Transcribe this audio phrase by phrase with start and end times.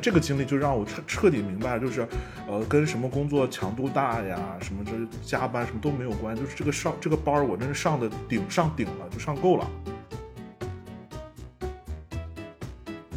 [0.00, 2.06] 这个经历就让我彻彻底明白，就是，
[2.48, 4.92] 呃，跟什么工作强度大呀，什么这
[5.22, 9.70] 加班什么都没有关，就是这个上这个班儿我真是上的顶上顶了，就上够了。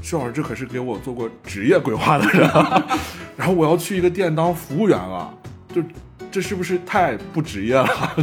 [0.02, 2.42] 徐老师，这可是给我做过职业规划的人，
[3.38, 5.34] 然后我要去一个店当服务员了，
[5.74, 5.82] 就
[6.30, 7.88] 这是不是太不职业了？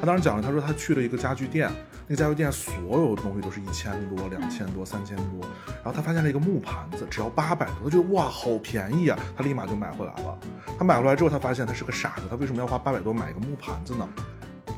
[0.00, 1.70] 他当时讲了，他说他去了一个家具店，
[2.08, 10.38] 那个家具店所有的东西都是一千多、两千多、三千多，然后他发现了一个木盘子，只要八百多，他觉得哇好便宜啊，他立马就买回来了。
[10.78, 14.08] 他买回来之后，他发现他是个傻子，他为什么要花八百多买一个木盘子呢？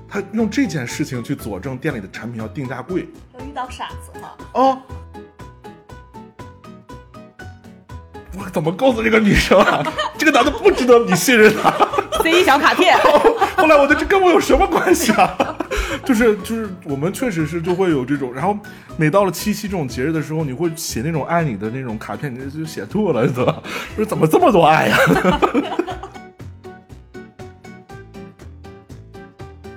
[0.08, 3.06] 他用这件事情去佐证店里的产品要定价贵
[3.38, 4.38] 要遇到傻子了。
[4.54, 4.80] 啊！
[8.38, 9.82] 我怎么告诉这个女生啊？
[10.16, 11.70] 这个男的不值得你信任他。
[12.22, 12.98] C 一小卡片，
[13.56, 15.47] 后来我觉得这跟我有什么关系啊？
[16.08, 18.58] 就是就是我们确实是就会有这种，然后
[18.96, 23.62] 每到了七夕这种节日的时候，你会写那种爱你的那种卡片，你就就写吐了，你知道吧？
[23.94, 24.96] 说 怎么这么多爱呀、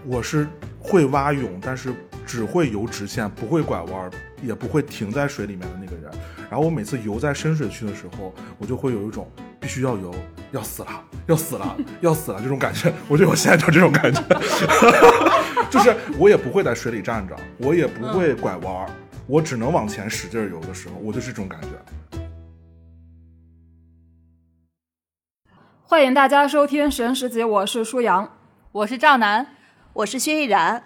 [0.08, 0.48] 我是
[0.80, 1.94] 会蛙泳，但是
[2.26, 6.10] 只会游直线，不会拐弯儿，也不会停在水里面的那个人。
[6.50, 9.30] 然后我每次游在深水区的时候，我就会有一种
[9.62, 10.12] 必须要游，
[10.52, 10.90] 要死了，
[11.28, 12.92] 要死了， 要死了这种感觉。
[13.08, 14.20] 我觉得我现在就这种感觉，
[15.70, 18.90] 就是我也不会在水里站着，我也不会拐弯儿，
[19.28, 21.68] 我只能往前使劲儿游的时候，我就是这种感觉。
[25.84, 28.38] 欢迎大家收听《神十集》，我是舒阳。
[28.72, 29.46] 我是赵楠，
[29.94, 30.84] 我是薛逸然。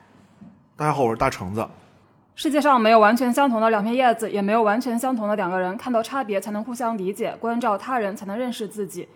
[0.76, 1.66] 大家好，我是大橙子。
[2.36, 5.75] 世界上没有完全相同的两片叶子，也没有完全相同的两个人。
[5.78, 9.08] 看到差别，才能互相理解；关照他人，才能认识自己。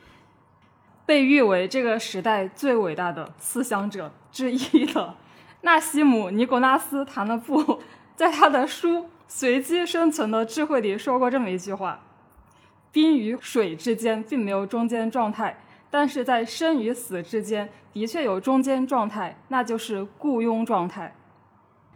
[1.05, 5.15] 被誉为这个时代最伟大的思想者之一的
[5.61, 7.81] 纳西姆·尼古拉斯·塔勒布，
[8.15, 11.99] 在他的书《随机生存的智慧》里说过这么一句话
[12.93, 21.13] ：“冰与水之间并没有中间状态，但是在生与死之间的确有中间状态，那就是雇佣状态。”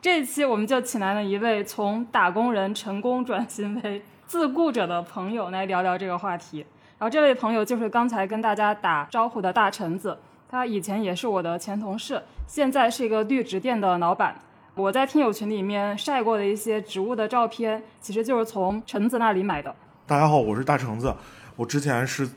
[0.03, 6.57] 这一期我们就请来了一位从打工人成功转型为自雇者的朋友来聊聊这个话题。
[6.99, 10.17] 然后这位朋友就是刚才跟大家打招呼的大橙子，
[10.49, 14.35] 他以前也是我的前同事，现在是一个绿植店的老板。
[14.75, 19.73] 我在听友群里面晒过的一些植物的照片，其实就是从橙子那里买的。
[20.05, 21.15] 大家好，我是大橙子。
[21.55, 22.29] 我之前是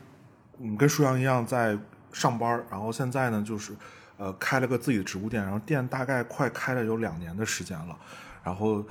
[0.61, 1.77] 嗯跟舒阳一样在
[2.11, 3.75] 上班，然后现在呢就是
[4.17, 7.97] 呃开了个自己的植物店，然后店大概快开了有两年的时间了。
[8.43, 8.85] 然后、呃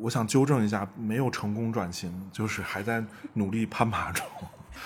[0.00, 4.24] 我想纠正一下，没有成功转型，就是还在努力攀爬中。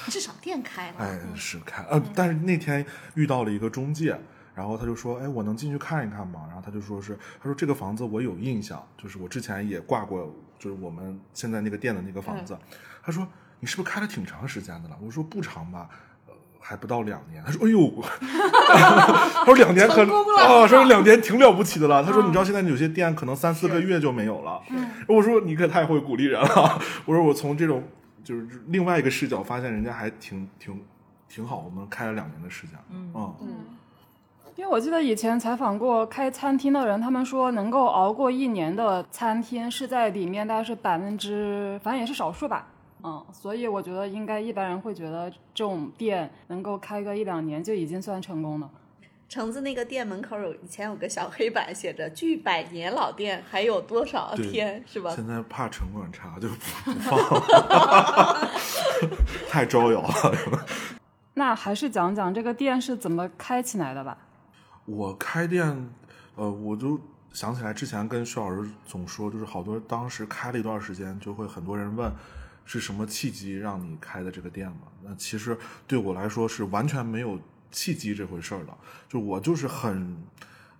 [0.07, 0.97] 至少店开了。
[0.99, 2.85] 哎，是开呃，但是那天
[3.15, 4.19] 遇到了一个中介，
[4.55, 6.45] 然后他就说，哎，我能进去看一看吗？
[6.47, 12.57] 然后他就说是，他说这个房子我有印象，就是我之前也挂过，就是我们现在那个店的那个房子。
[13.03, 13.27] 他说
[13.61, 14.99] 你是不是开了挺长时间的了？
[15.03, 15.91] 我说不长吧。
[16.63, 17.93] 呃还不到两年，他说：“哎呦，
[19.45, 20.03] 他说两年可
[20.39, 22.03] 啊，说两年挺了不起的了。
[22.05, 24.63] 他说：“你知道现在有些店可能三四个月就没有了。”
[25.09, 27.83] 我说：“你可太会鼓励人了。”我说：“我从这种
[28.23, 30.81] 就是另外一个视角发现，人家还挺挺
[31.29, 33.35] 挺好，我们开了两年的时间。”嗯
[34.55, 42.67] 因为我记得以前采访过开餐厅的人，他们说能够熬过一年的餐厅是在里面大概是百分之，反正也是少数吧。
[43.05, 48.71] 嗯，所以我觉得应该一般人会觉得这种店能够开个一两年就已经算成功了。
[49.29, 55.11] 橙子那个店门口有以前有个小黑板，写着“距百年老店还有多少 天”，是吧？
[55.17, 58.51] 现在怕城管查就不不放了，
[59.49, 60.67] 太招摇了。
[61.33, 64.19] 那还是讲讲这个店是怎么开起来的吧。
[64.85, 65.91] 我开店，
[66.37, 67.01] 呃，我就
[67.33, 72.13] 想起来之前跟徐老师总说，就是好多当时开了一段时间，就会很多人问
[72.65, 74.89] 是什么契机让你开的这个店嘛？
[75.03, 75.57] 那其实
[75.87, 77.39] 对我来说是完全没有
[77.71, 78.77] 契机这回事儿的，
[79.09, 80.17] 就我就是很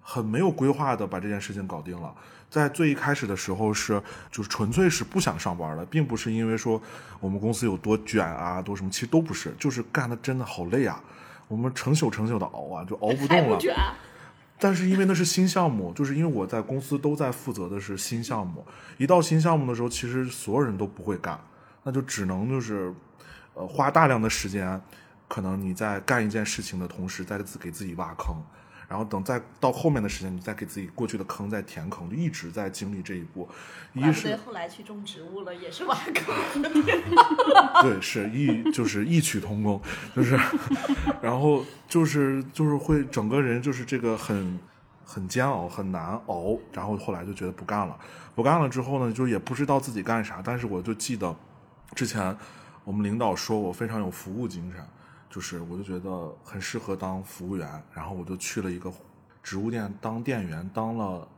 [0.01, 2.15] 很没有规划的把这件事情搞定了。
[2.51, 6.81] 在最一开始的时候是就是纯粹是不想上班了，并不是因为说
[7.19, 11.03] 我们公司有多卷啊，多什么，其实都不是，就是干的真的好累啊。
[11.49, 13.59] 我们成宿成宿的熬啊，就熬不动了。
[14.59, 18.65] 但是因为那是新项目，就是因为我在公司都在负责的是新项目，
[18.97, 21.41] 一到新项目的时候，其实所有人都不会干，
[21.83, 22.93] 那就只能就是，
[23.55, 24.81] 呃，花大量的时间，
[25.29, 28.37] 可能你在干一件事情的同时，在自给自己挖坑，
[28.89, 33.49] 然后等再到后面的时间，你再给自己过去的坑再填坑，就一直在经历这一步。
[33.95, 36.63] 一是后来去种植物了，也是挖坑。
[37.83, 39.81] 对，是异就是异曲同工，
[40.15, 40.39] 就是，
[41.21, 44.59] 然后就是就是会整个人就是这个很
[45.05, 46.59] 很煎熬，很难熬。
[46.73, 47.99] 然后后来就觉得不干了，
[48.35, 50.41] 不干了之后呢，就也不知道自己干啥。
[50.45, 51.35] 但是我就记得
[51.95, 52.37] 之前
[52.85, 54.85] 我们领导说我非常有服务精神，
[55.31, 57.83] 就是我就觉得很适合当服务员。
[57.93, 58.93] 然后我就去了一个
[59.43, 61.29] 植物店当店员，当了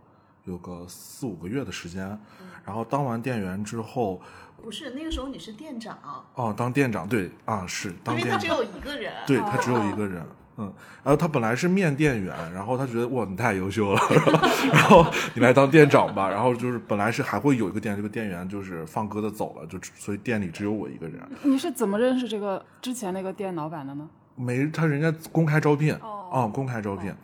[0.45, 2.19] 有个四五个月的时间。
[2.65, 4.21] 然后当完店员之后，
[4.65, 5.99] 不是那个时候你是店长，
[6.35, 10.27] 哦，当店长对啊，是当店长，因为他只有一个人，对他只有一个人，
[10.57, 10.73] 嗯，
[11.03, 14.01] 然后他本来是面店员，然后他觉得哇你太优秀了，
[14.73, 21.21] 然后你来当店长吧，然后就是本来是还会有一个店，这个店员就是放鸽子走了，就所以店里只有我一个人。
[21.43, 24.09] 你是怎么认识这个之前那个店老板的呢？
[24.35, 27.15] 没，他人家公开招聘，哦啊，公开招聘，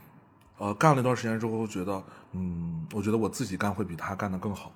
[0.58, 2.02] 呃，干了一段时间之后，觉得
[2.32, 4.70] 嗯，我觉得我自己干会比他干的更好。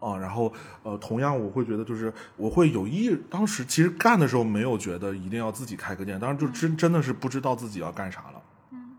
[0.00, 0.52] 啊，然后
[0.82, 8.42] 呃，同样我会觉得就是我会有意，当时其实干的时候没有觉得一定要自己开个店，当时就真真的是不知道自己要干啥了。
[8.72, 8.96] 嗯，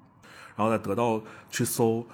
[0.55, 2.05] 然后再得到去搜，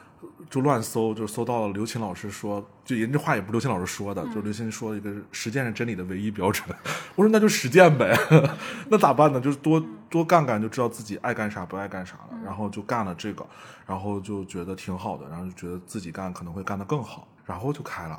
[0.49, 6.67] 就乱搜，就搜到了刘琴老师说，就人这话也不是刘琴老师说的，就刘琴说一个实践是真理的唯一标准。
[7.15, 8.17] 我说那就实践呗，
[8.89, 9.41] 那咋办呢？
[9.41, 12.37] 就是多多干干，就知道自己爱干啥不爱干啥了。
[12.45, 13.45] 然后就干了这个，
[13.85, 18.17] 然后就觉得挺好的，然后就觉得自己干可能会干得更好，然后就开了。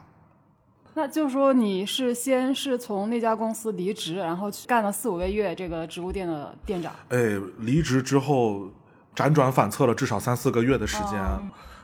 [0.98, 6.92] 那就是说你是先是从那家公司离职，然后去干了四五个月这个植物店的店长。
[7.10, 8.68] 哎，离职之后
[9.14, 11.22] 辗转反侧了至少三四个月的时间，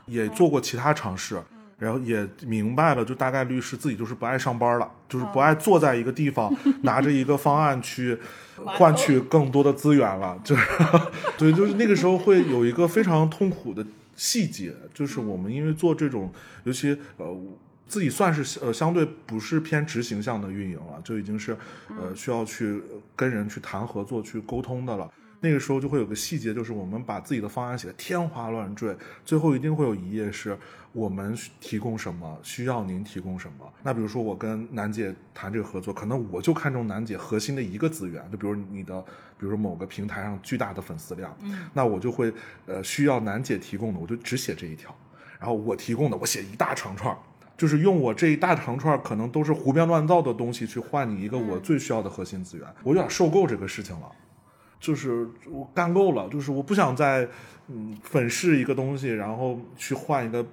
[0.05, 1.41] 也做过其他尝试，
[1.77, 8.19] 然后也明白了，就大概率是自己就是不爱上班了，就是不爱坐在一个地方拿着一个方案去
[8.65, 10.67] 换取更多的资源了，就是
[11.39, 13.85] 对，就是那个时候会有一个非常痛苦的
[14.17, 16.29] 细节，就是我们因为做这种，
[16.65, 17.33] 尤其呃。
[17.87, 21.55] 自己算是呃相对不是偏执行向的运营了，就已经是
[21.89, 22.81] 呃需要去
[23.15, 25.11] 跟人去谈合作、去沟通的了。
[25.41, 30.57] 那个时候就会有个细节，就是我们把自己的方案写的天花乱坠，最后一定会有一页是
[30.91, 33.71] 我们提供什么，需要您提供什么。
[33.83, 38.99] 那比如说我跟楠姐谈这个合作，可能我就看中楠姐核心的一个资源，就比如你的，
[39.37, 42.33] 比如说某个平台上巨大的粉丝量，嗯，那我就会
[42.65, 44.95] 呃需要楠姐提供的，我就只写这一条，
[45.37, 47.15] 然后我提供的我写一大长串。
[47.57, 54.11] 就是用我这一大长串可能都是胡编乱造的东西去换你一个我最需要的核心资源，我有点受够这个事情了，
[54.79, 57.27] 就是我干够了，就是我不想再
[57.67, 60.45] 嗯粉饰一个东西，然后去换一个，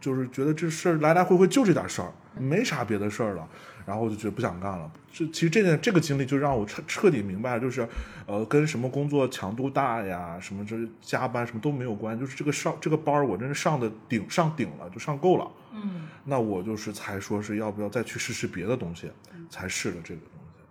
[0.00, 3.48] 就是觉得这事儿来来回回就这点事儿，没啥别的事儿了。
[3.88, 4.90] 然后我就觉得不想干了。
[5.10, 7.88] 这其实这件这个经历就让我彻彻底明白，就是
[8.26, 12.20] 呃，跟什么工作强度大呀，什么这加班什么都没有关系。
[12.20, 15.50] 就是这个上这个班儿，我真是上的顶上顶了，就上够了。
[15.72, 19.10] 嗯，那我就是才说是要不要再去试试别的东西，
[19.48, 20.62] 才试了这个东西。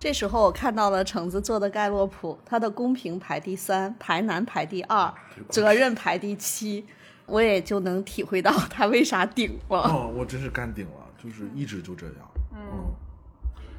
[0.00, 5.14] 这时候我看到了橙子做的盖洛普，它的公平排第三，排难排第二，
[5.48, 6.84] 责任排第七，
[7.26, 9.78] 我也就能体会到他为啥顶了。
[9.78, 12.14] 哦，我真是干顶了，就是一直就这样。
[12.58, 12.92] 嗯，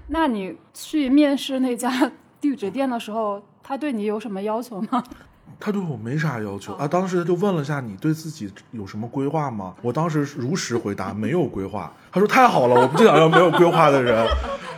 [0.08, 5.04] 那你去面试那家地址店的时候，他对你有什么要求吗？
[5.60, 9.76] 他对我没啥要求啊，当时他就问了下你对自己有什么规划吗？
[9.82, 11.92] 我当时如实回答没有规划。
[12.12, 14.26] 他说太好了，我不就想要没有规划的人。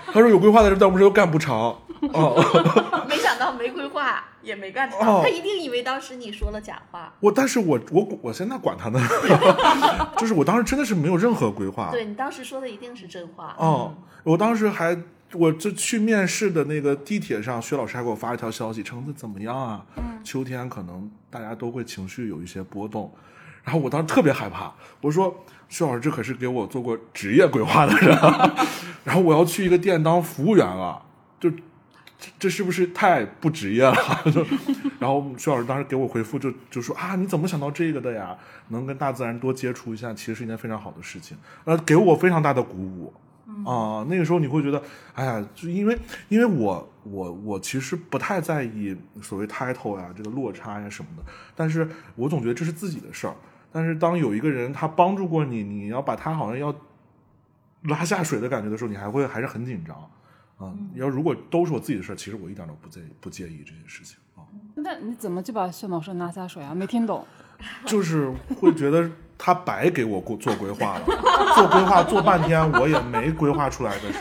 [0.08, 1.76] 他说有规划的人，在我们这又干不长
[2.14, 3.01] 哦。
[4.42, 7.14] 也没干成，哦他一定以为当时你说了假话。
[7.20, 9.00] 我但是我我我现在管他呢，
[10.18, 11.90] 就是我当时真的是没有任何规划。
[11.92, 13.56] 对你当时说的一定是真话。
[13.58, 14.98] 哦，我当时还，
[15.34, 19.86] 我就去面试的那个地铁上，薛老师还给我发一条消息：橙子怎么样啊？
[20.24, 23.14] 秋天可能大家都会情绪有一些波动。
[23.64, 28.52] 然后我当时特别害怕，我说薛老师，这可是给我做过职业规划的人啊，
[29.06, 31.00] 然后我要去一个店当服务员了，
[31.40, 31.52] 就
[32.22, 33.96] 这这是不是太不职业了？
[34.32, 34.46] 就
[34.98, 38.38] 然后薛老师当时给我回复就就说啊，你怎么想到这个的呀？
[38.70, 41.36] 能跟大自然多接触一下，其实是一件非常好的事情，
[41.66, 43.14] 呃，给我非常大的鼓舞。
[43.66, 44.82] 啊、那个时候你会觉得，
[45.14, 45.98] 哎呀，就因为
[46.30, 51.24] 因为我我我其实不太在意所谓 title 呀、这个落差呀什么的，
[51.54, 51.86] 但是
[52.16, 53.36] 我总觉得这是自己的事儿。
[53.72, 56.74] 但是当有一个人他帮助过你，你要把他好像要
[57.84, 60.10] 拉下水的感觉的时候，你还会还是很紧张。
[60.62, 64.46] 啊、要如果都是我自己的事儿，其实我一点都不介意不介意这些事情啊。
[64.76, 66.74] 那你怎么就把薛老师拿下水啊？
[66.76, 67.26] 没听懂。
[67.86, 68.28] 就是
[68.60, 71.06] 会觉得他白给我过做规划了，
[71.56, 74.20] 做规划做半天我也没规划出来的事。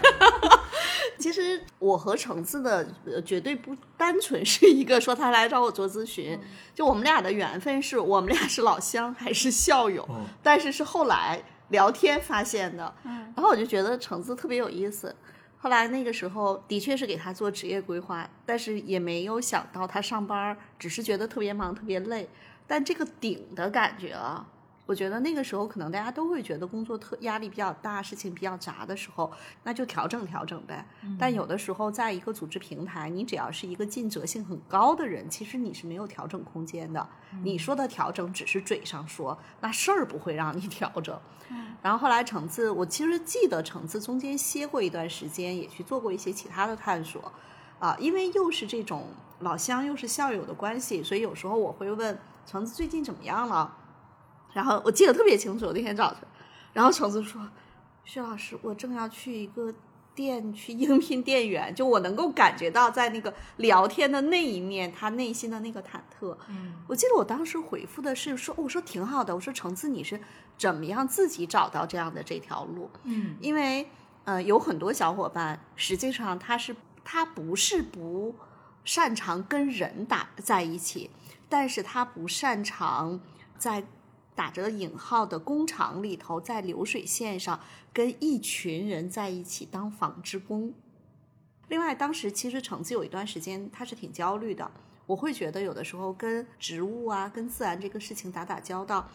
[1.19, 6.39] 其实我和橙子的呃绝对不单纯是一个说他来找我做咨询，
[6.75, 12.95] 就我们俩的缘分是我们俩是老乡还是校友，嗯但是是后来聊天发现的。
[13.05, 15.15] 然后我就觉得橙子特别有意思。
[15.63, 22.27] 后来那个时候的确是给他做职业规划，但是也没有想到他上班只是觉得特别忙特别累。
[22.67, 24.47] 但这个顶的感觉啊，
[24.91, 29.31] 我觉得那个时候可能大家都会觉得工作特压力比较大，事情比较杂的时候，
[29.63, 30.85] 那就调整调整呗。
[31.17, 37.09] 但有的时候，在一个组织平台，你只要是一个尽责性很高的人，其实你是没有调整空间的。
[37.45, 41.17] 你说的调整只是嘴上说，那事儿不会让你调整。
[41.81, 47.33] 然后后来橙子，我其实记得橙子中间歇过一段时间，也去做过一些其他的探索。
[47.79, 49.07] 啊，因为又是这种
[49.39, 53.77] 老乡，又是校友的关系，所以有时候我会问橙子最近怎么样了。
[54.53, 56.21] 然后我记得特别清楚，那天早晨，
[56.73, 57.41] 然后橙子说
[58.05, 59.73] ：“薛老师，我正要去一个
[60.15, 70.21] 店去应聘店员，就我能够感觉到在那个聊天的那一面，他内心的那个忐忑。”嗯，我记得我当时回复的是说：“我说挺好的，我说橙子你是
[70.57, 72.91] 怎么样自己找到这样的这条路？
[73.05, 73.89] 嗯，因为
[74.25, 78.37] 呃有很多小伙伴实际上他是。”他不是不
[78.85, 81.11] 擅长跟人打在一起，
[81.49, 83.19] 但是他不擅长
[83.57, 83.83] 在
[84.41, 87.61] 打着引号的工厂里头，在流水线上
[87.93, 90.73] 跟一群人在一起当纺织工。
[91.69, 94.71] 另外，当时其实橙子有一段时间他是挺焦虑的，
[95.05, 99.07] 我会觉得有的时候跟植物啊、跟自然这个事情打打交道。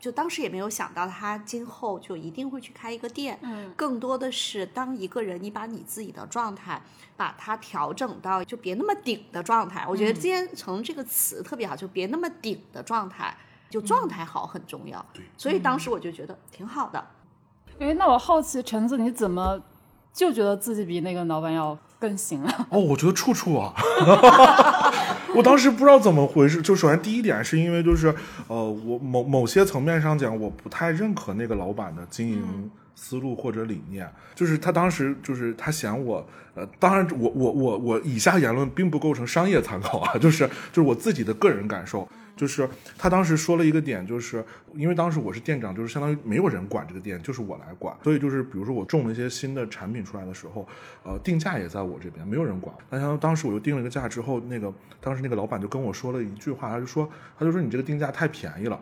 [0.00, 6.82] 就当时也没有想到他今后就一定会去开一个店，嗯，更多的是当一个人，你把你自己的状态，
[7.16, 9.86] 把它调整到就别那么顶的状态。
[9.88, 13.36] 我觉得今天成这个词特别好，就别那么顶的状态，
[13.68, 15.04] 就状态好很重要。
[15.12, 17.04] 对，所以当时我就觉得挺好的。
[17.78, 19.60] 哎，那我好奇橙子你怎么
[20.12, 22.66] 就觉得自己比那个老板要更行了？
[22.70, 23.72] 哦，我觉得处处啊。
[25.36, 28.12] 我当时不知道怎么回事，就首先第一点是因为就是
[28.48, 42.08] 呃，我某某些层面上讲，我不太认可那个老板的经营思路或者理念，就是他当时就是他嫌我呃，当然我我我我以下言论并不构成商业参考啊，就是就是我自己的个人感受。
[42.38, 42.66] 就是
[42.96, 44.42] 他当时说了一个点，就是
[44.74, 47.94] 因为当时我是店长，就是相当于没有人管这个店，就是我来管。
[48.02, 50.66] 所以就是比如说我种了一些新的产品出来的时候，
[51.02, 52.74] 呃，定价也在我这边，没有人管。
[52.88, 58.80] 那像当时我就定了一个价之后，那个当时那个老板就跟我说了一句话，他就说，他就说你这个定价太便宜了。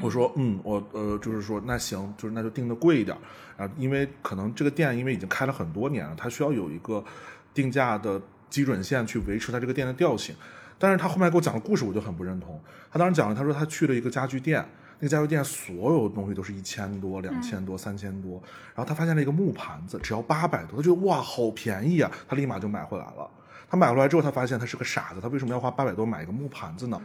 [0.00, 3.16] 我说，嗯，我呃，就是说那行，就是那就定的贵一点。
[3.56, 7.04] 啊，因为可能这个店因为已经开了很多年了，它需要有一个
[7.52, 10.34] 定价的基准线去维持它这个店的调性。
[10.84, 12.60] 但是他后面给我讲的故事，我就很不认同。
[12.92, 14.62] 他当时讲了，他说他去了一个家具店，
[14.98, 18.32] 那个家具店所有东西都是一千多、两千多、三千多，
[18.74, 23.30] 然后他发现了一个木盘子，只要八百多，他觉得哇，好便宜啊，他立马就买回来了。
[23.70, 27.00] 他买回来之后，他发现他是个傻子，他为什么要花八百多买一个木盘子呢？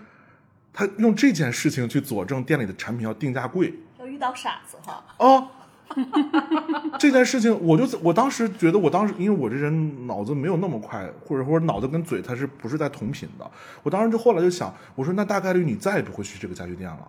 [0.73, 3.73] 他用这件事情去佐证店里的产品要定价贵。
[3.97, 5.03] 要遇到傻子哈。
[5.17, 5.47] 哦。
[6.99, 13.51] 这件事情，我就我当时觉得，我当时因为我这人脑子没有那么快，或者或者脑子跟嘴它是不是在同频的？
[13.83, 17.07] 我当时就后来就想，我说那大概率你再也不会去这个家具店了，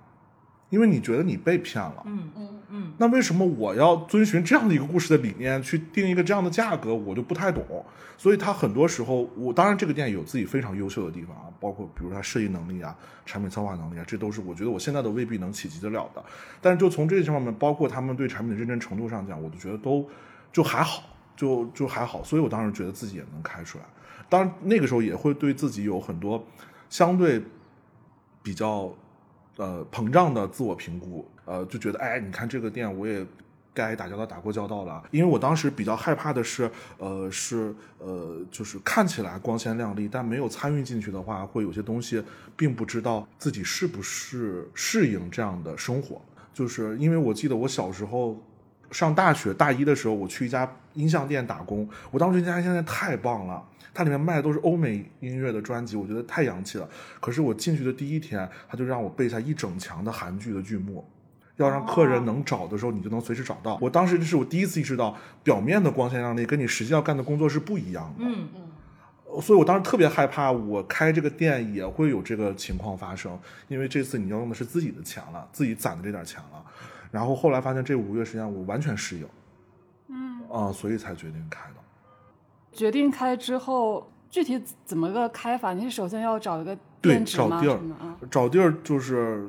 [0.70, 2.02] 因为你觉得你被骗了。
[2.06, 2.92] 嗯嗯嗯。
[2.96, 6.94] 那为什么我要遵循这样的一个故事的理念去定一个这样的价格？
[6.94, 7.62] 我就不太懂。
[8.16, 16.22] 所以他很多时候，我当然这个店有自己非常优秀的地方啊，包括比如他设计能力啊、产品策划能力啊，这都是我觉得我现在都未必能企及得了的。
[16.60, 20.06] 但是就从这些方面，包括他们对产品的认真程度上讲，我就觉得都
[20.52, 21.02] 就还好，
[21.34, 22.22] 就就还好。
[22.22, 23.84] 所以我当时觉得自己也能开出来。
[24.28, 26.46] 当然那个时候也会对自己有很多
[26.90, 27.42] 相对
[28.42, 28.94] 比较
[29.60, 33.26] 呃膨胀的自我评估，呃，就觉得哎，你看这个店我也。
[33.72, 42.22] 该打交道打过交道了，因为我当时比较害怕的是，呃，是呃，就是看起来光鲜亮丽，但没有参与进去的话，会有些东西
[42.56, 46.20] 并不知道自己是不是适应这样的生活。
[46.52, 48.36] 就是因为我记得我小时候
[48.90, 56.88] 上大学大一的时候，我去一家音像店打工，我当时那家音像店太棒了，它里面卖的都是欧美音乐的专辑，我觉得太洋气了。
[57.20, 61.04] 可是我进去的第一天，他就让我背下一整墙的韩剧的剧目。
[61.56, 63.78] 要让客人能找的时候，你就能随时找到。
[63.82, 68.24] 我当时就是我第一次意识到，表面的光鲜亮丽跟你实际要干的工作是不一样的。
[68.24, 69.42] 嗯嗯。
[69.42, 76.64] 所以我当时特别害怕，我开这个店也会有这个情况发生，因为这次你要用的是自己的钱了，自己攒的这点钱了。
[77.10, 79.28] 然后后来发现这五个月时间我完全适应。
[80.08, 80.40] 嗯。
[80.50, 81.76] 啊，所以才决定开的。
[82.72, 85.72] 决定开之后，具体怎么个开法？
[85.72, 88.16] 你是首先要找一个对找地儿啊？
[88.30, 89.48] 找地儿就是。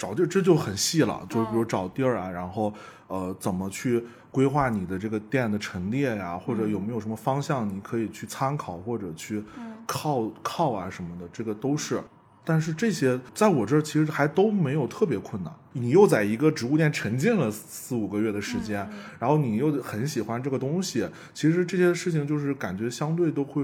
[0.00, 2.72] 找地儿这就很细了，就比如找地儿啊，然后
[3.08, 9.42] 呃怎么去规划你的这个店的陈列呀，或者有没有什么方向你可以去参考或者去
[9.88, 12.00] 靠靠啊什么的，这个都是。
[12.48, 15.52] 但是这些在我这儿其实还都没有特别困难。
[15.74, 18.88] 你又在一个植物店沉浸了四五个月的时间，
[19.18, 23.62] 然后你又很喜欢这个东西，其实这些事情就是感觉相对都会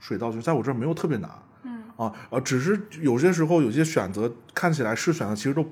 [0.00, 1.30] 水到渠成，在我这儿没有特别难。
[1.62, 5.64] 嗯啊，呃，只是有些时候有些选择看起来是选择，其实都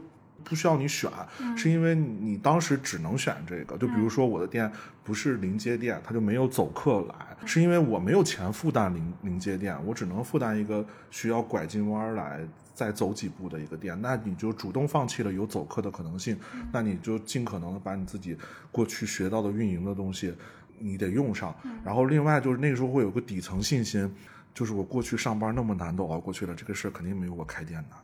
[0.48, 1.10] 不需要你选，
[1.56, 3.76] 是因为你当时只能选这个。
[3.76, 4.70] 就比如说我的店
[5.02, 12.40] 不是临街店，它就没有走客来，是因为我没有钱负担临临街店，我只能负担一个需要拐进弯儿来
[12.72, 14.00] 再走几步的一个店。
[14.00, 16.38] 那你就主动放弃了有走客的可能性，
[16.72, 18.38] 那你就尽可能的把你自己
[18.70, 20.32] 过去学到的运营的东西。
[20.78, 24.14] 你得用上，然后另外就是那个时候会有个底层信心，
[24.52, 27.98] 就是我过去上班那么难都熬过去了，这个事儿肯定没有我开店难。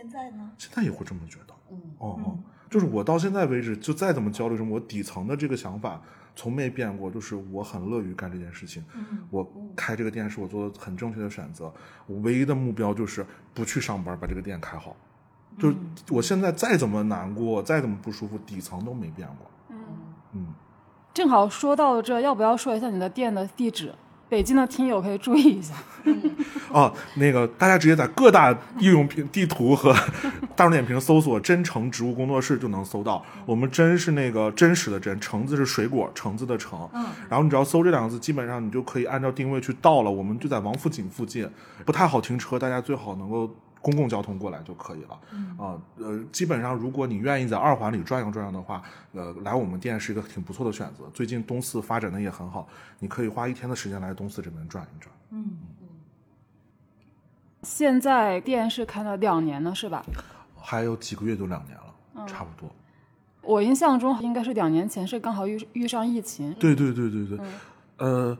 [0.00, 0.50] 现在呢？
[0.56, 2.38] 现在也会这么觉得，嗯哦哦，
[2.70, 6.00] 就是我到现在为止，就再怎么焦虑什么，我底层的这个想法
[6.34, 8.82] 从没变过，就是我很乐于干这件事情。
[8.94, 11.70] 嗯我开这个店是我做的很正确的选择，
[12.06, 14.96] 我唯一的目标就是不去上班，把这个店开好。
[15.58, 15.76] 就是
[16.08, 19.50] 我现在再怎么难过，再怎么不舒服，底层都没变过。
[19.68, 19.76] 嗯，
[20.32, 20.46] 嗯，
[21.12, 23.94] 正好说到这，要不要说一下你的店的地址？
[24.30, 25.74] 北京的听友可以注意一下。
[26.70, 29.92] 哦，那个大家直接在各大应用平地图和
[30.54, 33.22] 大众点评搜索“真诚植物工作室”就能搜到。
[33.44, 36.88] 我们“真”是那个真实的“真”，橙子是水果橙子的“橙”。
[36.94, 40.10] 嗯，然后你只要搜这两个字，基本上你就可以按照定位去到了。
[40.10, 41.50] 我们就在王府井附近，
[41.84, 45.20] 不太好停车，大家最好能够公共交通过来就可以了。
[45.56, 48.82] 啊、呃，基本上如果你愿意在二环里转悠转悠的话，
[49.12, 51.04] 呃，来我们店是一个挺不错的选择。
[51.14, 52.68] 最近东四发展的也很好，
[52.98, 55.12] 你可以花一天的时间来东四这边转一转。
[55.30, 55.58] 嗯
[57.62, 60.02] 现在店是开了两年了，是吧？
[60.56, 62.70] 还有几个月就两年了，差不多。
[63.42, 66.54] 我印象中应该是两年前，是刚好遇遇上疫情。
[66.54, 67.38] 对对对对对，
[67.98, 68.36] 呃，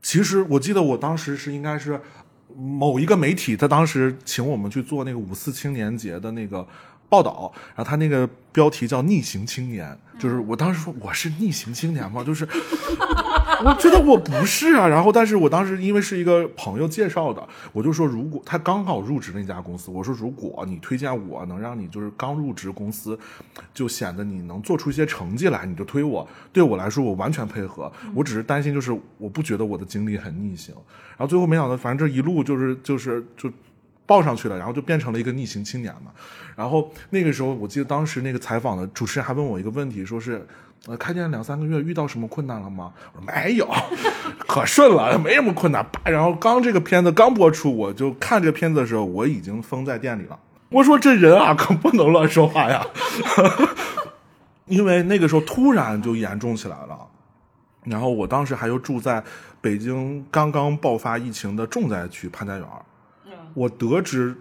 [0.00, 2.00] 其实我记得我当时是应该是
[2.54, 6.66] 某一个媒体，他当时请我们去做那个五四青年节的那个
[7.08, 12.22] 报道，然后他那个标题叫“逆行青年”，就是我当时说我是逆行青年吗？
[12.24, 12.46] 就是
[13.64, 23.18] 我觉得我不是啊，然后但是我当时因为是一个朋友介绍的，我就说如果他刚好入职那家公司，我说如果你推荐我能让你就是刚入职公司，
[23.72, 26.26] 就显得你能做出一些成绩来，你就推我。
[26.52, 27.90] 对我来说，我完全配合。
[28.14, 30.74] 我只是担心就是我不觉得我的经历很逆行，
[31.10, 33.50] 然后最后没想到，反正这一路就是就是就。
[34.08, 36.12] 报上去了，然后就变成了一个逆行青年嘛。
[36.54, 40.46] 然后那个时候，我记得当时那个采访的主持人还问我一个问题，说是，
[40.86, 42.92] 呃，开店两三个月遇到什么困难了吗？
[43.12, 43.68] 我说没有，
[44.46, 45.84] 可顺了，没什么困难。
[45.84, 50.38] 叭然后刚这个片子刚播出，我就看这个片子的时候，我已经封在店里了。
[50.68, 52.86] 我说这人啊，可不能乱说话呀，
[54.66, 56.98] 因为那个时候突然就严重起来了。
[57.84, 59.22] 然后我当时还又住在
[59.60, 62.82] 北京刚刚爆发疫情的重灾区潘家园儿。
[63.54, 64.36] 我得知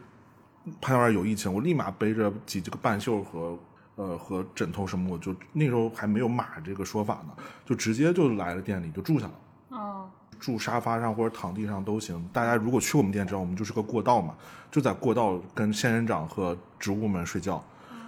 [0.82, 3.58] 潘家园有疫情，我立马背着几个半袖和
[3.96, 7.34] 呃和枕头什么，我就那时候还没有马这个说法呢，
[7.66, 9.34] 就直接就来了店里就住下了。
[9.70, 12.24] 哦，住沙发上或者躺地上都行。
[12.34, 14.36] 大家如果去我们店知道，我们就是个过道嘛，
[14.72, 17.64] 就在过道跟仙人掌和植物们睡觉。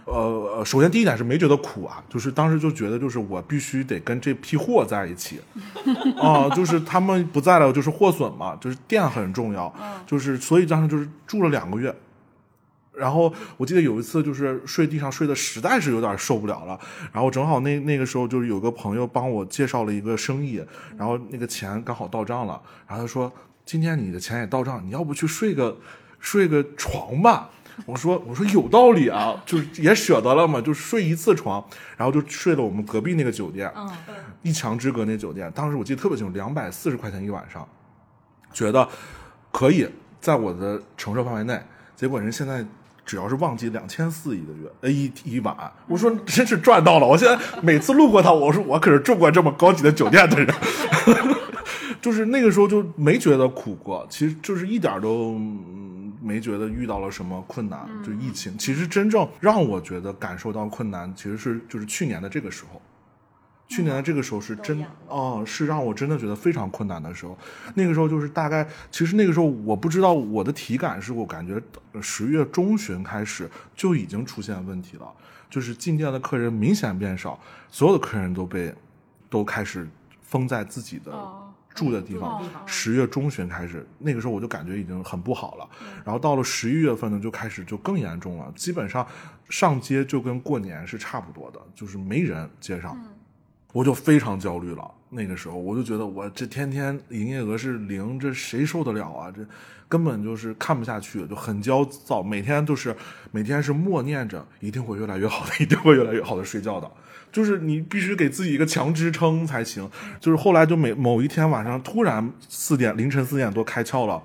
[0.05, 5.41] 呃呃，首先第一点是没觉得苦啊，就是当时就觉得就是我必须得跟这批货在一起，
[6.17, 9.73] 啊、就是他们不在了就是货损嘛，就是店很重要，
[10.05, 11.93] 就是所以当时就是住了两个月。
[12.97, 16.79] 然后我记得有一次就是睡地上睡的实在是有点受不了了，
[17.11, 20.63] 然后正好那那个时候就是有个朋友帮我介绍了一个生意，
[20.97, 23.31] 然后那个钱刚好到账了，然后他说
[23.65, 25.77] 今天你的钱也到账，你要不去睡个
[26.19, 27.49] 睡个床吧？
[27.85, 31.63] 我说我说有道理啊，就是也舍得了嘛，就睡一次床，
[31.95, 33.87] 然后就睡了我们隔壁那个酒店，嗯
[34.41, 37.67] 一墙之隔那酒店，当时我记得特别清楚，两百四十块钱一晚上，
[38.51, 38.89] 觉得
[39.51, 39.87] 可以
[40.19, 41.61] 在我的承受范围内。
[41.95, 42.65] 结果人现在
[43.07, 45.55] 只要是旺季，两千四一个月，呃一一晚。
[45.87, 47.07] 我说真是赚到了！
[47.07, 50.53] 我现在每次路过他，我说我可是住过这么高级的酒店的人，
[51.99, 55.39] 就是那个时候就没觉得苦过，其实就是一点都。
[56.19, 58.57] 没觉得遇到了什么困难，就疫情。
[58.57, 62.81] 其实真正让我觉得感受到困难，其实是就是去年的这个时候，
[63.67, 67.37] 去年的这个时候是真哦，是让我真的觉得非常困难的时候。
[67.75, 75.05] 那个时候就是大概，其实那个时候我不知道我的体感是我感觉呃十月中旬开始就已经出现问题了，
[75.49, 78.73] 就是进店的客人明显变少，所有的客人都被
[79.29, 79.87] 都开始
[80.21, 82.49] 封在自己的哦住的地方哦。
[82.65, 85.69] 十月中旬开始，那个时候我就感觉已经很不好了。
[86.05, 89.05] 然后到了十一月份呢，就开始就更严重了，基本上
[89.49, 92.97] 上街就跟过年是差不多的，就是没人街上。
[93.77, 94.89] 我就非常焦虑了。
[95.11, 99.31] 那个时候我就觉得我这天天营业额是零，这谁受得了啊？
[99.31, 99.45] 这
[99.87, 102.95] 根本就是看不下去，就很焦躁，每天就是
[103.29, 106.89] 每天是默念着一定会越来越好的， 一定会越来越好的睡觉的。
[107.31, 109.87] 就是你必须给自己一个强支撑才行。
[110.19, 114.19] 就是后来就每某一天晚上突然四点凌晨四点多开窍了。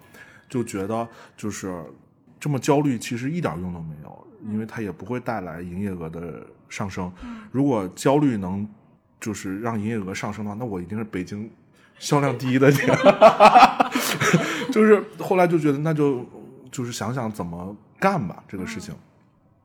[0.48, 1.84] 就觉得就是
[2.40, 7.12] 这么焦虑，其实一点用都没有，因为它也不会带来营业额的上升。
[7.50, 8.66] 如果焦虑能
[9.22, 11.50] 就是让营业额上升的话，那我一定是北京
[11.98, 12.86] 销量第一的店。
[14.70, 16.26] 就是后来就觉得那就
[16.70, 18.94] 就是想想怎么干吧，这个事情。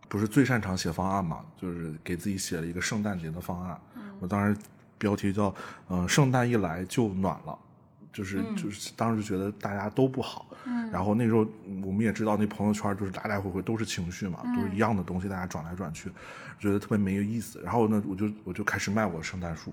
[0.09, 3.77] 不是最擅长写方案嘛，就是给自己写了一个圣诞节的方案。
[4.21, 4.57] 我当时
[4.97, 5.53] 标题叫
[5.89, 7.57] “呃，圣诞一来就暖了”，
[8.17, 10.47] 就是就是当时觉得大家都不好。
[10.91, 11.45] 然后那时候
[11.85, 16.09] 我们也知道，那朋友圈就是来来回回都是情绪嘛，都是一样的东西，大家转来转去，
[16.59, 17.61] 觉得特别没有意思。
[17.63, 19.71] 然后呢，我就我就开始卖我的圣诞树。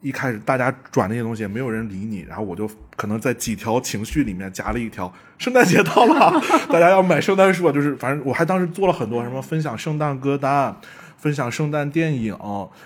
[0.00, 10.76] 一开始大家转那些东西也没有人理你，然后我就可能在几条情绪里面夹了一条圣诞节到了， 大家要买圣诞树，就是反正我还当时做了很多什么分享圣诞歌单，
[11.16, 12.28] 分享圣诞电影，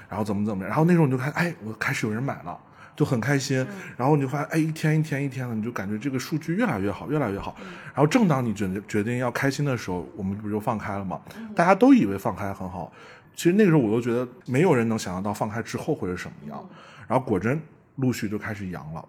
[0.09, 2.59] 然后怎么怎么样，然后那时候你就看，哎，我开始有人买了，
[3.03, 11.21] 就很开心，然后你就发现，哎，一天一天一天的，你就感觉这个数据越来越好，越来越好，然后正当你决决定要开心的时候，我们不就放开了吗？
[11.53, 12.93] 大家都以为放开很好，
[13.35, 16.65] 其实那个时候我都觉得没有人能想象到放开之后会是什么样。
[17.09, 17.61] 然后果真
[17.97, 19.05] 陆续就开始阳了。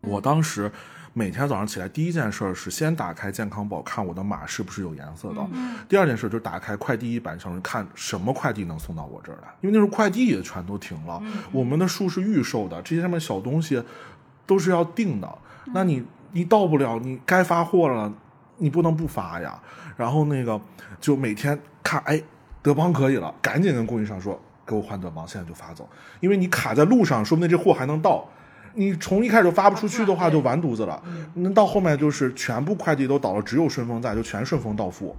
[0.00, 0.70] 我当时
[1.16, 5.46] 每天早上起来第一件事是先打开健康宝看我的码是不是有颜色的。
[5.88, 11.22] 第二件事就是打开快递一板上看什么快递能送到我这儿来，因为那时候快递也全都停了。
[11.52, 13.80] 我们的树是预售的，这些上面小东西
[14.44, 15.38] 都是要订的。
[15.72, 18.12] 那你你到不了，你该发货了，
[18.56, 19.56] 你不能不发呀。
[19.96, 20.60] 然后那个
[21.00, 22.20] 就每天看，哎，
[22.60, 24.40] 德邦可以了，赶紧跟供应商说。
[24.66, 25.86] 给我换德邦，现在就发走，
[26.20, 28.26] 因为你卡在路上，说不定这货还能到。
[28.74, 31.02] 你从一开始发不出去的话，就完犊子了。
[31.34, 35.16] 那到后面就是全部快递都倒了，只有顺丰在，就全顺丰到付。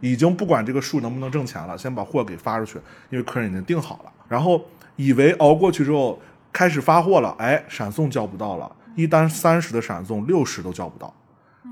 [0.00, 2.78] 已经不管这个数能不能挣钱了，先把货给发出去，
[3.10, 4.12] 因为客人已经订好了。
[4.28, 4.62] 然后
[4.96, 6.20] 以为熬过去之后
[6.52, 11.12] 开始发货了，哎，闪送叫不到了，一单三十的闪送六十都叫不到，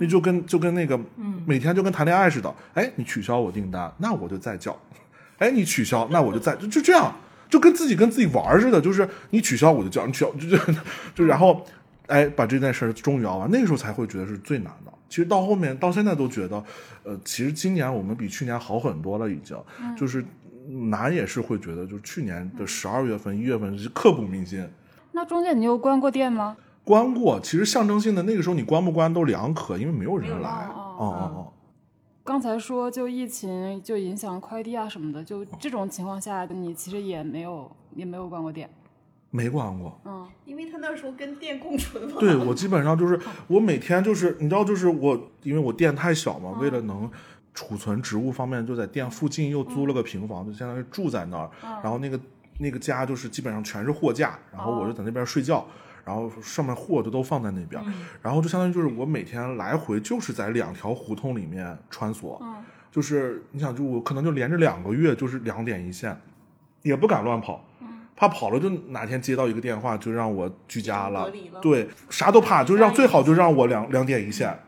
[0.01, 0.99] 那就跟就跟那个
[1.45, 4.77] 每天就跟谈恋爱似的，哎，你取消我订单，那我就再叫。
[5.39, 7.13] 哎，你取消，那我就再就就这样，
[7.53, 10.75] 就跟自己跟自己玩似的，就是你取消我就叫，你取消就就
[11.15, 11.63] 就然后，
[12.07, 14.93] 哎，把这件事终于熬完，那个时候才会觉得是最难的。
[15.07, 16.65] 其实到后面到现在都觉得，
[17.03, 19.55] 呃，其实今年我们比去年好很多了，已经，
[19.95, 20.25] 就是
[20.89, 24.67] 难也是会觉得，就是去年的十二月份、一月份是刻骨铭心。
[25.13, 26.57] 那中间你有关过店吗？
[26.85, 30.49] 关过，其实象征性的那个时候你关不关都两可，因为没有人来。
[30.49, 31.53] 哦哦哦。
[32.25, 38.71] 刚才说就疫情就影响快递啊什么的，就这种情况下，你其实也没有也没有关过店，
[39.31, 42.17] 没关过，嗯，因为他那时候跟店共存嘛。
[42.21, 47.11] 对我基本上就是 我每天就是你知道就是我因为我店太小嘛，为了能
[47.53, 51.51] 储存植物方面，就在店附近又租了个平房，就相当于住在那儿，
[51.83, 52.21] 然后那个
[52.59, 55.67] 那个家就是基本上全是货架，然后我就在那边睡觉。
[56.05, 57.81] 然后上面货就都放在那边，
[58.21, 62.37] 然后就相当于就是我每天来回就是在两条胡同里面穿梭，
[62.91, 66.21] 就是你想就我可能就连着两个月就是两点一线，
[66.83, 67.65] 也不敢乱跑，
[68.17, 74.59] 怕跑了就哪天接到一个电话就让我居家了，对，啥都怕，就让最好就让我两两点一线，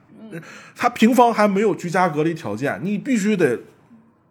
[0.77, 3.59] 他平房还没有居家隔离条件，你必须得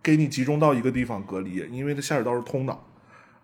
[0.01, 2.77] 给你集中到一个地方隔离，因为它下水道是通的，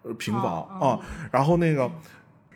[0.04, 1.92] 呃，平房啊，然后那个。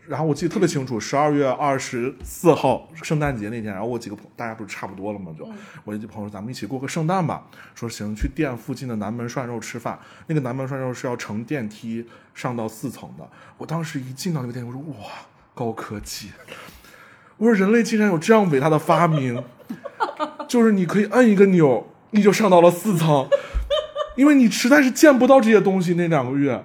[0.08, 5.32] 然后我记得特别清楚，十二月二十四号圣诞节那天，然后我几个朋大家不是差不多了吗？
[5.38, 5.50] 就
[5.86, 7.46] 我一朋友说咱们一起过个圣诞吧。
[7.74, 9.98] 说行，去店附近的南门涮肉吃饭。
[10.28, 13.26] 那个南门涮肉是要乘电梯上到四层的。
[13.58, 15.08] 我当时一进到那个店，我说哇，
[15.56, 16.32] 高科技！
[17.38, 19.42] 我说人类竟然有这样伟大的发明，
[20.48, 23.30] 就是你可以按一个钮，你就上到了四层。
[24.16, 26.64] 因为你实在是见不到这些东西，那两个月，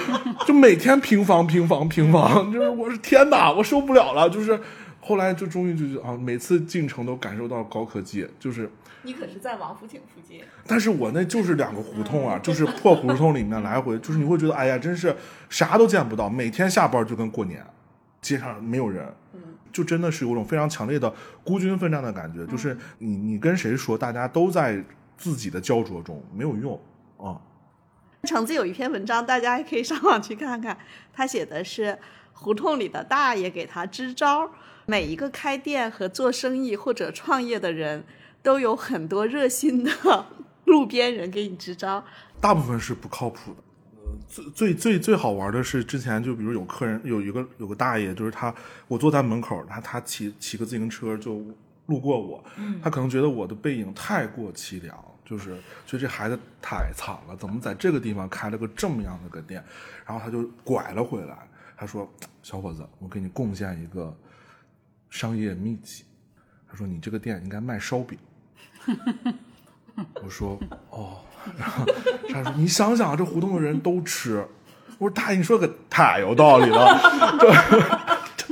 [0.46, 4.28] 就每天平房平房平房，就是我是天哪，我受不了了。
[4.28, 4.58] 就是
[5.00, 8.26] 后来就终于就是啊，每次进城都感受到高科技。
[8.38, 8.70] 就是
[9.02, 15.14] 你可是在王府井附近，但是我那就是两个胡同啊，就是破胡同里面来回，就是你会觉得哎呀，真是
[15.48, 17.64] 啥都见不到，每天下班就跟过年，
[18.20, 19.06] 街上没有人，
[19.72, 21.12] 就真的是有种非常强烈的
[21.44, 22.46] 孤军奋战的感觉。
[22.46, 24.82] 就是你你跟谁说，大家都在
[25.16, 26.80] 自己的焦灼中，没有用。
[27.18, 27.40] 哦，
[28.24, 30.76] 橙子有一篇文章，大家也可以上网去看看。
[31.12, 31.98] 他写的是
[32.32, 34.50] 胡同里的大爷给他支招。
[34.86, 38.04] 每一个开店和做生意或者创业的人
[38.42, 40.26] 都有很多热心的
[40.64, 42.04] 路边人给你支招。
[42.40, 43.62] 大部分是不靠谱的。
[44.28, 48.52] 最最最最好玩的是，之前就比如有客人有一个有个大爷，就是他，
[48.88, 51.44] 我坐在门口，他他骑骑个自行车就
[51.86, 52.44] 路过我，
[52.82, 54.96] 他可能觉得我的背影太过凄凉。
[55.30, 59.62] 就是觉得这孩子太惨了，怎么在这个地方开了个这么样的个店？
[60.04, 61.38] 然后他就拐了回来，
[61.76, 62.12] 他说
[62.42, 64.12] ：“小伙子，我给你贡献一个
[65.08, 66.04] 商业秘籍。
[66.68, 68.18] 他说你这个店应该卖烧饼。
[70.14, 70.58] 我说
[70.90, 71.20] 哦，
[71.56, 71.86] 然后
[72.30, 74.44] 他说你想想，这胡同的人都吃。
[74.98, 78.46] 我说大爷，你说可太有道理了，就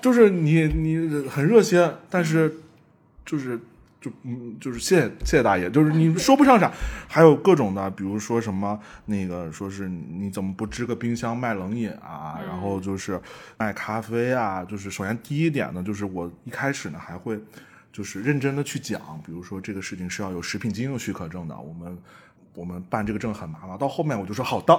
[0.00, 2.56] 就是你你很热心，但是
[3.26, 3.60] 就是
[4.08, 6.72] 就嗯就是谢谢谢谢大爷，就是你 说不上啥，
[7.06, 13.20] 还有各种的，比如说什么那个说是你怎么不支个冰箱卖冷饮啊，然后就是
[13.58, 17.38] 卖咖啡啊，就是首先第一点呢，就是我一开始呢还会
[17.92, 21.98] 就是认真的去讲，比如说这个事情是要有食品经营许可证的，我们
[22.54, 24.78] 我们办这个证很麻烦，到后面我就说好的。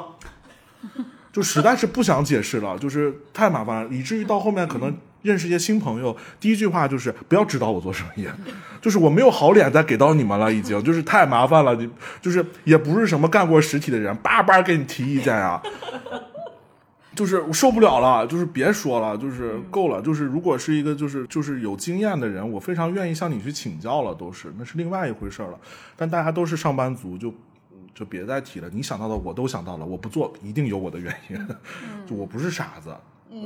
[1.32, 8.28] 就实在是不想解释了，就是太麻烦了，以至于到后面可能认识一些新朋友，第一句话就是不要指导我做生意，
[8.82, 11.90] 就是我没有好脸再给到你们了，已经就是太麻烦了，你
[12.22, 15.62] 就是也不是什么干过实体的人，叭叭给你提意见啊，
[17.16, 25.60] 就是我受不了了，就是别说了，就是够了，就是如果是一个就是就是有经验的人，我非常愿意向你去请教了，都是那是另外一回事了，
[25.96, 27.34] 但大家都是上班族就。
[27.92, 31.38] 就别再提了，你想到的我都想到了，我不做一定有我的原因，
[32.08, 32.96] 就我不是傻子。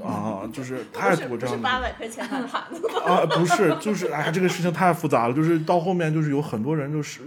[0.03, 7.21] 啊，就是太多这样八百块钱的盘子啊，不是，就是哎呀，这个事情太复杂了，就是到后面就是有很多人就是，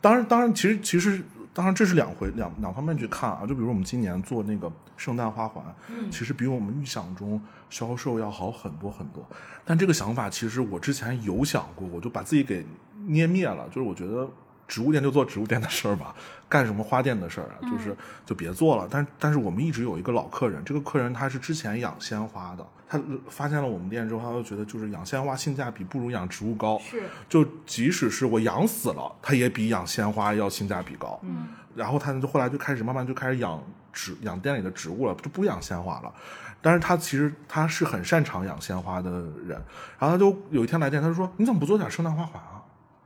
[0.00, 1.20] 当然当然，其实其实
[1.52, 5.64] 当然这是两回两两方面去看啊，就比如我们今年做那个圣诞花环，
[6.10, 9.26] 其实比我们预想中销售要好很多很多，
[9.64, 12.64] 但这个想法其实我之前有想过，我就把自己给
[13.06, 14.28] 捏灭了，就是我觉得。
[14.68, 16.14] 植物店就做植物店的事儿吧，
[16.48, 17.56] 干什么花店的事儿啊？
[17.62, 18.88] 就是就别做了。
[18.90, 26.78] 但但是我们一直有一个老客人，这个客人他是之前养鲜花的，他发现了我们店之后，他就觉得就是养鲜花性价比不如养植物高。
[26.78, 31.18] 是，就即使是我养死了，他也比养鲜花要性价比高。
[31.22, 36.12] 嗯，然后他就后来就开始慢慢就开始养植养店里的植物了，就不养鲜花了。
[36.60, 39.10] 但是他其实他是很擅长养鲜花的
[39.46, 39.62] 人，
[39.98, 42.60] 然后他就有一天来店，他就说：“你怎么不做点圣诞花环啊？”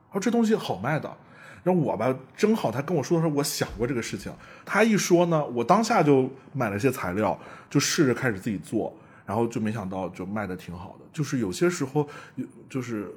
[0.09, 1.15] 他说：“这东西好卖的。”
[1.63, 4.33] 然后我吧，正好他跟我说的时候，我想过这个事情。
[4.65, 8.91] 他一说呢，我当下就买了些材料，就试着开始自己做，
[9.27, 11.05] 然后就没想到就卖的挺好的。
[11.13, 12.09] 就是有些时候，
[12.71, 13.15] 就是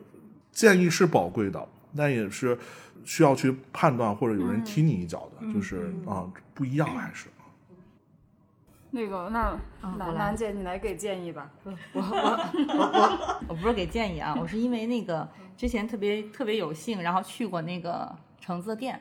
[0.51, 2.57] 建议是宝贵的，但也是
[3.05, 7.27] 需要去判断或者有人踢你一脚的，就是啊，不一样还是。
[8.91, 9.57] 那个，那
[9.97, 11.49] 兰兰姐，你来给建议吧。
[11.63, 12.09] 我我我
[12.77, 15.25] 我我不是给建议啊，我是因为那个
[15.55, 18.13] 之前特别特别有幸，然后去过那个。
[18.43, 18.99] 橙子店，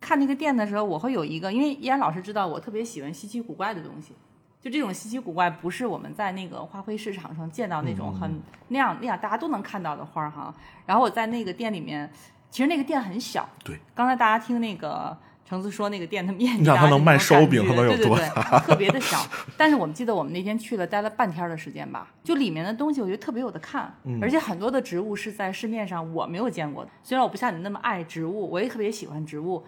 [0.00, 4.14] 看那个店的时候，我会有一个，因为依然老师知道我特别喜欢稀奇古怪的东西，
[4.62, 10.54] 就这种稀奇古怪，不是我们在那个花卉市场上见到那种很那样那样大家都能看到的花哈。
[10.86, 12.10] 然后我在那个店里面，
[12.50, 15.14] 其实那个店很小，对，刚才大家听那个。
[15.48, 18.58] 橙子说：“那个店的面积，你想他能卖烧饼，他能有多大？
[18.60, 19.18] 特别的小。
[19.56, 22.12] 但是我们记得我们那天去了，待了半天的时间吧。
[22.22, 26.90] 就里面的东西，我觉得特别有的看，而且很多的植物是在市面上我没有见过的。
[27.02, 29.64] 虽然我不像你那么爱植物，我也特别喜欢植物。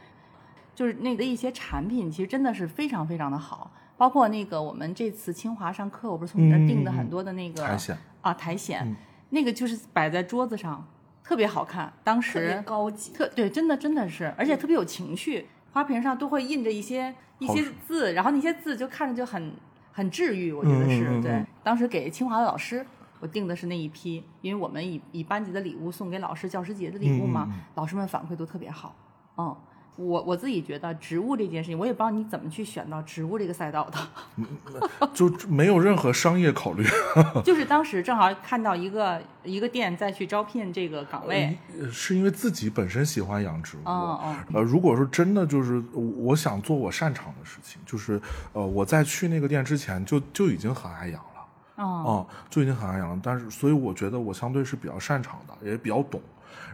[0.75, 3.71] 就是那个一些产品，其实真的是非常非常的好。
[3.97, 8.95] 包括那个我们这次清华上课，我不是从你那订的很多的那个苔藓啊，苔藓，
[9.31, 10.87] 那个就是摆在桌子上，
[11.25, 11.91] 特别好看。
[12.05, 19.53] 当时高级，特对，真的真的是，而且特别有情趣。”花瓶上都会印着一些一些字，然后那些字就看着就很
[19.93, 21.45] 很治愈，我觉得是对。
[21.63, 22.85] 当时给清华的老师，
[23.21, 28.95] 我订的是那一批，因为我们以以班级的礼物送给老师教师节的礼物嘛，老师们反馈都特别好，
[29.37, 29.57] 嗯。
[30.01, 36.85] 我我自己觉得植物这件事情，我也不知道你怎么去选到植物这个赛道的，就没有任何商业考虑。
[37.45, 41.59] 就是当时正好看到一个一个店在去招聘这个岗位，
[41.93, 43.81] 是因为自己本身喜欢养植物。
[43.85, 44.37] 哦哦。
[44.55, 48.21] 呃，如果说真的就是我想做我擅长的事情，就是
[48.53, 51.85] 呃我在去那个店之前就就已经很爱养了。
[51.85, 52.27] 啊。
[52.49, 56.21] 就已经很爱养了，但是所以我觉得我相对是比较擅长的，也比较懂。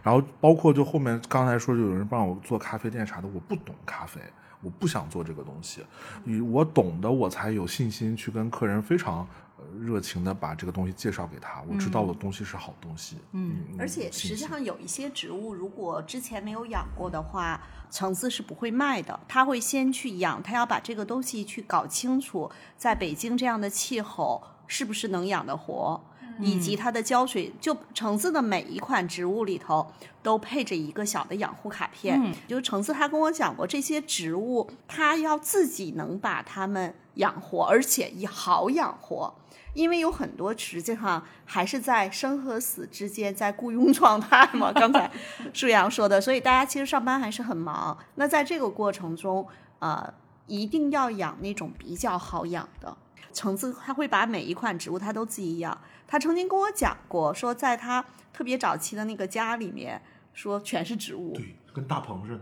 [0.03, 4.19] 然后包括就后面刚才说就有人帮我做咖啡店啥的，我不懂咖啡，
[4.61, 5.83] 我不想做这个东西，
[6.51, 9.27] 我懂的我才有信心去跟客人非常
[9.79, 13.17] 热情的把这个东西介绍给他，我知道的东西是好东西。
[13.31, 26.01] 嗯，而且实际上有一些植物，如果之前没有养过的话，橙子是不会卖的，他会先去养，他要把这个东西去搞清楚，在北京这样的气候是不是能养得活。
[26.39, 29.85] 以及它的浇水，就橙子的每一款植物里头
[30.21, 32.21] 都配着一个小的养护卡片。
[32.21, 39.33] 嗯，就橙子他跟我讲过，这些植物他要自己能把它们养活，而且也好养活，
[39.73, 44.71] 因为有很多实际上还是在生和死之间在雇佣状态嘛。
[44.71, 45.09] 刚才
[45.53, 47.97] 舒阳说的，所以大家其实上班还是很忙。
[48.15, 49.47] 那在这个过程中，
[49.79, 50.13] 呃，
[50.45, 52.95] 一定要养那种比较好养的
[53.37, 55.77] 橙子，他会把每一款植物他都自己养。
[56.07, 60.01] 他曾经跟我讲过，说在他特别早期的那个家里面，
[60.33, 61.33] 说全是植物。
[61.33, 62.41] 对，跟大棚似的。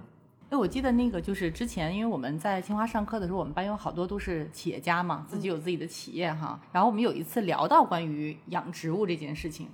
[0.52, 6.58] 哎，我记得那个就是之前，因为我们在清华上课的时候，我们班有好多都是企业家嘛，自己有自己的企业哈。
[6.72, 9.68] 然后我们有一次聊到关于养植物这件事情，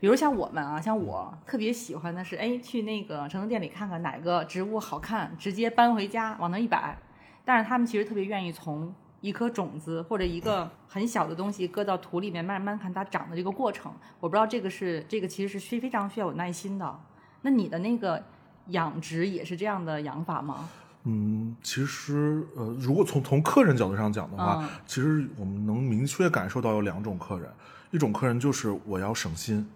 [0.00, 6.98] 比如像我们啊，像我特别喜欢的是，哎，去那个成城店里看看哪个植物好看，直接搬回家往那一摆。
[7.44, 13.92] 但是他们其实特别愿意从一颗种子或者一个很小的东西搁到土里面，慢慢看它长的这个过程。
[14.20, 17.00] 我不知道这个是这个其实是需非常需要有耐心的。
[17.42, 18.22] 那你的那个。
[18.68, 20.68] 养殖也是这样的养法吗？
[21.04, 27.50] 嗯，其实呃，如果从从客人角度上讲的话，其实我们能明确感受到有两种客人，
[27.90, 29.66] 一种客人就是我要省心，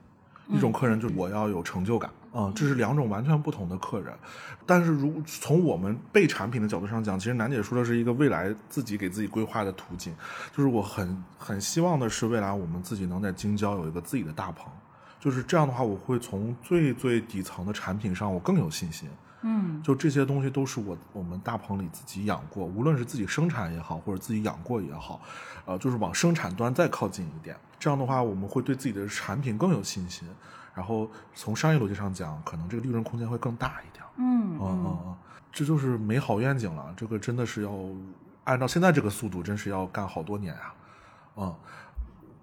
[0.47, 2.22] 一种客人就是我要有成就感，嗯，
[2.55, 4.15] 这是两种完全不同的客人。
[4.67, 10.15] 但是如从我们备产品的角度上讲，其实楠姐说的是一个未来自己给自己规划的途径，
[10.57, 14.73] 就是我很很希望的是未来我们自己能在京郊有一个自己的大棚。
[15.21, 19.09] 就是这样的话，我会从最最底层的产品上，我更有信心。
[19.43, 25.21] 嗯，就这些东西都是我我们大棚里自己养过，无论是自己生产也好，或者自己养过也好，
[25.65, 27.57] 呃，就是往生产端再靠近一点。
[27.79, 30.29] 这样的话，我们会对自己的产品更有信心。
[30.75, 34.05] 然后从商业逻辑上讲，可能这个利润空间会更大一点。
[34.17, 35.17] 嗯嗯嗯，
[35.53, 36.93] 这就是美好愿景了。
[36.97, 37.71] 这个真的是要
[38.45, 40.75] 按照现在这个速度，真是要干好多年啊。
[41.37, 41.55] 嗯。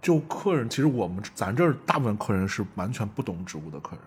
[0.02, 4.00] 就客人，其实我们咱这儿大部分客人是完全不懂植物的客人，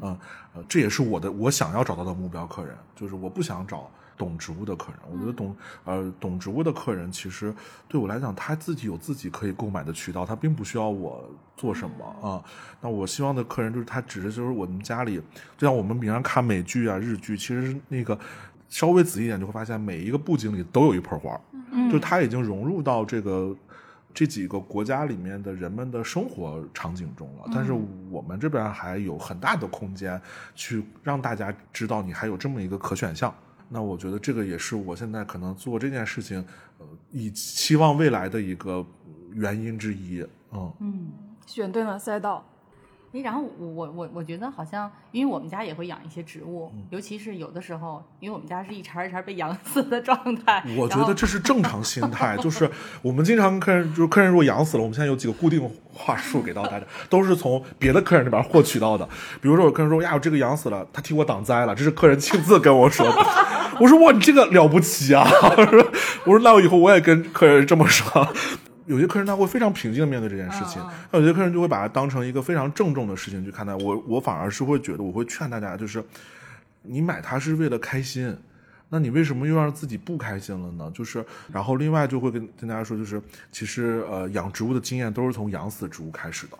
[0.00, 0.18] 嗯
[0.54, 5.00] 呃，这也是我的我想要找到的目标客人，就是我不想找懂植物的客人。
[5.10, 7.54] 我觉得懂呃懂植物的客人，其实
[7.88, 12.42] 对我来讲，他自己有自己可以购买的渠道，他并不需要我做什么啊。
[12.80, 15.16] 那我希望的客人就是他，只是就是我们家里，
[15.56, 18.18] 就像我们平常看美剧啊、日剧，其实那个
[18.68, 23.56] 稍微仔细一点就会发现，每一个布景里都有一盆花，嗯，就他已经融入到这个。
[24.16, 27.72] 这几个国家里面的人们的生活场景中了，但是
[28.08, 30.22] 我们这边还有很大的空间
[30.54, 33.34] 去让大家知道你还有这么一个可选项。
[33.68, 36.44] 那我觉得这个也是我现在可能做这件事情，
[36.78, 38.84] 呃，以期望未来的一个
[39.32, 40.24] 原因之一。
[40.52, 41.12] 嗯嗯，
[41.46, 42.44] 选对了赛道。
[43.14, 50.64] 哎，然后我我我我觉得好像，因为我们家也会养一些植物，尤其是有的时候，因为我们家是一茬一茬被养死的状态。
[50.76, 52.68] 我觉得这是正常心态，就是
[53.02, 59.08] 我们经常跟客人，就是客人如果养死了，我们现在有几个固定话术给到大家，都是从别的客人那边获取到的。
[59.40, 63.16] 比如说，有客人说呀，我这个养死了，他替我挡灾了，这是客人亲自跟我说的。
[63.78, 65.24] 我说哇，你这个了不起啊！
[66.24, 68.26] 我说那我以后我也跟客人这么说。
[68.86, 73.74] 有些客人他会非常平静的面对这件事情，那有些客人就会把它当成一个非常郑重的事情去看待。
[73.74, 76.04] 我我反而是会觉得，我会劝大家，就是
[76.82, 78.36] 你买它是为了开心，
[78.90, 80.90] 那你为什么又让自己不开心了呢？
[80.94, 83.20] 就是然后另外就会跟跟大家说，就是
[83.50, 86.58] 其实呃养植物的经验都是从养死植物开始的，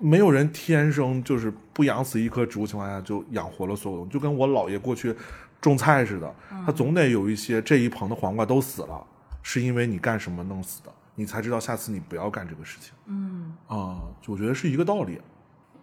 [0.00, 5.14] 没有人天生就是不养死一棵植物情况下就养活了所有东西，就跟我姥爷过去
[5.60, 9.06] 种菜似的，他总得有一些这一棚的黄瓜都死了，
[9.42, 10.90] 是因为你干什么弄死的。
[11.20, 12.94] 你才知道下次你不要干这个事情。
[13.04, 15.20] 嗯啊，我觉得是一个道理。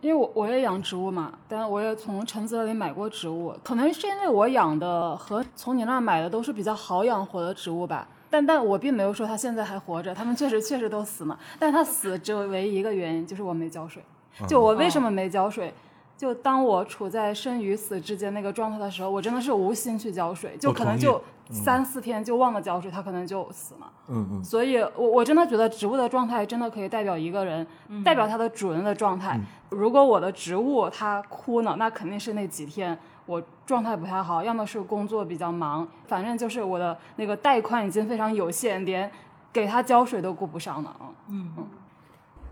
[0.02, 8.08] 因为我我也养植物嘛，但我也从橙子里买过植物，可能是因为我养的和从你那儿买的都是比较好养活的植物吧。
[8.32, 11.40] 但但我并没有说它现在还活着，它们确实确实都死了。
[11.60, 14.02] 但它死只有唯一一个原因就是我没浇水。
[14.48, 15.72] 就我为什么没浇水？
[16.18, 23.92] 就当我处在生与死之间那个状态的时候，我真的是无心去浇水，就可能就三四天就忘了浇水，它可能就死了。
[24.08, 24.44] 嗯嗯。
[24.44, 27.66] 所以，我我真的觉得植物的状态真的可以代表一个人，
[28.04, 29.40] 代表它的主人的状态。
[29.70, 39.12] 如果我的植物它枯了，那肯定是那几天我状态不太好，要么是工作比较忙，反正就是我的那个带宽已经非常有限，连
[39.54, 40.96] 给它浇水都顾不上了。
[41.30, 41.68] 嗯嗯。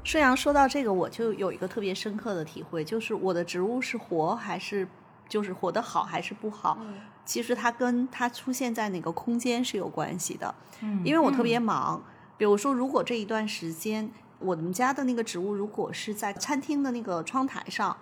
[0.06, 4.88] 顺阳说到这个，我就有一个特别深刻的体会，就是我的植物是活还是
[5.28, 6.78] 就是活得好还是不好，
[7.26, 10.54] 其实它跟它出现在哪个空间是有关系的。
[10.82, 12.04] 嗯，因为我特别忙，
[12.38, 17.98] 比如说如果这一段时间我们家的那个植物如果是在餐厅的那个窗台上，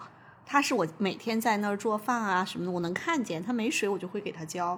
[0.46, 4.78] 它是我每天在那儿做饭啊什么的，我能看见它没水，我就会给它浇。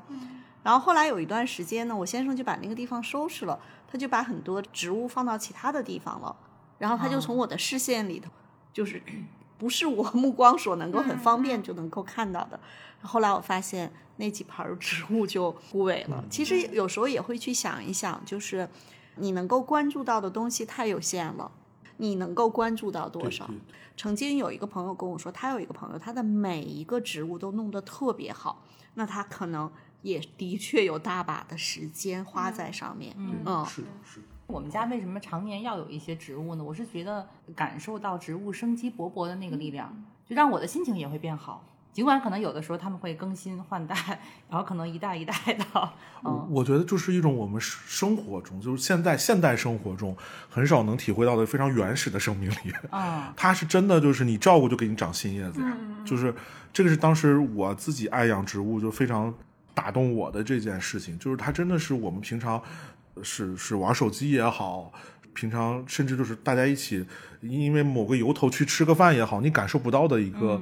[0.62, 6.36] 然后后来有一段时间呢，我先生就把那个地方收拾了，他就把很多植物放到其他的地方了。
[6.78, 8.30] 然后他就从我的视线里头，
[8.73, 9.01] 就是
[9.57, 12.59] 不是我 目光所能够很方便就能够看到的。
[13.01, 16.23] 后来我发现那几盆植物就枯萎了。
[16.30, 18.67] 其实有时候也会去想一想，就是
[19.15, 21.51] 你能够关注到的东西太有限了，
[21.97, 23.49] 你能够关注到多少？
[23.95, 28.63] 曾经有一个朋友跟我说，他有一个朋友，他的每一个植物都弄得特别好，
[28.95, 29.71] 那他可能
[30.01, 33.15] 也的确有大把的时间花在上面。
[33.17, 34.26] 嗯，是的，是的。
[34.48, 36.64] 我们家为什么常年要有一些植物呢？
[36.64, 41.64] 我是觉得感受到植物生机勃勃的那个力量，就让我的心情也会变好。
[41.91, 43.96] 尽管可能有的时候他们会更新换代，
[44.50, 45.66] 然后可能一代一代的，
[46.26, 50.16] 嗯，我觉得就是一种我们生生活中，就是现在现代生活中
[50.50, 52.74] 很少能体会到的非常原始的生命力。
[52.91, 56.36] 嗯， 它是真的，就是你照顾就给你长新叶子呀，就是
[56.74, 59.34] 这个是当时我自己爱养植物就非常
[59.74, 62.62] 打动我的这件事情，就是它真的是我们平常
[63.24, 64.91] 是是玩手机也好，
[65.34, 67.05] 平常甚至就是大家一起
[67.41, 70.61] 因为某个由头去吃个饭也好，你感受不到的一个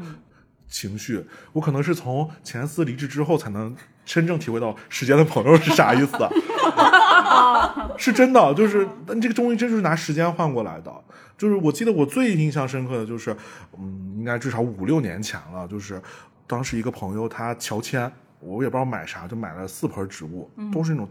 [0.67, 1.25] 情绪。
[1.53, 3.75] 我可能是从前司离职之后才能
[4.05, 6.17] 真正体会到时间的朋友是啥意思。
[7.97, 10.93] 是真的，就是但这个东西真就是拿时间换过来的。
[11.37, 13.35] 就是我记得我最印象深刻的就是，
[13.77, 15.67] 嗯，应该至少五六年前了。
[15.67, 16.01] 就是
[16.47, 21.09] 当时一个朋友他乔迁，我也不知道买啥，就买了四盆植物，都是那种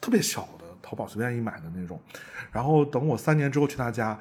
[0.00, 0.63] 特别小的，
[0.94, 2.00] 淘宝随便一买的那种。
[2.52, 4.16] 然后等我三年之后去他家，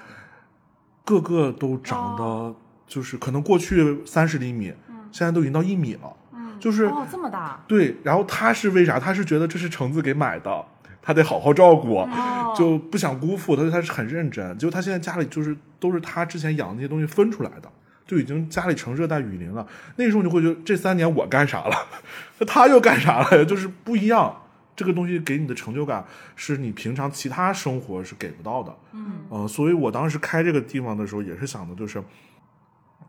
[1.05, 2.55] 个个都长得
[2.87, 4.73] 就是可能过去三十厘米，
[5.11, 6.11] 现在都已经到一米了。
[6.59, 8.97] 就是哦，这么大，对，然后他是为啥？
[8.97, 10.65] 他是觉得这是橙子给买的，
[11.01, 13.55] 他得好好照顾，哦就不想辜负。
[13.55, 17.69] 他说他是很认真，结果他现在家里就是都是他之前养的那些东西分出来的，
[18.07, 19.67] 就已经家里成热带雨林了。
[19.97, 21.75] 那时候你会觉得这三年我干啥了？
[22.39, 23.43] 那他又干啥了？
[23.43, 24.42] 就是不一样。
[24.83, 26.05] 这个东西给你的成就感
[26.35, 28.77] 是你平常其他生活是给不到的。
[28.91, 32.03] 嗯呃，所以我当时开这个地方的时候，也是想的就是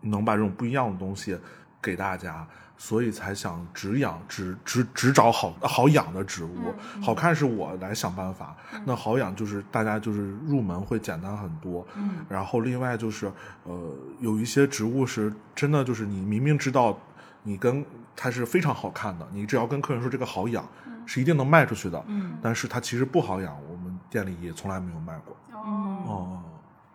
[0.03, 1.37] 能把这种不一样的东西
[1.83, 2.47] 给大家，
[2.79, 6.73] 所以才想只养只只只找好好养的植物，
[7.03, 8.57] 好看是我来想办法。
[8.87, 11.87] 那好养就是大家就是入门会简单很多。
[11.97, 13.31] 嗯然后另外就是
[13.65, 16.99] 呃，有一些植物是真的就是你明明知道
[17.43, 17.85] 你跟
[18.17, 20.67] 它是非常好看的，你只要跟客人说这个好养，
[21.07, 22.03] 是一定能卖出去的。
[22.07, 25.37] 嗯但是它其实不好养，我们店里也从来没有卖过。
[25.53, 26.43] 嗯，哦，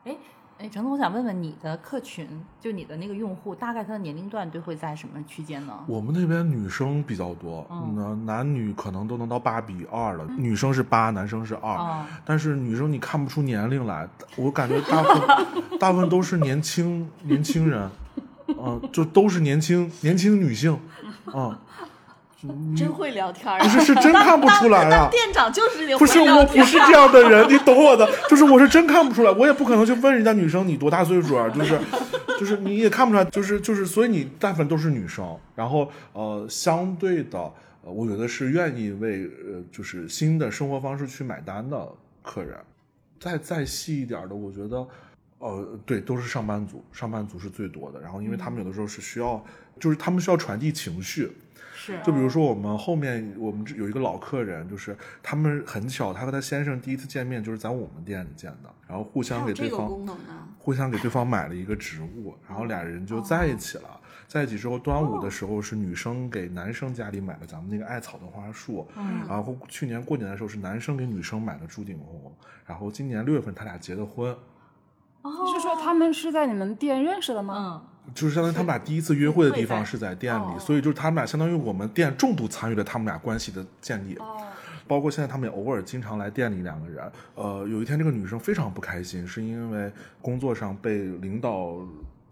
[0.05, 0.15] 哎
[0.59, 2.27] 哎，程总，我想问问你的客群，
[2.59, 5.73] 就你的那个用户，大概他的年龄段都会在什么区间呢？
[5.87, 11.73] 我们那边女生比较多，嗯男女可能都能到八比二了，女生是八，男生是二。
[11.73, 17.89] 哦但是女生你看不出年龄来，我感觉大部分大部分都是年轻年轻人，
[18.47, 20.77] 嗯、 就都是年轻年轻女性，
[21.33, 21.57] 嗯、
[22.75, 23.63] 真会聊天儿啊！
[23.63, 25.09] 不是是真看不出来啊。
[25.11, 31.79] 店长就是不是，我不是这样的人，你懂我的，就是我是真看不出来，我也不可能去问人家女生你多大岁数啊，就是，
[32.39, 37.37] 就是你也看不出来，就是就是，所以你大部分都是女生，然后呃，相对的，
[37.83, 41.87] 呃，我觉得是愿意为呃就是新的生活方式去买单的
[42.21, 42.57] 客人，
[43.19, 44.87] 再再细一点的，我觉得。
[45.41, 48.01] 呃，对，都是上班族，上班族是最多的。
[48.01, 49.41] 然后，因为他们有的时候是需要，
[49.79, 51.31] 就是他们需要传递情绪，
[51.97, 59.89] 是就比如说我们后面我们这有一个老客人，就是他们很巧，他和他先生第一次见面就是在我们店里见的，然后互相给对方？
[60.57, 63.99] 互相给对方买了一个植物，然后俩人就在一起了。
[64.27, 72.31] 在一起之后，端午的时候是女生给男生家里买了咱们那个艾草的花束，嗯然后去年过年的时候是男生给女生买了朱顶红，
[72.65, 74.29] 然后今年六月份他俩结的婚，
[75.23, 77.81] 你是说他们是在你们店认识的吗？
[77.83, 84.15] 嗯就是相当于他们俩第一次约会的地方是在店里，哦所以就是他们俩相当于我们店重度参与了他们俩关系的建立。
[84.15, 84.41] 哦，
[84.87, 87.11] 包括现在他们也偶尔经常来店里两个人。
[87.35, 89.91] 呃，有一天这个女生非常不开心，是因为
[90.21, 91.77] 工作上被领导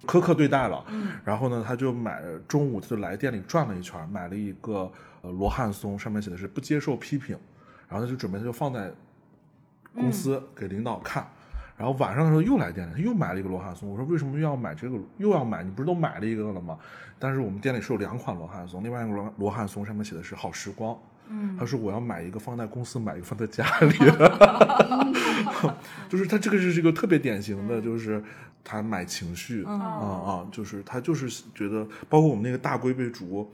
[0.06, 0.84] 苛刻对待了。
[0.90, 7.38] 嗯，然后呢，她就买中午她就来店里转了一圈，买了一个呃罗汉松，上面写的是不接受批评，
[7.88, 8.92] 然后她就准备她就放在
[9.94, 11.28] 公司给领导看。
[11.78, 13.88] 然后晚上的时候又来店里，他又买了一个罗汉松。
[13.88, 14.98] 我说为什么又要买这个？
[15.18, 15.64] 又要买？
[15.64, 16.78] 你不是都买了一个了吗？
[17.20, 20.98] 但是我们店里是有两款罗汉松，另外一个罗罗汉松上面写的是好时光。
[21.30, 23.94] 嗯他说我要买一个放在公司，买一个放在家里，
[26.08, 28.24] 就是他这个是一个特别典型的，就是
[28.64, 29.88] 他买情绪，嗯啊
[30.26, 33.52] 啊，就是他就是觉得，包括我们那个大龟背竹，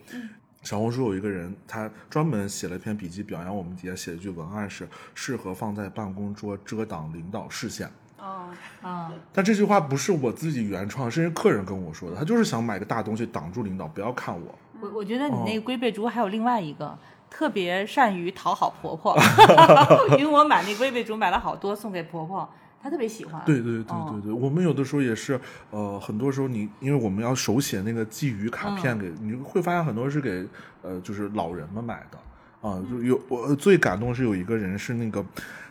[0.62, 7.90] 小红书有一个人，他专门写了一篇笔记，表扬我们底下写了一句文案是适合放在办公桌遮挡领导视线。
[8.24, 8.48] 哦，
[8.82, 14.58] 啊但这句话不是我自己原创，是人客人跟我说的，他就是想买个大东西挡住领导，不要看我。
[14.82, 16.98] 我我觉得你哦那个龟背竹还有另外一个。
[17.36, 19.18] 特别善于讨好婆婆，
[20.20, 22.48] 因为我买那龟背竹买了好多送给婆婆，
[22.80, 23.42] 她特别喜欢。
[23.44, 30.46] 对对对哦对对，我们有的时候也是，呃，很多时候你因为我们要手写那个寄语卡片给，你会发现很多是给
[30.84, 32.20] 呃就是老人们买的
[32.64, 35.24] 啊、就有我最感动的是有一个人是那个，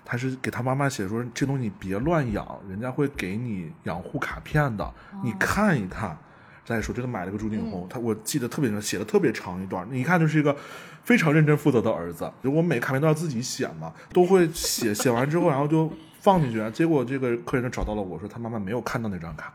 [0.04, 6.16] 他是给他妈妈写说这东西你别乱养，人家会给你养护卡片的，你看一看。
[6.64, 10.56] 再说这个买了个朱顶红，他我记得特别写的特别长一段，你一看就是一个
[11.02, 12.30] 非常认真负责的儿子。
[12.40, 16.70] 就我每卡片都要自己写嘛，都会写，写完之后然后就放进去。
[16.70, 19.52] 结果这个客人就找到了我说他妈妈没有看到那张卡，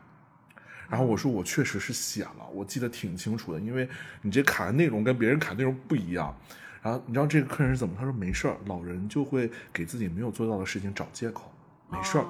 [0.90, 3.88] 然后我说我确实是写了，我记得挺清楚的，因为
[4.24, 6.36] 你这卡的内容跟别人卡的内容不一样。
[6.82, 7.96] 然后你知道这个客人是怎么？
[7.98, 11.52] 他说没事儿，老人就会给自己没有做到的事情找借口，
[11.90, 12.26] 没事儿，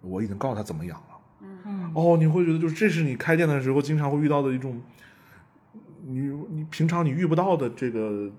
[0.00, 1.06] 我已经告诉他怎么养了。
[1.64, 4.80] 嗯哦，你会觉得就是这是你开店的时候经常会遇到的一种，
[6.04, 6.20] 你
[6.50, 8.30] 你平常你遇不到的这个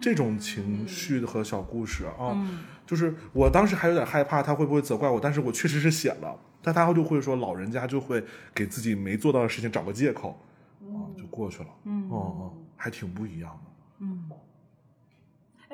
[0.00, 2.32] 这种情绪和小故事啊。
[2.32, 8.22] 嗯就是我当时还有点害怕他会不会责怪我，但是我确实是写了，但他就会说老人家就会
[8.54, 10.38] 给自己没做到的事情找个借口，
[10.82, 11.68] 啊，就过去了。
[11.84, 13.63] 嗯哦哦，还挺不一样的。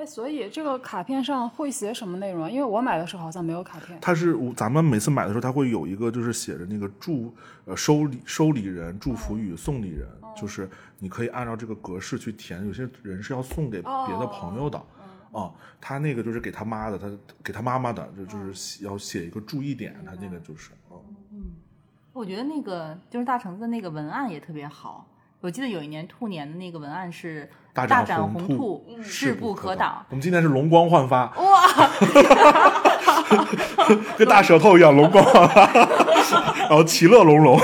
[0.01, 2.51] 嗯，哎，所以这个卡片上会写什么内容啊？
[2.51, 3.99] 因为我买的时候好像没有卡片。
[4.01, 7.35] 它是咱们每次买的时候，它会有一个就是写着那个祝
[7.67, 12.67] 呃收礼收礼人、祝福语、送礼人，就是你可以按照这个格式去填。
[12.67, 14.79] 有些人是要送给别的朋友的，
[15.33, 17.11] 啊，他那个就是给他妈的，他
[17.45, 20.71] 给他妈妈的，就就是要写一个注意点，他那个就是，
[21.33, 21.53] 嗯
[22.13, 25.07] 我觉得那个就是大橙子那个文案也特别好。
[25.41, 30.05] 我记得有一年兔年的那个文案是大展展宏兔兔，势不可挡。
[30.11, 31.67] 我们今年是容光焕发，哇，
[34.19, 35.67] 跟大舌头一样容光焕发，
[36.59, 37.59] 然后其乐融融。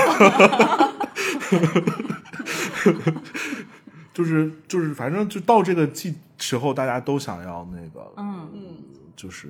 [4.11, 8.77] 就是就是，反正就到这个季时候，大家都想要那个，嗯嗯，
[9.15, 9.49] 就是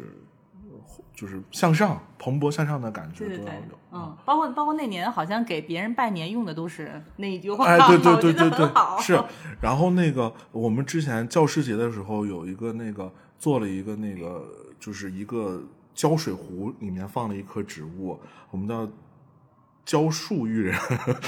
[1.18, 8.70] 就是向上、蓬勃向上的感觉对对对都要有。，嗯，包括包括那年好像给别人拜年用的都是那一句话，哎，对对对对对，
[9.02, 9.20] 是。
[9.60, 14.46] 然后那个我们之前教师节的时候，有一个那个做了一个那个，
[14.80, 15.64] 就是一个
[15.96, 18.20] 浇水壶，里面放了一棵植物，
[18.52, 18.88] 我们叫
[19.88, 20.78] 浇树育人，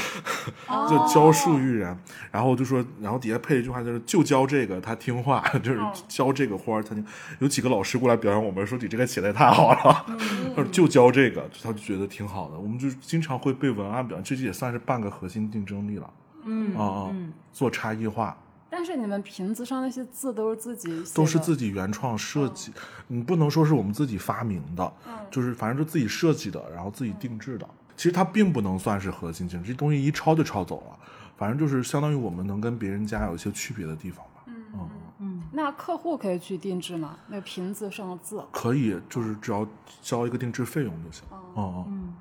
[0.90, 1.98] 就教树育人。
[2.30, 5.80] 然后就说，然后底下配一句话，就是就教这个他听话， 就是
[6.10, 7.04] 教这个花儿他听。
[7.40, 10.06] 有几个老师过来表扬我们，说你这个写的也太好了，
[10.54, 12.60] 他说就教这个，他就觉得挺好的。
[12.60, 16.14] 我们就经常会被文案表扬，这也算是半个核心竞争力了。
[16.44, 17.32] 嗯啊啊，嗯。
[17.54, 18.38] 做差异化。
[18.70, 22.72] 但是你们瓶子上那些字都是自己都是自己原创设计，
[23.08, 24.94] 你不能说是我们自己发明的，
[25.32, 27.68] 就是反正就自己设计的，然后自己定制的。
[28.00, 30.98] 其实它并不能算是核心竞争，这东西一抄就抄走了，
[31.36, 34.44] 反正就是相当于我们能跟别人家有一些区别的地方吧。
[34.46, 34.90] 嗯，嗯
[35.20, 37.18] 嗯那客户可以去定制吗？
[37.28, 39.68] 那个瓶子上的字，可以，就是只要
[40.02, 41.26] 交一个定制费用就行。
[41.34, 42.14] 嗯嗯，嗯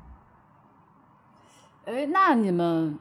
[1.95, 2.99] 哎，那你们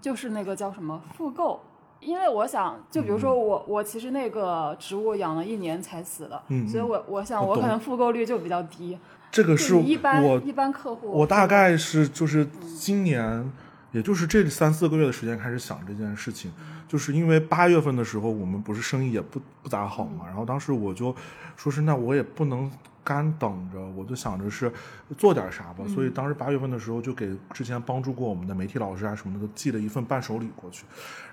[0.00, 1.60] 就是那个叫什么复购？
[1.98, 8.96] 因为我想，就比如说我，我其实那个植物养了一年才死的，嗯所以我我想我可能复购率就比较低。
[9.30, 13.50] 这个是一般我一般客户，我大概是就是今年，
[13.92, 16.52] 也就是这三四个月的时间开始想这件事情，
[16.88, 21.14] 就是因为八月份的时候我们不是生意也不不咋好嘛，然后当时我就
[21.56, 22.70] 说是那我也不能
[23.04, 24.72] 干等着，我就想着是
[25.16, 30.84] 做点啥吧，所以当时八月份的时候就给之前帮助过我们的媒体老师啊什么的都寄了一份伴手礼过去，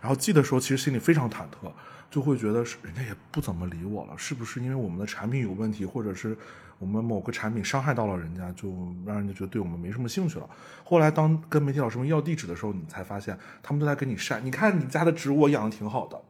[0.02, 1.72] 然后寄的时候其实心里非常忐忑，
[2.10, 6.38] 就会觉得是人家也不怎么理我了，是不是因为我们的产品有问题，或者是
[6.80, 8.70] 我们某个产品伤害到了人家，就
[9.06, 10.50] 让人家觉得对我们没什么兴趣了。
[10.84, 16.22] 后来当跟媒体老师们要地址的时候，你才发现他们都在给你晒，你看你家的植物我养的挺好的。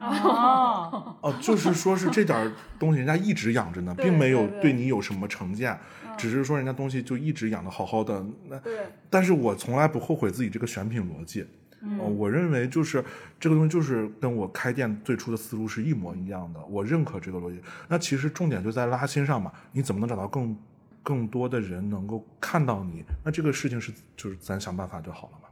[0.00, 5.78] 哦，哦，就是说是这点儿东西，人家一直养着呢，并没有对你有什么成见，
[6.18, 8.22] 只是说人家东西就一直养的好好的。
[8.48, 8.60] 那，
[9.08, 11.46] 但是我从来不后悔自己这个选品逻辑。
[11.86, 13.04] 嗯我认为就是
[13.38, 17.60] 这个东西就是跟我开店最初的思路是一模一样的，我认可这个逻辑。
[17.88, 20.56] 那其实重点就在拉新上嘛，你怎么能找到更
[21.02, 23.04] 更多的人能够看到你？
[23.22, 25.48] 那这个事情是就是咱想办法就好了嘛。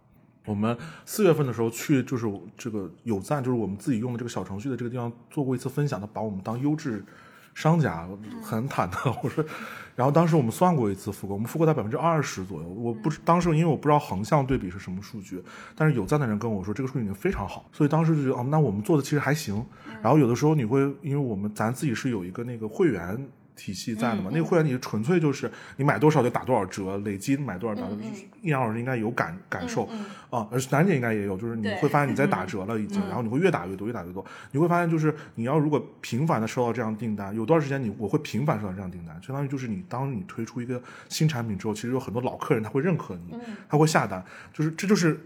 [0.46, 2.26] 我们四月份的时候去，就是
[2.56, 7.04] 这个有赞，就是我们自己用的这个小程序的这个地方做过一次分享，他把我们当优质
[7.54, 8.06] 商家，
[8.42, 9.14] 很忐忑。
[9.22, 9.44] 我说，
[9.94, 12.68] 然后当时我们算过一次复购，我们复购在百分之二十左右。
[12.68, 15.42] 我不知当时因为我不知道横向对比是什么数据，
[15.74, 19.64] 但是有赞的人跟我说这个数据已经非常好，所以当时就觉得哦，那我们做的其实还行。
[20.02, 23.28] 然后有的时候你会，因为我们咱自己是有一个那个会员。
[23.54, 28.02] 体系在的嘛，那个会员你纯粹就是你买多少就打多少折，累积买多少打多少，
[28.40, 29.88] 易阳老师应该有感感受
[30.30, 43.36] 啊，而楠姐应该也有，就是你会发现你在打折了已经，然后你会越打越多，越打越多，你会发现就是你要如果频繁的收到这样订单，有段时间你我会频繁收到这样订单，相当于就是你当你推出一个新产品之后，其实有很多老客人他会认可你，
[43.68, 45.20] 他会下单，就是这就是。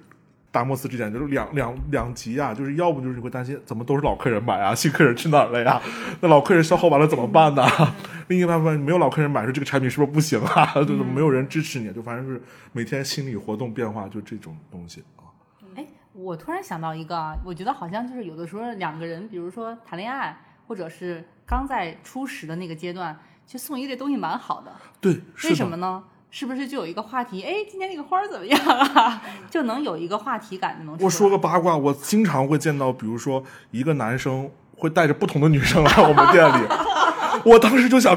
[0.56, 5.82] 达摩斯之间就是两两两极啊，就是要不就是你会担心怎么都是老客人买啊，新客人去哪儿了呀？
[6.22, 7.62] 那老客人消耗完了怎么办呢？
[8.28, 10.72] 另一半分没有老客人买，说这个产品是不是不行啊？
[10.82, 12.40] 就是没有人支持你，就反正是
[12.72, 15.28] 每天心理活动变化，就这种东西啊。
[15.74, 20.34] 哎，我突然想到一个啊，我觉得好像就是有的时候两个人，比如说谈恋爱，
[20.66, 24.72] 或者是刚在初识的那个阶段，其实送一类东西蛮好的。
[25.00, 26.02] 对，为什么呢？
[26.08, 27.42] 是不是就有一个话题？
[27.42, 29.22] 哎，今天那个花儿怎么样啊？
[29.48, 36.66] 就能有一个话题感，就能出我说个八卦，我经常会见到，比如说一个男生会带着不同的女生来我们店里，
[37.44, 38.14] 我当时就想，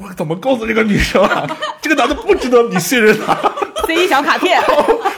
[0.00, 1.46] 我怎么告诉这个女生啊？
[1.82, 3.36] 这个男的不值得你信任他。
[3.86, 4.62] 塞一小卡片，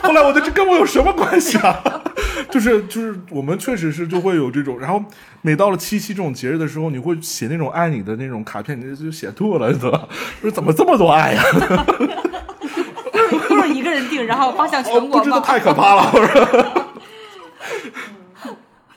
[0.02, 1.78] 后来我觉得这跟我有什么关系啊？
[2.48, 5.02] 就是就是我们确实是就会有这种，然后
[5.42, 10.08] 每到了七夕这种节日的时候，你会写那种爱你的那种卡片，你就写吐了，你知道吧？
[10.40, 12.31] 说怎么这么多爱呀、都
[14.26, 15.42] 然后发向哦全，国不知道吗？
[15.46, 16.42] 太可怕了，我说。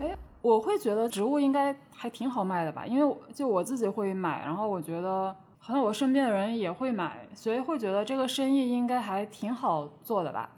[0.00, 10.50] 哎，我会觉得植物应该还挺好卖的吧，因为就我自己会买，然后我觉得好像我身边的人也会买，所以会觉得这个生意应该还挺好做的吧。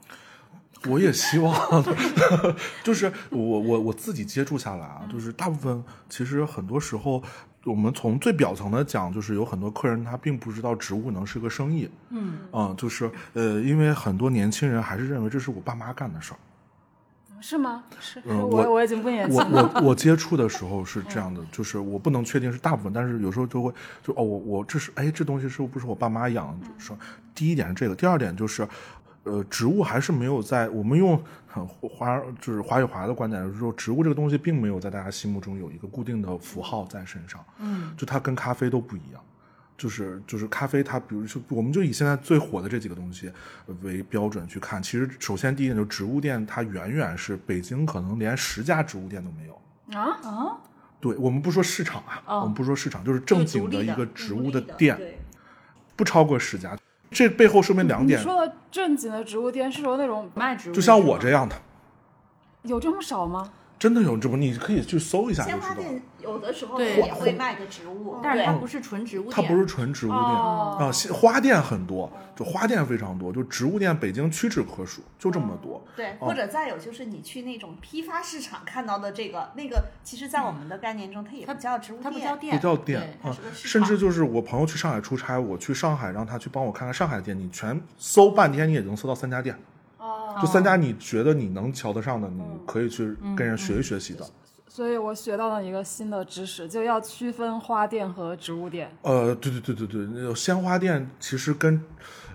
[0.87, 1.55] 我也希望，
[2.83, 7.23] 就是我我我自己接触下来啊，就是大部分其实很多时候，
[7.65, 16.37] 我们从最表层的讲，就是有很多客人他并不知道植物能是个生意，嗯，嗯，就是呃，因为很多年轻人还是认为这是我爸妈干的事儿。
[17.41, 17.83] 是吗？
[17.99, 19.71] 是，嗯我我我已经不年轻我了。
[19.75, 26.65] 我我接触的时候是这样的，就是我不能确定是大部分，但是有时候就会就哦，我我这是哎，这东西是不是我爸妈养的？
[26.79, 26.91] 是
[27.35, 28.67] 第一点是这个，第二点就是，
[29.25, 39.21] 呃，植物还是没有在我们用很华就是华语华的观点，就是说植物这个东西并没有在大家心目中有一个固定的符号在身上，嗯，就它跟咖啡都不一样。
[39.77, 43.29] 就是就是咖啡，它比如说，我们就以现在最火的这几个东西
[43.81, 44.81] 为标准去看。
[44.81, 49.99] 其实，首先第一点就是植物店，它远远是北京可能连十家植物店都没有。
[49.99, 50.57] 啊，啊，
[51.01, 55.19] 对我们不说市场啊，哦我们不说市场，就是正经的一个植物的店，对
[55.97, 56.77] 不超过十家。
[57.15, 61.55] 这背后说明两点，你说的正经的植物店是说那种卖植物就像我这样的，
[62.63, 63.49] 有这么少吗？
[63.77, 65.61] 真的有这么，你可以去搜一下就知道。
[65.61, 66.95] 鲜花店有的时候对。
[66.97, 70.77] 也会卖个植物，但是它不是纯植物店，它不是纯植物店哦。
[70.79, 75.85] 啊，鲜花店很多，就花店非常多，就植物店北京屈指可数，就这么多。
[75.95, 76.27] 对，哦。
[76.27, 89.57] 或者再有就是你去那种批发市场看到的这个那个，其实，在我们的概念中，它也不叫植物它不叫店，不叫店啊甚至就是我朋友去上海出差，我去上海让他去帮我看看上海的店，你全搜半天，你也能搜到三家店。
[90.35, 94.25] 哦，就三家你觉得你能瞧得上的，你嗯可以去跟人学一学习的。
[94.67, 98.91] 所以我学到了一个新的知识，就要区分花店和植物店。
[99.03, 101.81] 呃，对对对对对，鲜花店其实跟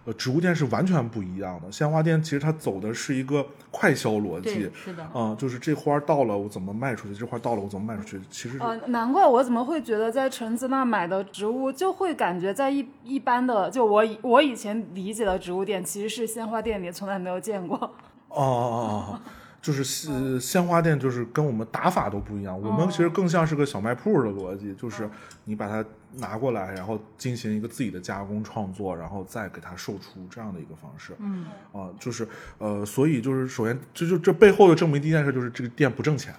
[0.04, 1.70] 呃植物店是完全不一样的。
[1.70, 17.76] 鲜花店其实它走的是一个快销逻辑，，是的，嗯、就是这花儿到了我怎么卖出去，这花儿到了我怎么卖出去，其实是、呃，难怪我怎么会觉得在橙子那买的植物，就会感觉在一一般的，就我以我以前理解的植物店，其实是鲜花店里从来没有见过。
[17.76, 19.20] 哦哦哦哦，
[19.62, 25.08] 就是鲜鲜花店就是跟我们打法都不一样，我们其实更像是个小卖铺的逻辑，就是
[25.44, 25.84] 你把它
[26.14, 31.14] 拿过来，然后进行一个自己的加工创作，然后再给它售出这样的一个方式。
[31.18, 32.26] 嗯，啊，就是
[32.58, 36.34] 呃，所以就是首先，这就这背后的证明，第一件事就是这个店不挣钱。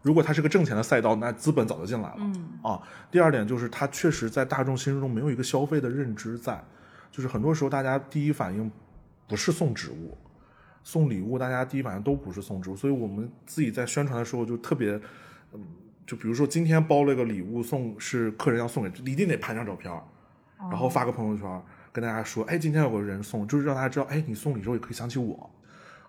[0.00, 2.16] 如果它是个挣钱的赛道，那资本早就进来了。
[2.18, 6.60] 嗯啊，第二点就是它确实在大众心中没有一个消费的认知在，
[7.10, 8.68] 就是很多时候大家第一反应
[9.28, 10.16] 不是送植物，
[10.84, 15.00] 送礼物，大家第一反应都不是送植物，所以我们自己在宣传的时候就特别，
[15.52, 15.64] 嗯，
[16.06, 20.02] 就比如说今天包了个礼物送，是客人要送给，一定得拍张照片儿，
[20.70, 21.62] 然后发个朋友圈，
[21.92, 25.50] 跟大家说，哎，今天有个人送，就是让大家知道，哎，你送礼之后也可以想起我。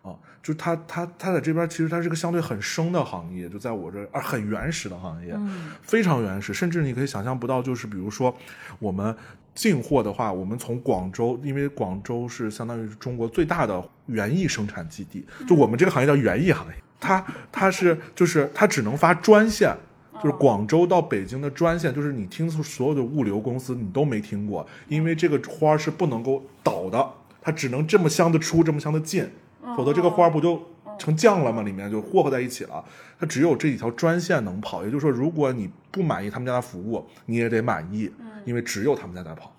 [0.02, 8.36] 啊，就是他他他在这边其实他是个相对很生的行业，就在我这儿啊很原始的行业，嗯非常原始，甚至你可以想象不到，就是比如说
[8.80, 9.16] 我们
[9.56, 19.76] 进货的话，我们从广州，因为广州是相当于是中国最大的园艺生产基地，就我们这个行业叫园艺行业，它它是就是它只能发专线。
[20.22, 27.06] 就是广州到北京的专线，就是你听所有的物流公司，你都没听过，因为这个花是不能够倒的，
[27.42, 29.28] 它只能这么香的出，这么香的进，
[29.76, 30.62] 否则这个花不就
[30.98, 31.62] 成酱了吗？
[31.64, 32.84] 里面就和合在一起了。
[33.20, 38.12] 它只有这几条专线能跑，也就是说，如果你不满意他们家的服务，你也得满意，
[38.46, 39.54] 因为只有他们家在跑。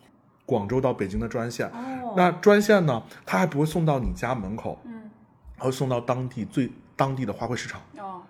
[0.47, 5.11] 广州到北京的专线，哦，那专线呢，它还不会送到你家门口，嗯，
[5.57, 7.81] 它会送到当地最当地的花卉市场。
[7.99, 8.21] 哦，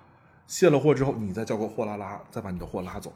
[0.46, 3.12] 卸了货之后，你再叫个货拉拉，再把你的货拉走，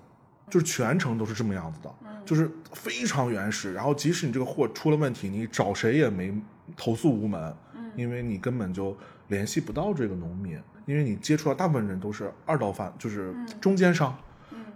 [0.50, 3.72] 就是全程都是这么样子的，就是非常原始。
[3.72, 6.34] 然后即使你这个货出了问题，你找谁也没
[6.76, 7.54] 投诉无门，
[7.94, 8.96] 因为你根本就
[9.28, 14.16] 联系不到这个农民，因为你接触到大部分人都是二道贩，就是中间商，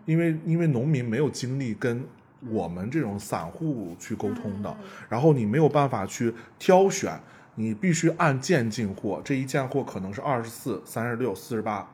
[0.04, 2.04] 因为因为农民没有精力跟。
[2.50, 4.76] 我们这种散户去沟通的，
[5.08, 7.16] 然后你没有办法去挑选，
[7.54, 11.88] 你必须按件进货，这一件货可能是二十四、三十六、四十八，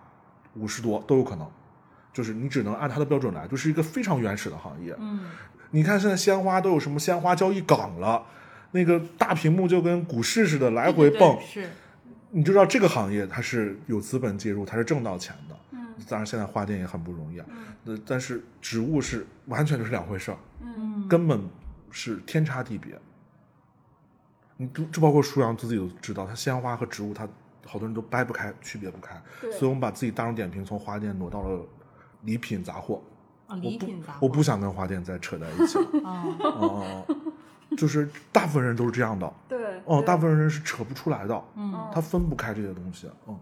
[0.55, 1.47] 五十多都有可能，
[2.15, 4.97] 就是你只能按它的标准来，就是一个非常原始的行业。
[4.99, 5.27] 嗯，
[5.73, 8.25] 你看现在鲜花都有什么鲜花交易港了，
[8.71, 11.69] 那个大屏幕就跟股市似的来回蹦，对是
[12.31, 15.57] 你就知道这个行业它是有资本介入，它是挣到钱的。
[15.73, 17.47] 嗯，当然现在花店也很不容易啊。
[17.85, 21.41] 嗯，但是植物是完全就是两回事儿，嗯根本
[21.91, 22.99] 是天差地别。
[24.57, 27.29] 你都就包括舒阳自己都知道，它鲜花和植物，它
[27.65, 29.21] 好多人都掰不开，区别不开。
[29.41, 31.65] 对所以我们把自己大众点评从花店挪到了
[32.23, 33.01] 礼品杂货。
[33.47, 35.85] 啊，礼品杂货我不想跟花店再扯在一起了。
[36.05, 37.17] 啊，哦哦哦，
[37.77, 39.33] 就是大部分人都是这样的。
[39.49, 41.45] 对，哦，对大部分人是扯不出来的。
[41.57, 43.09] 嗯，他分不开这些东西。
[43.27, 43.39] 嗯。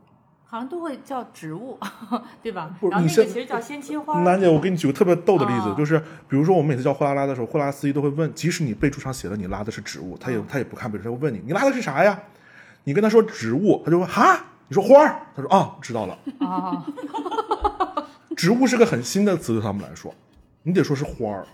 [0.49, 1.77] 好像都会叫植物，
[2.41, 2.70] 对吧？
[2.83, 4.20] 然后那个其实叫鲜切花。
[4.20, 5.99] 楠姐，我给你举个特别逗的例子，啊就是
[6.29, 12.16] 比如说我们每次叫货拉拉的时候，货拉司机都会问，即使你备注上写了你拉的是植物，他也、他也不看备注，他会问你你拉的是啥呀？
[12.85, 16.87] 你跟他说植物，他就问哈，你说花儿，他说啊知道了，啊，
[18.37, 20.14] 植物是个很新的词对他们来说，
[20.62, 21.47] 你得说是花儿，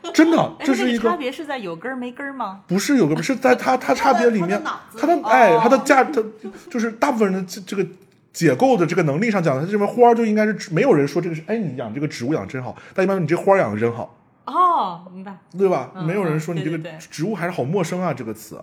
[0.14, 2.60] 真的，哎这是一个差别是在有根儿没根儿吗？
[2.66, 4.62] 不是有个是在它它差别里面
[4.98, 6.22] 它的哎，哦它的价，它
[6.70, 7.86] 就是大部分人的这这个
[8.32, 14.14] 解构的这个能力上讲，它这边花儿就应该是没有人说这个是，哎，你养这个植物养得真好，但一般你这花儿养的真好，
[14.46, 15.36] 哦，明白。
[15.58, 15.90] 对吧？
[15.94, 16.78] 嗯没有人说你这个
[17.10, 18.58] 植物还是好陌生啊，这个词。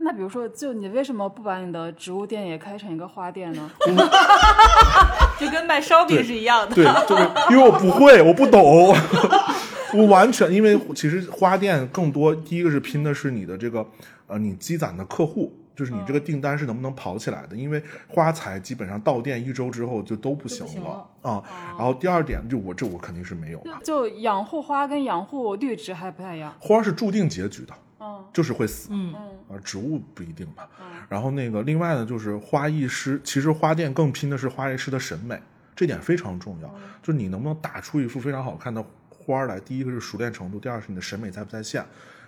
[0.00, 3.68] 那比如说，就你为什么不把你的植物店也开成一个花店呢？
[5.40, 6.74] 就跟卖烧饼是一样的。
[6.74, 8.94] 对，就是因为我不会，我不懂，
[9.94, 13.86] 我完全因为其实花店更多，第一个是拼的是你的这个
[14.26, 15.52] 呃你积攒的客户。
[15.78, 17.54] 就是你这个订单是能不能跑起来的？
[17.54, 21.44] 因为花材基本上到店一周之后就都不行了了啊。
[21.78, 26.52] 然后第二点，就我这我肯定是没有的，就养护花跟养护绿植还不太一样。
[26.58, 28.88] 花是注定结局的，嗯就是会死。
[28.90, 30.68] 嗯啊，植物不一定吧。
[31.08, 35.40] 然后那个另外呢，就是花艺师，其实花店更拼的是花艺师的审美，
[35.76, 36.66] 这点非常重要。
[37.00, 38.84] 就是你能不能打出一幅非常好看的
[39.28, 41.84] 花儿来，第一个是熟练程度，第二是你的审美在不在线，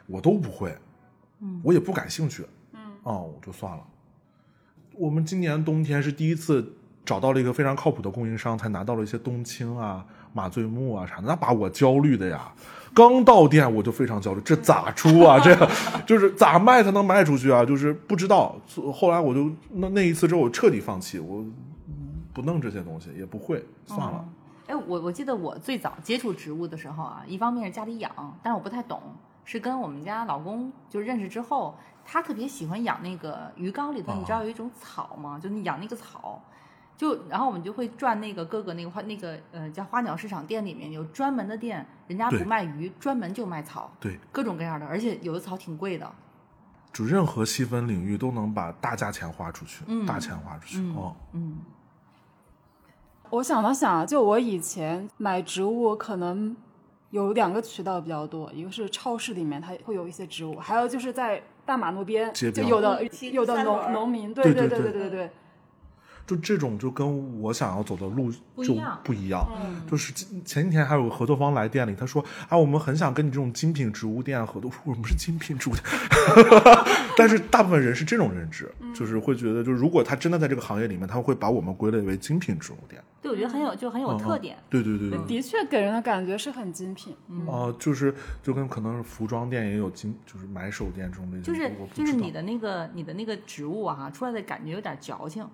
[0.07, 0.77] 我都不会，
[1.41, 2.45] 嗯我也不感兴趣，
[2.75, 3.83] 嗯啊、我就算了。
[4.93, 6.75] 我们今年冬天是第一次
[7.07, 12.53] 找到了一个非常靠谱的供应商，才拿到了一些冬青啊、马醉木啊啥的，那把我焦虑的呀。
[12.93, 15.41] 刚到店我就非常焦虑，这咋出啊？
[15.43, 15.57] 这
[16.05, 17.65] 就是咋卖才能卖出去啊？
[17.65, 18.61] 就是不知道。
[18.93, 21.43] 后来我就那那一次之后，我彻底放弃，我
[22.35, 24.29] 不弄这些东西，也不会，算了。
[24.71, 29.03] 哎，我我记得我最早接触植物的时候啊，一方面是家里养，但是我不太懂，
[29.45, 35.41] 是跟我们家老公就认识之后，他特别喜欢养那个鱼缸里头，你知道有一种草吗？
[35.43, 36.41] 就你养那个草，
[36.97, 46.09] 就然后我们就会转那个各个那个花那个呃叫花鸟市场店里面有专门的店，人家不卖鱼，专门就卖草，对，各种各样的，而且有的草挺贵的。
[46.93, 50.79] 就任何细分领域都能把大价钱花出去，嗯大钱花出去。
[50.81, 51.59] 嗯哦，嗯
[53.31, 56.55] 我想了想，就我以前买植物可能
[57.11, 63.03] 有两个渠道比较多，一个是超市里面它会有一些植物，还有就是在大马路边，就有的
[63.33, 65.31] 有的农农民，对对对对对对。
[66.27, 68.31] 就这种就跟我想要走的路
[68.63, 69.45] 就不一样，
[69.91, 70.13] 就是
[70.45, 75.85] 前几天还有个合作方来店里，他说啊，我们很想跟你这种精品植物店合作，我们是精品植物店，
[77.21, 84.57] 但是大部分人是这种认知，就是会觉得，就是如果他真的在这个行业里面，他会把我们归类为精品植物店，对，我觉得很有就很有嗯特点。
[84.69, 85.19] 对对对对。
[85.27, 87.15] 的确给人的感觉是很精品。
[87.47, 95.47] 哦、就是就跟可能是服装店也有精，就是买手店这种类型，就是就是你的那个你的那个植物啊，出来的感觉有点矫情，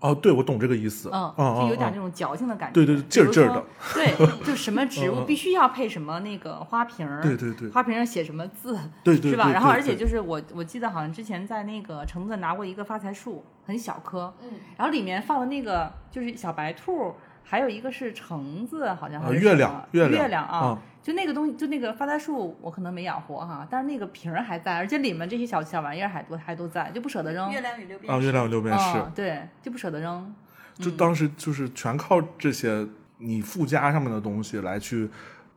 [0.00, 2.74] 哦，对我懂这个意思，嗯，就有点那种矫情的感觉。
[2.74, 3.64] 对对对劲儿劲儿的。
[3.94, 4.14] 对，
[4.44, 9.44] 就什么植物必须要配什么那个花瓶儿，对对对花瓶上写什么字，对对是吧？
[9.44, 20.78] 对对对然后而且就是我我记得好像之前在那个橙子拿过一个发财树，很小棵，嗯，然后里面放的那个就是小白兔，还有一个是橙子，好像还是呃月亮什么月月亮啊。
[21.04, 27.52] 嗯就那个东西，就那个发财树，我可能没养活哈，但是那个瓶儿还在，而且里面这些小小玩意儿还都还都在，就不舍得扔。
[27.52, 30.34] 月亮与六便士啊，士月亮与六便士，嗯，对，就不舍得扔。
[30.76, 32.88] 就当时就是全靠这些
[33.18, 35.10] 你附加上面的东西来去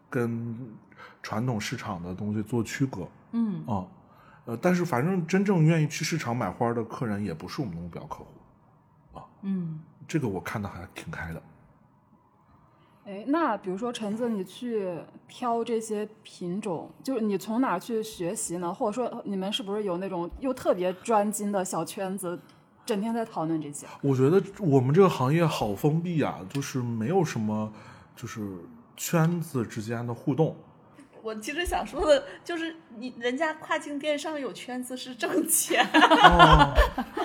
[0.09, 0.55] 跟
[1.23, 3.87] 传统市场的东西做区隔嗯啊。
[4.45, 11.41] 呃，但是反正真正愿意去市场买花的客人也不是我们的目标客户啊，嗯，这个我看的还挺开的。
[13.07, 14.85] 哎，那比如说橙子，你去
[15.29, 18.73] 挑这些品种，就是你从哪儿去学习呢？
[18.73, 22.37] 或者说你们是不是有那种又特别专精的小圈子，
[22.85, 23.87] 整天在讨论这些？
[24.01, 27.71] 我觉得我们这个行业好封闭啊，就是没有什么
[28.13, 28.45] 就是
[28.97, 30.53] 圈子之间的互动。
[31.23, 36.73] 我其实想说的就是，你人家跨境电商有圈子是挣钱， 哦，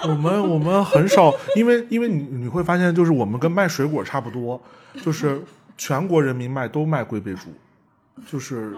[0.04, 4.60] 我们我们很少，因为因为你你会发现，就是我们跟卖水果差不多，
[5.02, 5.40] 就是
[5.76, 7.50] 全国人民卖都卖龟背竹，
[8.26, 8.74] 就是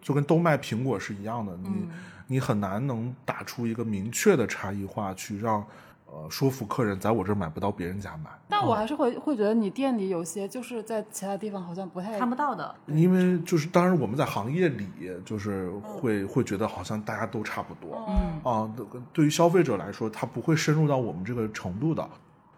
[0.00, 1.56] 就跟都卖苹果是一样的。
[1.56, 1.88] 你
[2.26, 5.64] 你很难能打出一个明确的差异化，去让
[6.06, 8.30] 呃说服客人在我这儿买不到别人家买。
[8.48, 14.88] 但我还是会会觉得你店里有些就是在其他地方好像不太看不到的，因为就是当然我们在行业里
[15.24, 22.08] 就是会会觉得好像大家都差不多，嗯啊，对对于消费者来说，他不会深入到我们这个程度的。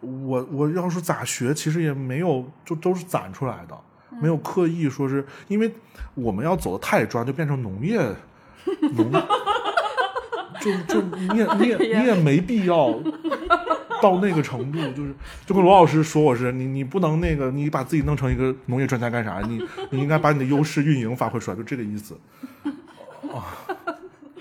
[0.01, 3.77] 我我要是咋学，其实也没有，就都是攒出来的，
[4.21, 5.71] 没有刻意说是因为
[6.15, 7.99] 我们要走的太专，就变成农业
[8.95, 9.13] 农，
[10.61, 12.99] 就就你也你也 你也没必要
[14.03, 19.41] 到那个程度，就是就跟罗老师说我是你你不能那个你把自己弄成一个农业专家干啥？
[19.41, 22.19] 你你应该把你的优势运营发挥出来，就这个意思。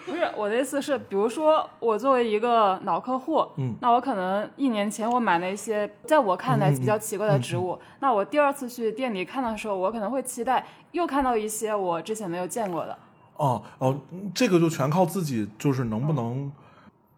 [0.09, 12.97] 不是我的意思是，比如说我作为一个老客户，嗯那我可能一年前我买了一些在我看来比较奇怪的植物，那我第二次去店里看的时候，我可能会期待又看到一些我之前没有见过的。
[13.37, 16.51] 哦哦，嗯这个就全靠自己，就是能不能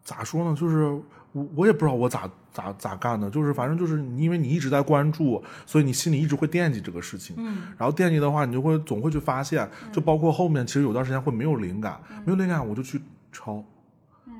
[0.04, 0.56] 咋说呢？
[0.56, 1.00] 就是
[1.32, 7.36] 我我也不知道我咋咋咋干的，就是反正就是你因为你一直在关注，所以你心里一直会惦记这个事情。
[7.40, 13.02] 嗯，然后惦记的话，你就会总会去发现，就包括后面其实有段时间会没有灵感，没有灵感我就去
[13.32, 13.64] 抄，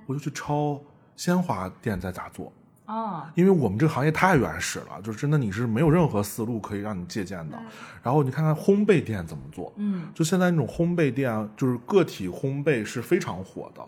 [0.06, 0.82] 我就去抄
[1.16, 2.52] 鲜花店在咋做。
[2.86, 7.58] 啊，因为我们这个行业太原始了，就是真的你是没有任何思路可以让你借鉴的。
[8.04, 13.82] 然后你看看烘焙店怎么做，嗯，就现在那种烘焙店，就是个体烘焙是非常火的，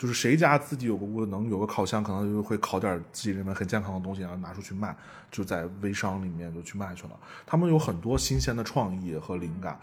[0.00, 4.96] 就是谁家自己有个屋子能有个烤箱，可能就会烤点自己认为很健康的东西，然后拿出去卖，
[5.30, 7.10] 就在微商里面就去卖去了。
[7.44, 9.78] 他们有很多新鲜的创意和灵感，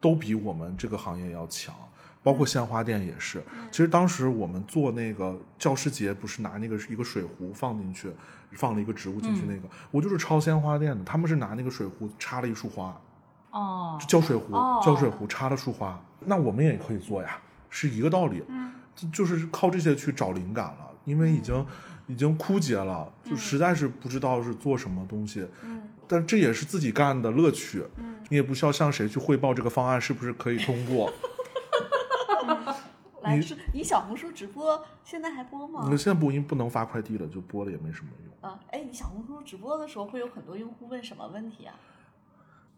[0.00, 1.74] 都比我们这个行业要强。
[2.20, 8.10] 包括鲜花店也是，其实当时我们做那个教师节，不是拿那个一个水壶放进去，
[8.52, 13.00] 放了一个植物进去那个，我就是抄鲜花店的，他们是拿那个水壶插了一束花，
[13.50, 17.38] 哦，浇水壶，哦浇水壶插了束花，那我们也可以做呀，
[17.70, 18.42] 是一个道理。
[18.48, 18.72] 嗯，
[19.12, 21.66] 就是靠这些去找灵感了，因为已经
[22.06, 25.46] 已经枯竭了，就实在是不知道是做什么东西。
[25.62, 27.84] 嗯，但这也是自己干的乐趣。
[27.96, 31.12] 嗯，你也不需要向谁去汇报这个方案是不是可以通过。
[33.22, 35.96] 来是你小红书直播现在还播吗你？
[35.96, 38.50] 现在播音不能发快递了，就播了也没什么用。
[38.50, 41.74] 啊，哎，你小红书直播的时候会有很多用户问什么问题啊？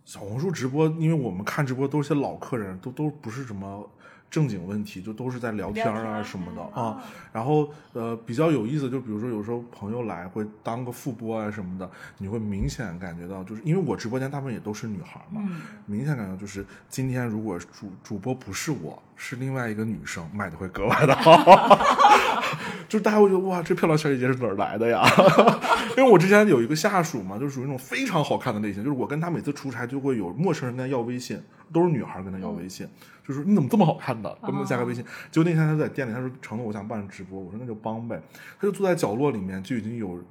[0.04, 3.88] 小红书直播，因为我们看直播都是些老客人，都都不是什么
[4.30, 7.02] 正经问题，就都是在聊天啊什么的嗯啊。
[7.32, 21.78] 然后呃，比较有意思，就比如说有时候朋友来会当个副播啊什么的，你会明显感觉到，就是因为我直播间大部分也都是女孩嘛，嗯明显感觉就是今天如果主主播不是我，是另外一个女生，卖的会格外的好。
[22.88, 25.04] 就是大家会觉得哇，这漂亮小姐姐是哪儿来的呀？
[25.96, 31.40] 因为我之前有一个下属嘛，就属于那种非常好看的类型，就是我跟她每次出差就会有陌生人跟她要微信，
[31.72, 32.86] 都是女孩跟他要微信，
[33.26, 35.04] 就说你怎么这么好看的，跟我加个微信。
[35.30, 38.20] 结果那天他在店里，他说承诺我想办直播，我说那就帮呗。
[38.58, 40.22] 他就坐在角落里面，就已经有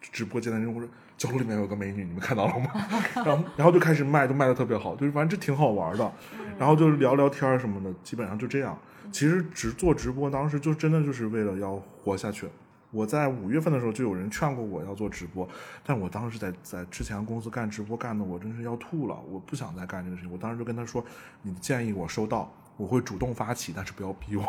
[0.00, 2.70] 直播间的人，我说角落里面有个美女，你们看到了吗？
[3.16, 6.12] 然后然后就开始卖，就卖的特别好，就是反正这挺好玩的。
[6.58, 8.78] 然后就聊聊天儿什么的，基本上就这样。
[9.12, 12.46] 其实直做直播当时就真的就是为了要活下去。
[12.90, 15.48] 我在五月份的时候就有人劝过我要做直播，
[15.84, 20.32] 但我当时在在之前公司干直播干的我真是要吐了，我不想再干这个事情。
[20.32, 21.04] 我当时就跟他说
[21.42, 24.44] ：“你的建议我收到，我会主动发起，但是不要逼我。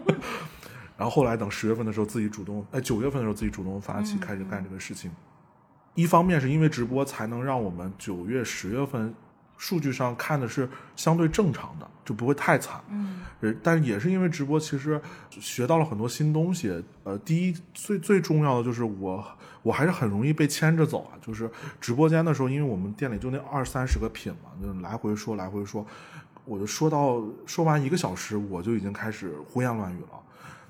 [0.96, 5.10] ”然后后来等十月份的时候自己主动，哎，九月份的时候自己主动发起开始干这个事情。
[5.94, 9.14] 一方面是因为直播才能让我们九月、十月份
[9.56, 12.80] 数据上看的是相对正常的，就不会太惨。
[12.90, 15.00] 嗯呃，但也是因为直播，其实
[15.30, 16.82] 学到了很多新东西。
[17.04, 19.24] 呃，第一最最重要的就是我
[19.62, 21.18] 我还是很容易被牵着走啊。
[21.20, 21.50] 就是
[21.80, 25.86] 直播间的时候，因为我们店里就那二三十个品嘛，就来回说来回说，
[26.44, 30.22] 我就说到说完一个小时，我就已经开始胡言乱语了。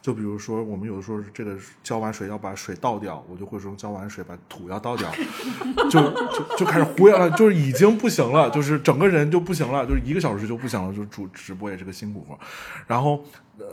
[0.07, 5.11] 就比如说，我们有的时候这个浇完水要把水倒掉，我就会说浇完水把土要倒掉，
[5.91, 12.39] 就就就开始胡言乱，就是已经不行了，就是整个人就不行了，就是一个小时就不行了，就是主直播也是个辛苦活。
[12.87, 13.25] 然后
[13.59, 13.67] 呃，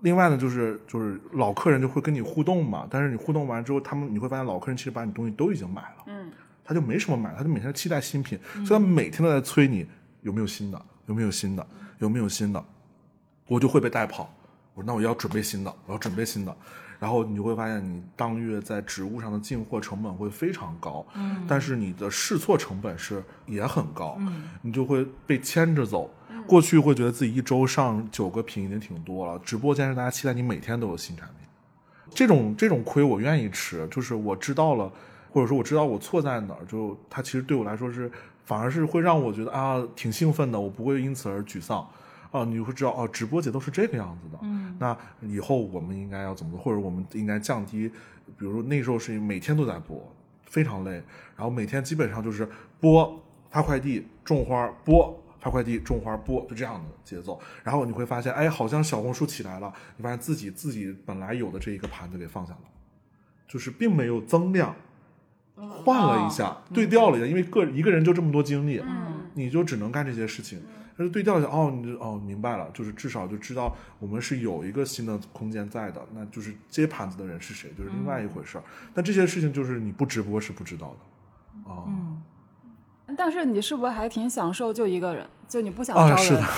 [0.00, 6.32] 另外呢，就是就是老客人就会跟你互动嘛，但是你互动完之后，他们你会发现老客人其实把你东西都已经买了，嗯，
[6.64, 9.86] 他就没什么买，他就每天期待新品，所以他每天都在催你
[10.22, 11.64] 有没有新的，有没有新的，
[12.00, 12.64] 有没有新的，
[13.46, 14.28] 我就会被带跑。
[14.84, 16.56] 那我要准备新的，我要准备新的，
[16.98, 26.10] 然后你就会发现你当月在植物上的进货成本会非常高，嗯但是你的试错成本是也很高，嗯你就会被牵着走。
[26.46, 31.46] 过去会觉得自己一周上九个品已经挺多了，直播间是大家期待你每天都有新产品，
[32.12, 34.90] 这种这种亏我愿意吃，就是我知道了，
[35.30, 38.10] 或者说我知道我错在哪儿，就它其实对我来说是
[38.44, 41.86] 反而是会让我觉得啊挺兴奋的，我不会因此而沮丧。
[42.30, 44.38] 哦，你会知道哦，直播节奏是这个样子的。
[44.42, 47.88] 嗯，那以后我们应该要怎么做，或者我们应该降低，
[48.38, 50.00] 比如说那时候是每天都在播，
[50.44, 50.92] 非常累，
[51.36, 53.20] 然后每天基本上就是播
[53.50, 57.40] 发快递、种花、播发快递、种花、播，就这样的节奏。
[57.64, 62.60] 然后你会发现，哎，好像小红书起来了，你发现自己自己本来有的这一个盘子给放下了，
[63.48, 64.74] 就是并没有增量。
[65.84, 68.82] 换了一下，对调了一下，因为个一个人就这么多精力，
[69.34, 70.58] 你就只能干这些事情。
[71.00, 78.64] 但是对调一下，哦，你就哦明白了，就是至少就知道我们是有一个新的空间在的，那就是接盘子的人是谁，就是另外一回事儿。
[78.92, 80.94] 但这些事情就是你不直播是不知道
[81.64, 81.88] 的，啊、
[83.16, 85.26] 但是你是不是还挺享受就一个人？
[85.48, 86.48] 就你不想啊，招是人的，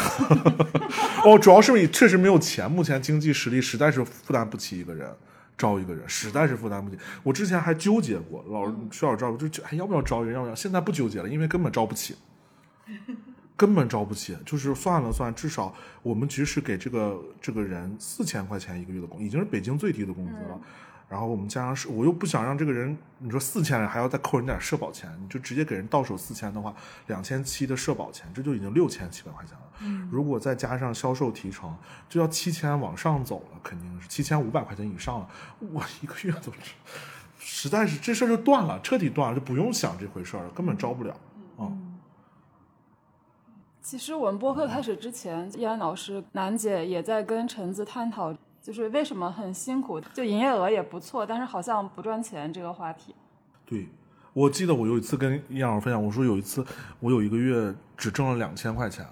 [1.24, 5.09] 哦，主要是你确实没有钱，目前经济实力实在是负担不起一个人
[5.57, 6.99] 招一个人，实在是负担不起。
[7.22, 10.55] 我之前还纠结过，老师需要招，我就觉得哎要不要招人，要不要？
[10.57, 12.16] 现在不纠结了，因为根本招不起，
[13.57, 14.36] 根本招不起。
[14.44, 20.61] 就是算了算，至少我们即使给这个这个人四千块钱一个月的工，已经是北京最低的工资了。
[21.09, 26.74] 然后我们加上是，我又不想让这个人，你说四千还要再扣人点社保钱，你就直接给人到手四千的话，
[27.09, 30.09] 两千七的社保钱，这就已经六千七百块钱了。
[30.11, 31.76] 如果再加上销售提成，
[32.09, 35.28] 就要七千往上走了，肯定是七千五百块钱以上了。
[35.59, 36.72] 我一个月都是，
[37.38, 41.14] 实在是这事儿就断了，彻底断了，就不用想这回事儿了，根本招不了。
[41.59, 41.68] 啊、
[43.83, 53.12] 其实我们播客开始之前，依然老师、楠姐也在跟橙子探讨，就是为什么很辛苦，就营业额也不错，但是好像不赚钱这个话题。
[53.66, 53.89] 对，
[54.33, 56.64] 我记得我有一次跟易老师分享，我说有一次
[57.01, 59.05] 我有一个月只挣了两千块钱，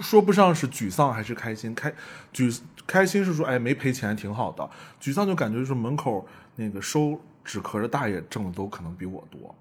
[0.00, 1.94] 说不上是沮丧还是开心，开
[2.34, 4.68] 沮开心是说哎没赔钱挺好的，
[5.00, 9.54] 沮丧就感觉就是门口那个收纸壳的大爷挣的都可能比我多，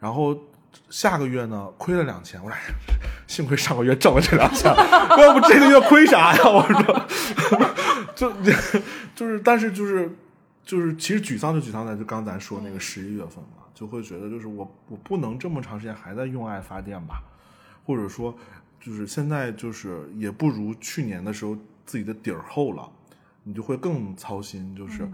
[0.00, 0.36] 然后。
[0.88, 2.60] 下个月呢，亏了两千，我说哎
[3.26, 4.74] 幸亏上个月挣了这两千，
[5.18, 6.40] 要不这个月亏啥呀？
[6.50, 7.06] 我说，
[8.16, 8.32] 就
[9.14, 10.10] 就是，但是就是
[10.64, 17.22] 就是，其实沮丧就沮丧在就刚咱说那个十一月份嘛，就会觉得就是我我不能这么长时间还在用爱发电吧，
[17.84, 18.36] 或者说
[18.80, 21.56] 就是现在就是也不如去年的时候
[21.86, 22.88] 自己的底儿厚了，
[23.44, 25.08] 你就会更操心，就是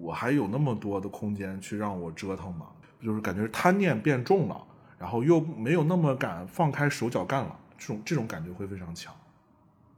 [0.00, 2.66] 我还有那么多的空间去让我折腾嘛，
[3.02, 4.60] 就是感觉贪念变重了，
[5.04, 9.12] 然后又没有那么敢放开手脚干了，这种这种感觉会非常强。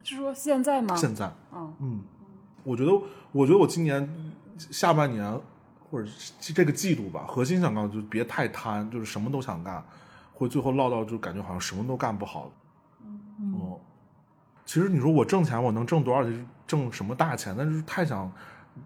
[0.02, 0.96] 是说现在吗？
[0.96, 2.00] 现在，嗯嗯，
[2.64, 2.90] 我觉得，
[3.30, 5.40] 我觉得我今年下半年
[5.88, 9.80] 或者是这个季度吧，核心想干的就别太贪，就是什么都想干，
[10.34, 12.50] 会最后落到就感觉好像什么都干不好。
[13.04, 13.78] 嗯，
[14.64, 16.48] 其实你说我挣钱，我能挣多少钱？
[16.66, 17.54] 挣什么大钱？
[17.56, 18.28] 但是太想，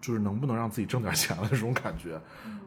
[0.01, 2.21] 就是能不能让自己挣点钱了 这种感觉，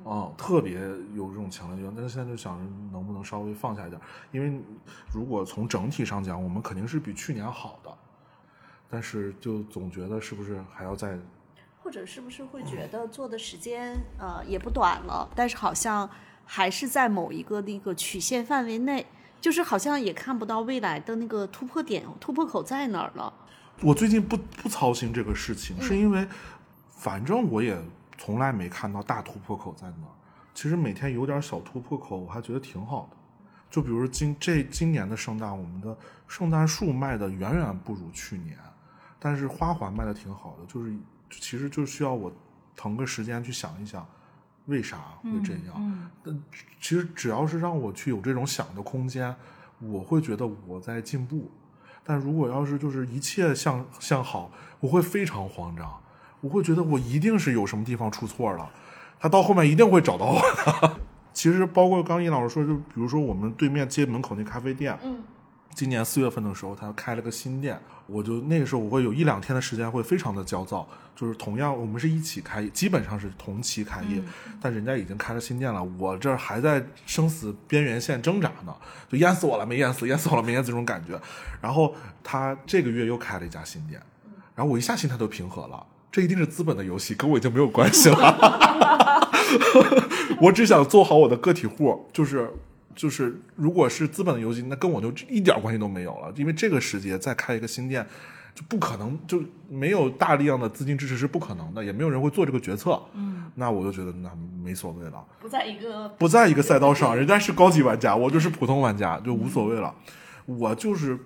[0.03, 0.79] 啊、特别
[1.13, 1.93] 有这种强烈欲望。
[1.95, 4.01] 但是现在就想着能不能稍微放下一点，
[4.31, 4.61] 因为
[5.11, 7.91] 如果从整体上讲，我们肯定是比去年好的，
[8.89, 11.17] 但是就总觉得是不是还要再
[11.83, 16.09] 或者是不是会觉得做的时间呃也不短了，但是好像
[16.45, 19.05] 还是在某一个那个曲线范围内，
[19.41, 23.33] 就是好像也看不到未来的那个突破点、突破口在哪儿了。
[23.81, 26.25] 我最近不不操心这个事情，是因为
[27.03, 27.77] 反正我也
[28.17, 30.15] 从来没看到大突破口在哪儿。
[30.53, 33.17] 其实每天有点小突破口，我还觉得挺好的。
[33.69, 35.97] 就比如今这今年的圣诞，我们的
[36.29, 38.57] 圣诞树卖的远远不如去年，
[39.19, 40.65] 但是花环卖的挺好的。
[40.65, 40.95] 就是
[41.29, 42.31] 其实就需要我
[42.73, 44.07] 腾个时间去想一想，
[44.67, 46.09] 为啥会这样。
[46.23, 46.41] 但
[46.79, 49.35] 其实只要是让我去有这种想的空间，
[49.79, 51.51] 我会觉得我在进步。
[52.05, 54.49] 但如果要是就是一切向向好，
[54.79, 56.01] 我会非常慌张，
[56.43, 58.69] 我会觉得我一定是有什么地方出错了，
[59.17, 60.97] 他到后面一定会找到我的。
[61.31, 65.23] 其实包括刚一老师说，就比如说我们对面街门口那咖啡店，嗯，
[65.73, 70.85] 今年四月份的时候，他开了个新店，我就那个时候我会有一两天的时间会非常的焦躁，
[71.15, 74.21] 就是同样我们是一起开业，基本上是同期开业，
[74.61, 78.75] 但人家已经开了新店了，我这儿还在生死边缘线挣扎呢，
[79.09, 81.19] 就淹死我了没淹死，淹死我了没淹死这种感觉。
[81.61, 83.99] 然后他这个月又开了一家新店，
[84.53, 85.83] 然后我一下心态都平和了，
[86.13, 89.29] 这一定是资本的游戏，跟我已经没有关系了。
[90.39, 92.47] 我只想做好我的个体户，就是
[92.93, 96.31] 就是，如果是资本的游戏，那跟我就一点关系都没有了。
[96.35, 98.05] 因为这个时节再开一个新店，
[98.53, 103.01] 就不可能，就没有大量的资金支持是不可能的，也没有人会做这个决策。
[103.15, 104.29] 嗯，那我就觉得那
[104.63, 109.91] 没所谓了，不在一个不在一个赛道上，人家是高级玩家，我就是普通玩家，就无所谓了。
[110.45, 111.17] 我就是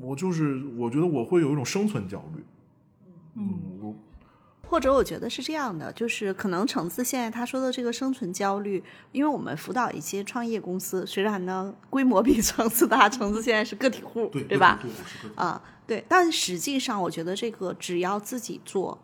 [0.00, 2.42] 我就是，我觉得我会有一种生存焦虑。
[3.38, 3.75] 嗯，我
[4.68, 14.78] 或者我觉得是这样的，就是可能橙子现在他说的这个生存焦虑，因为我们辅导一些创业公司，虽然呢规模比橙子大，橙子现在是个体户，对吧？
[14.82, 18.98] 对，我是个体啊，对，但实际上我觉得这个只要自己做，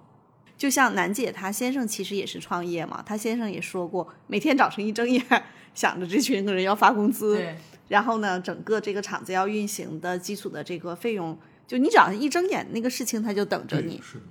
[0.58, 5.24] 就像楠姐她先生其实也是创业嘛，她先生也说过，每天早晨一睁眼
[5.74, 7.56] 想着这群人要发工资，对，
[7.88, 14.00] 然后呢，整个这个厂子要运行的基础的这个费用，就你只要一睁眼，那个事情它就等着你。
[14.02, 14.24] 是的，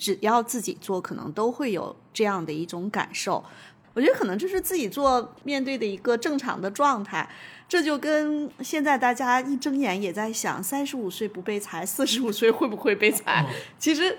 [0.00, 3.44] 只要自己做，可能都会有这样的一种感受。
[3.92, 7.28] 我觉得可能这是自己做面对的一个正常的状态。
[7.68, 13.46] 这就跟现在大家一睁眼也在想，三十五岁不被裁，四十五岁会不会被裁？
[13.78, 14.16] 其实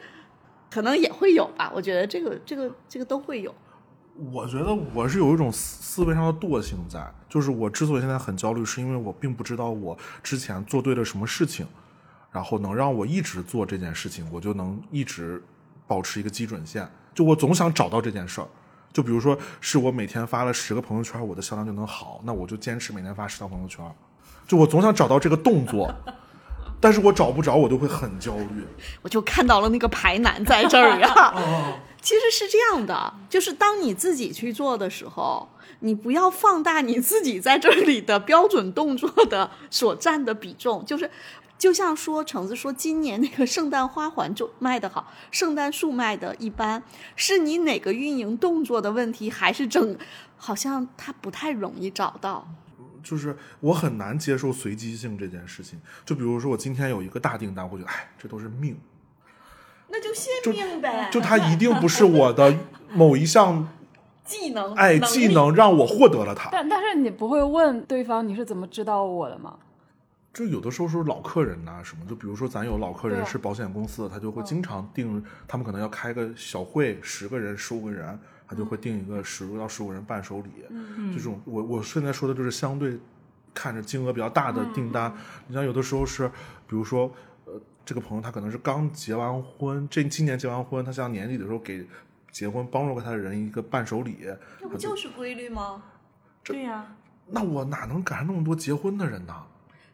[0.70, 1.72] 可能也会有吧。
[1.74, 3.54] 我觉得这个、这个、这个都会有。
[4.32, 11.66] 我觉得我是有一种思思维上的惰性在，就是我之所以现在很焦虑，是因为我并不知道我之前做对了什么事情，
[12.32, 15.42] 然后能让我一直做这件事情，我就能一直
[15.92, 16.90] 保持一个基准线。
[17.14, 18.48] 就我总想找到这件事儿，
[18.94, 23.84] 就比如说是我每天发了十个朋友圈，我的销量就能好，那我就坚持每天发十条朋友圈。
[24.48, 25.94] 就我总想找到这个动作，
[26.80, 28.66] 但是我找不着，我就会很焦虑。
[29.02, 31.36] 我就看到了那个排难在这儿啊。
[32.02, 35.48] 其实是这样的，就是当你自己去做的时候，
[35.82, 40.84] 你不要放大你自己在这里的标准动作的所占的比重。
[40.84, 41.12] 就是，
[41.62, 46.82] 就像说橙子说，今年那个圣诞花环就卖的好，圣诞树卖的一般，
[47.16, 49.96] 是你哪个运营动作的问题，还是整？
[50.38, 52.48] 好像它不太容易找到。
[53.04, 55.80] 就是我很难接受随机性这件事情。
[56.04, 58.76] 就比如说我今天有一个大订单，我觉得哎，这都是命，
[59.90, 62.58] 那就信命呗，就它一定不是我的
[62.92, 63.68] 某一项
[64.26, 66.50] 技能，哎能技能让我获得了它。
[66.52, 69.58] 但但是你不会问对方你是怎么知道我的吗？
[70.34, 78.18] 就有的时候是老客人呐、什么，就比如说咱有老客人是保险公司的，他就会经常订，他们可能要开个小会，十个人、十五个人，
[78.48, 80.50] 他就会定一个十到十五人伴手礼。
[80.70, 82.98] 嗯，这种我我现在说的就是相对
[83.54, 85.14] 看着金额比较大的订单，
[85.48, 86.30] 你像有的时候是，
[86.66, 87.12] 比如说
[87.44, 91.86] 呃，这个朋友他可能是刚结完婚，这今年结完婚，他像年底的时候给
[92.32, 94.20] 结婚帮助过他的人一个伴手礼，
[94.62, 95.84] 那不就是规律吗？
[96.42, 96.96] 对呀、
[97.28, 99.36] 那我哪能赶上那么多结婚的人呢？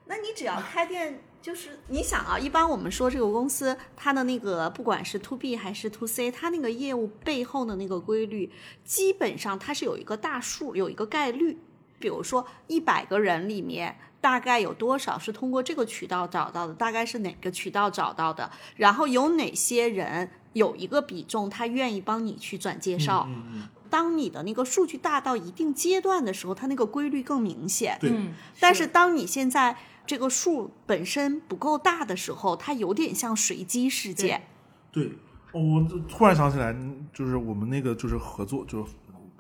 [0.08, 8.52] 那你只要开店，就是你想啊，一般我们说这个公司它的那个不管是 to B 还是 to C，它那个业务背后的那个规律，
[8.84, 11.58] 基本上它是有一个大数，有一个概率。
[12.00, 16.74] 比如说一百个人里面，大概有多少是通过这个渠道找到的？
[16.76, 18.52] 大概是哪个渠道找到的？
[18.76, 23.28] 然后有哪些人有一个比重，他愿意帮你去转介绍？
[23.90, 27.98] 当你的那个数据大到一定阶段的时候，它那个规律更明显。
[28.00, 29.76] 对，嗯，但是当你现在
[30.08, 34.42] 这个数本身不够大的时候，它有点像随机事件。
[34.92, 35.12] 对，
[35.52, 36.76] 我突然想起来，
[37.14, 38.92] 就是我们那个就是合作，就是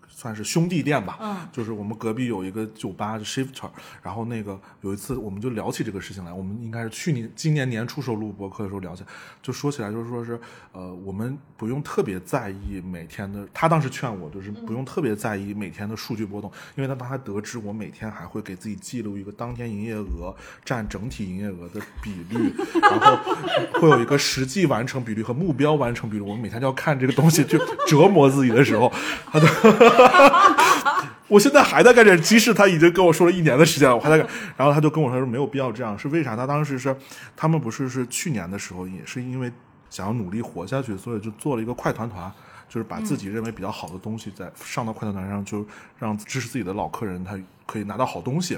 [0.10, 1.18] 算是兄弟店吧。
[1.22, 3.70] 嗯，就是我们隔壁有一个酒吧，就 Shifter。
[4.02, 9.10] 然后那个有一次我们就聊起这个事情来，我们应该是去年今年年初时候录播客的时候聊起来，
[9.42, 10.40] 就说起来就是说是
[10.72, 13.48] 呃，我们不用特别在意每天的。
[13.54, 20.36] 他当时劝我就是不用特别在意每天的数据波动，因为他当他得知我每天还会给自己记录一个当天营业额
[20.66, 23.34] 占整体营业额的比率， 然后
[23.80, 28.92] 会有一个实际完成比率和目标完成比率，我们每天就要看这个东西就折磨自己的时候，
[29.32, 29.48] 他就。
[29.98, 34.28] 哈哈哈我现在还在干这，即使他已经跟我说了一年的时间了，我还在干。
[34.56, 36.36] 然后他就跟我说说没有必要这样，是为啥？
[36.36, 36.96] 他当时是
[37.36, 39.52] 他们不是是去年的时候，也是因为
[39.90, 42.32] 想要努力活下去，所以就做了一个快团团，
[42.70, 45.66] 就是把自己认为比较好的东西在上到快团团上，就
[45.98, 48.58] 让支持自己的老客人他可以拿到好东西。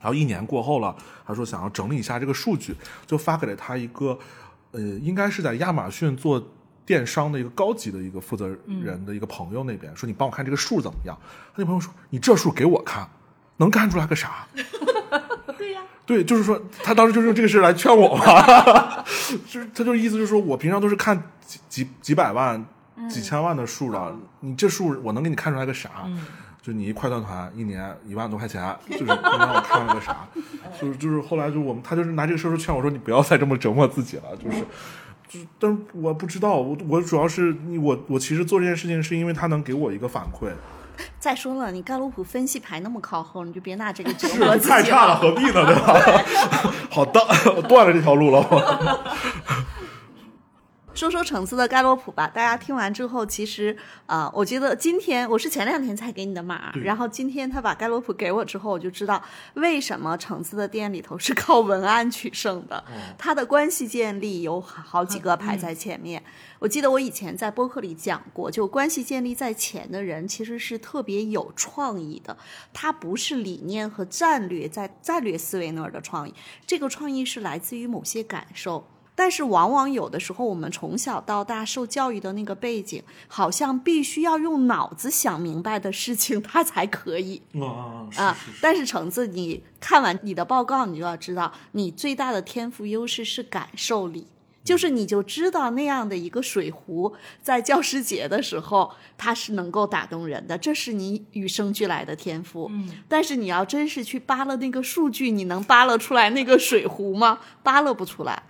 [0.00, 0.94] 然后一年过后了，
[1.26, 4.16] 他说想要整理一下这个数据，就发给了他一个，
[4.70, 6.40] 呃，应该是在亚马逊做
[6.86, 8.48] 电商的一个高级的一个负责
[8.82, 11.16] 人的一个朋友那边，说你帮我看这个数怎么样？
[11.48, 13.08] 他那朋友说你这数给我看，
[13.56, 14.46] 能看出来个啥？
[15.56, 19.04] 对呀、对，就是说他当时就用这个事来劝我嘛，
[19.48, 22.62] 就是他就是意思就是说我平常都是看几几几百万、
[23.08, 25.90] 几千万的数了，你这数我能给你看出来个啥？
[26.60, 30.26] 就你一快断团一年一万多块钱，就是能让我看了个啥？
[30.80, 34.64] 就是就是后来就我们他就是拿这个事儿劝我说你不要再这么折磨自己了，就是。
[35.28, 40.50] 就是，但是我不知道，我我主要是我我其实做这件事情是因为他能给我一个反馈，
[41.18, 45.64] 再说了，你盖洛普分析排那么靠后，你就别拿这个折是磨自己太差了，何必呢？
[45.66, 45.94] 对吧？
[46.90, 47.20] 好的，
[47.56, 48.44] 我断了这条路了。
[50.94, 53.76] 说说橙子的盖洛普吧，大家听完之后，其实
[54.06, 59.20] 啊、呃我觉得今天我是前两天才给你的码，然后今天他把盖洛普给我之后，我就知道
[59.54, 62.82] 为什么橙子的店里头是靠文案取胜的，
[63.18, 66.22] 他的关系建立有好几个排在前面。
[66.60, 72.36] 我记得我以前在播客里讲过，就关系建立在前的人其实是特别有创意的，
[72.72, 76.32] 他不是理念和战略在战略思维那儿的创意，
[76.64, 78.86] 这个创意是来自于某些感受。
[79.16, 88.36] 但是往往有的时候，我们从小到大受教育的那个背景，好像必须要用脑子想明白的事情，它才可以啊啊。
[88.60, 94.26] 但是橙子，你看完你的报告，你就要知道，你最大的天赋优势是感受力，
[94.64, 102.68] 就是你就知道那样的一个水壶，在教师节的时候，它是能够打动人的，这是你与生俱来的天赋。
[102.72, 107.38] 嗯，但是你要真是去扒拉那个数据，你能扒拉出来那个水壶吗？
[107.62, 108.42] 扒拉不出来。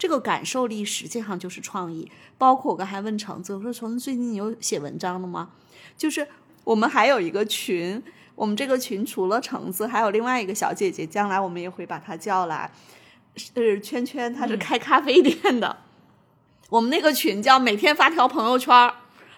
[0.00, 5.50] 这个感受力实际上就是创意，包括我刚才问橙子，我说橙子最近有写文章了吗？
[5.94, 6.26] 就是
[6.64, 8.02] 我们还有一个群，
[8.34, 12.72] 我们这个群除了橙子，还有另外一个小姐姐，将来我们也会把她叫来。
[13.36, 15.76] 是圈圈，她是开咖啡店的。
[16.70, 18.94] 我们那个群叫每天发条朋友圈，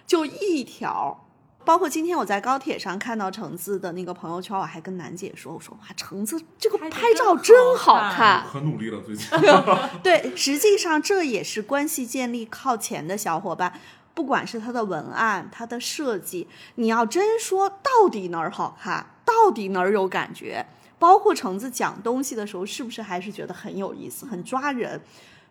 [0.07, 1.22] 就一条。
[1.65, 9.27] 包括今天我在高铁上看到橙子的那个朋友圈，我还跟楠姐说：“我说哇，橙子这个拍照真真好好看看。”可努力了，最近。
[10.03, 13.79] 对，实际上这也是关系建立靠前的小伙伴，
[14.13, 20.65] 不管是他的文案、他的设计，你要真说到底哪儿好看，到底哪儿有感觉，
[20.99, 25.01] 包括橙子讲东西的时候，是不是还是觉得很有意思、很抓人？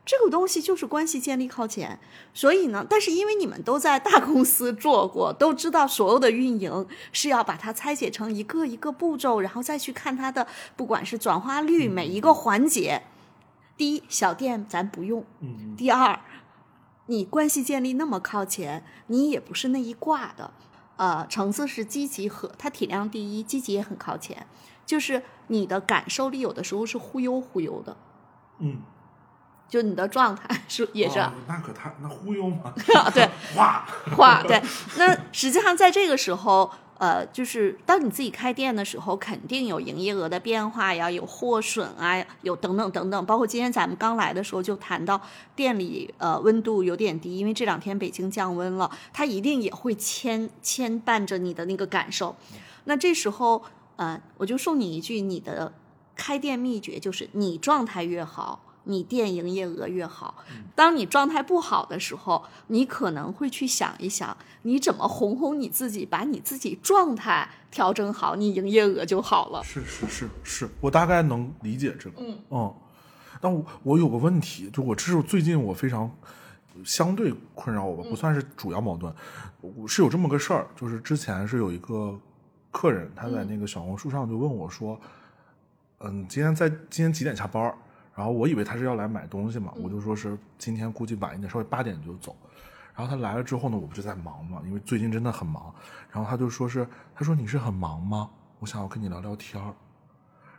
[0.04, 1.98] 这个东西就是关系建立靠前，
[2.34, 10.46] 所以呢，但是因为你们都在大公司做过，都知道所有的运营是要把它拆解成一个一个步骤，然后再去看它的
[10.76, 13.02] 不管是转化率每一个环节。
[13.76, 16.20] 第一，小店咱不用；嗯第二，
[17.06, 20.52] 你关系建立那么靠前，你也不是那一挂的。
[20.96, 24.46] 呃，橙子是积极和它体量第一，积极也很靠前。
[24.84, 27.96] 就是你的感受力有的时候是忽悠忽悠的，
[28.58, 28.82] 嗯，
[29.72, 32.74] 就你的状态 是也是、哦那可他那忽悠嘛，
[33.14, 33.26] 对
[33.56, 33.82] 哇，
[34.14, 34.60] 话对。
[34.98, 43.24] 那实际上在这个时候，呃，就是当你自己开店的时候，肯定有营业额的变化呀，有货损啊，有等等等等。
[43.24, 45.18] 包括今天咱们刚来的时候就谈到
[45.56, 52.36] 店里呃温度有点低，因为这两天北京降温了，它一定也会牵牵绊着你的那个感受。
[52.84, 53.62] 那这时候，
[53.96, 55.72] 呃，我就送你一句，你的
[56.14, 58.61] 开店秘诀就是你状态越好。
[58.84, 60.44] 你店营业额越好，
[60.74, 69.62] 当你状态不好的时候，你可能会去想一想，你怎么哄哄你自己，把你自己状态调整好，你营业额就好了。
[69.62, 72.38] 是是是是，我大概能理解这个，嗯。
[72.50, 72.74] 嗯，
[73.40, 76.10] 但我我有个问题，就我这是最近我非常
[76.84, 79.14] 相对困扰我吧，不算是主要矛盾，
[79.60, 82.18] 我是有这么个事儿，就是之前是有一个
[82.72, 85.00] 客人，他在那个小红书上就问我说，
[86.00, 87.76] 嗯，今天在今天几点下班儿？
[88.14, 92.36] 然后我以为他是要来买东西嘛，我就说是今天估计晚一点，稍微八点就走。
[92.94, 95.74] 然后他来了之后呢，我不是在忙嘛，因为最近真的很忙。
[96.10, 98.28] 然后他就说是，他说你是很忙吗？
[98.58, 99.72] 我想要跟你聊聊天儿。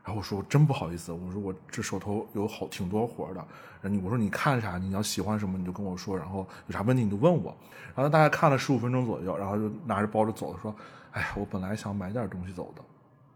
[0.03, 3.39] 然后我说我真不好意思，我说我这手头有好挺多活儿的。
[3.81, 4.77] 然后你我说你看啥？
[4.77, 7.55] 你要喜欢什么你就跟我说，然后有啥问题你就问我。
[7.95, 10.75] 然后他大概看了十五分钟左右，然后就拿着包着走了，说
[11.13, 12.81] ：“哎呀，我本来想买点东西走的。”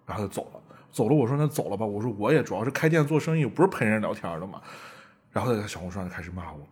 [0.08, 0.60] 然后就走了。
[0.92, 1.86] 走了，我说那走了吧。
[1.86, 4.60] 我说我也主要是开店做生意，不是陪人聊天的嘛。
[5.32, 6.68] 然后在小红书上就开始骂我。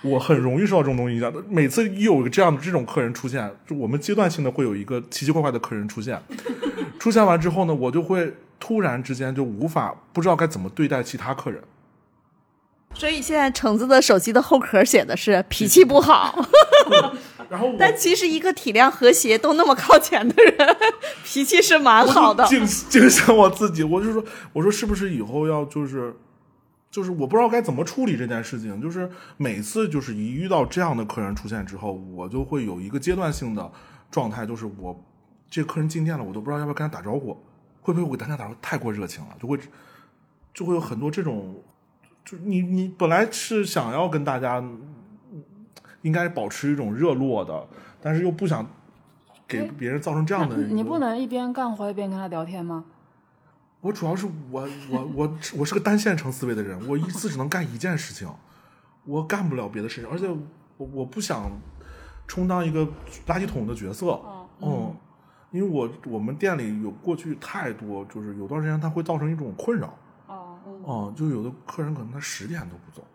[0.02, 1.32] 我很容易受到这种东西影响。
[1.48, 6.22] 每次一有这样的这种客人出现，就我们阶段性的会有一个奇奇怪怪的客人出现。
[6.98, 11.62] 出现完之后呢，我就会突然之间就无法不知道该怎么对待其他客人。
[12.94, 16.38] 所以现在橙子的手机的后壳写的是脾气不好，
[17.48, 20.76] 然后我但其实一个体量和谐都那么靠前的人，
[21.24, 22.48] 脾气是蛮好的我。
[22.48, 26.14] 就警警醒我自己，我就说，我说是不是以后要就是，
[26.90, 33.70] 就是我不知道该怎么处理这件事情，就是每次就是一遇到这样的客人出现之后，我就会有一个阶段性的
[34.10, 35.04] 状态，就是我
[35.50, 37.36] 这客人进店了，我都不知道要不要跟他打招呼，
[37.80, 39.58] 会不会我跟他打招呼太过热情了，就会
[40.52, 41.62] 就会有很多这种，
[42.24, 44.80] 就你你本来是想要跟大家嗯
[46.04, 47.66] 应该保持一种热络的，
[48.00, 48.64] 但是又不想
[49.48, 52.84] 给别人造成这样的，你不能一边干活一边跟他聊天吗？
[53.80, 58.26] 我主要是我我我我是个单线程思维的人，我一次只能干一件事情，
[59.04, 60.26] 我干不了别的事情，而且
[60.76, 61.50] 我我不想
[62.26, 62.86] 充当一个
[63.26, 64.20] 垃圾桶的角色，
[64.60, 64.94] 嗯，
[65.50, 69.94] 因为我我们店里有过去太多，就是有段时间它会造成一种困扰，
[70.28, 73.06] 哦，嗯，就有的客人可能他十点都不走，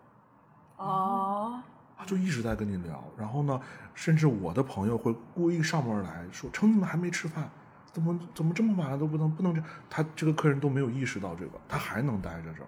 [0.78, 1.60] 哦，
[2.00, 3.04] 他就一直在跟你聊。
[3.18, 3.60] 然后呢，
[3.94, 7.50] 甚至我的朋友会故意上门来说：“称，你们还没吃饭，
[7.92, 12.68] 怎么怎么这么晚了都不能不能这？”他这个客人都没有意识到这个，他还能待在这儿。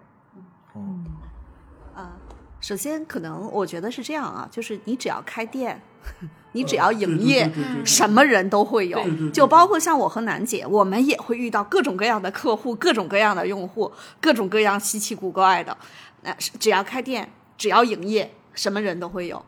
[0.75, 1.05] 嗯，
[1.95, 2.11] 啊，
[2.59, 5.81] 首先可能我觉得是这样啊，就是你只要开店，
[6.51, 7.49] 你只要营业，
[7.85, 9.01] 什么人都会有
[9.31, 15.77] 就包括像我和楠姐，我们也会遇到各种各样的客户、各种各样的用户、各种各样稀奇古怪的。
[16.23, 19.45] 那是只要开店，只要营业，什么人都会有。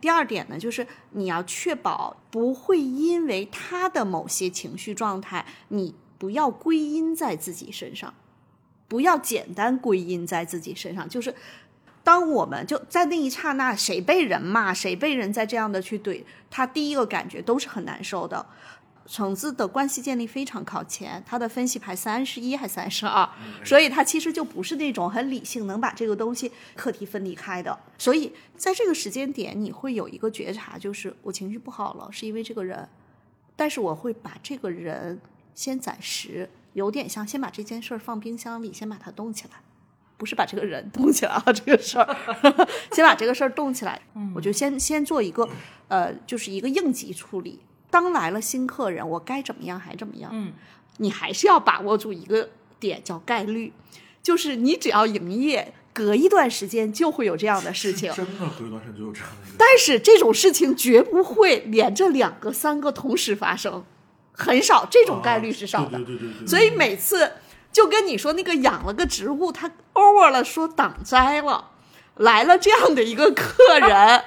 [0.00, 8.12] 第二点呢，就是你要确保不会因为他的某些情绪状态，你不要归因在自己身上，
[8.86, 11.08] 不要简单归因在自己身上。
[11.08, 11.34] 就是
[12.02, 18.44] 当我们就在那一刹那，谁被人骂，谁被人在这样的去怼，他第一个感觉都是很难受的。
[19.06, 23.28] 橙子的关系建立非常靠前，他的分析排三十一还三十二，
[23.64, 27.78] 所以他其实就不是那种很理性能把这个东西课题分离开的。
[27.98, 32.88] 所以在这个时间点，你会有一个觉察，就是我情绪不好了，是因为这个人，
[33.54, 35.20] 但是我会把这个人
[35.54, 39.60] 先暂时，有点像先把这件事儿放冰箱里，先把它冻起来。
[40.16, 42.16] 不是把这个人冻起来啊，这个事儿，
[42.92, 44.00] 先把这个事儿冻起来。
[44.32, 45.46] 我就先先做一个，
[45.88, 47.58] 呃，就是一个应急处理。
[47.94, 50.28] 当来了新客人，我该怎么样还怎么样。
[50.34, 50.52] 嗯，
[50.96, 52.48] 你还是要把握住一个
[52.80, 53.72] 点，叫概率，
[54.20, 58.12] 就是你只要营业，隔一段时间就会有这样的事情。
[58.12, 59.54] 真的隔一段时间就有这样的。
[59.56, 63.84] 但是这种事情绝不会连着两个、三个同时发生，
[64.32, 65.96] 很少，这种概率是少的。
[65.98, 66.46] 对对对对对。
[66.48, 67.34] 所以每次
[67.70, 71.70] 就跟你说那个养了个植物，它 over 了，说挡灾了，
[72.16, 74.24] 来了这样的一个客人，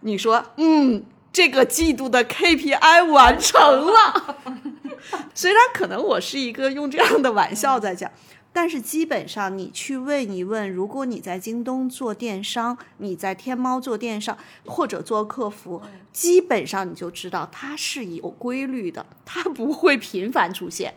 [0.00, 1.04] 你说嗯，
[1.34, 4.38] 这个季度的 KPI 完成了。
[5.34, 8.10] 虽然可能我是一个用这样的玩笑在讲。
[8.56, 15.82] 但是基本上，你去问一问，如果你在京东做电商，你在天猫做电商或者做客服，
[16.12, 20.94] 基本上你就知道它是有规律的，它不会频繁出现。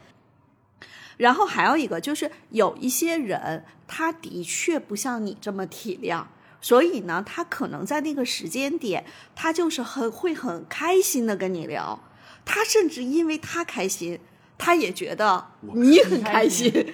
[1.18, 6.26] 然后还有一个就是，有一些人他的确不像你这么体谅，
[6.60, 9.06] 所以呢，他可能在那个时间点，
[9.36, 12.00] 他就是很会很开心的跟你聊，
[12.44, 14.20] 他甚至因为他开心，
[14.58, 16.94] 他也觉得你很开心。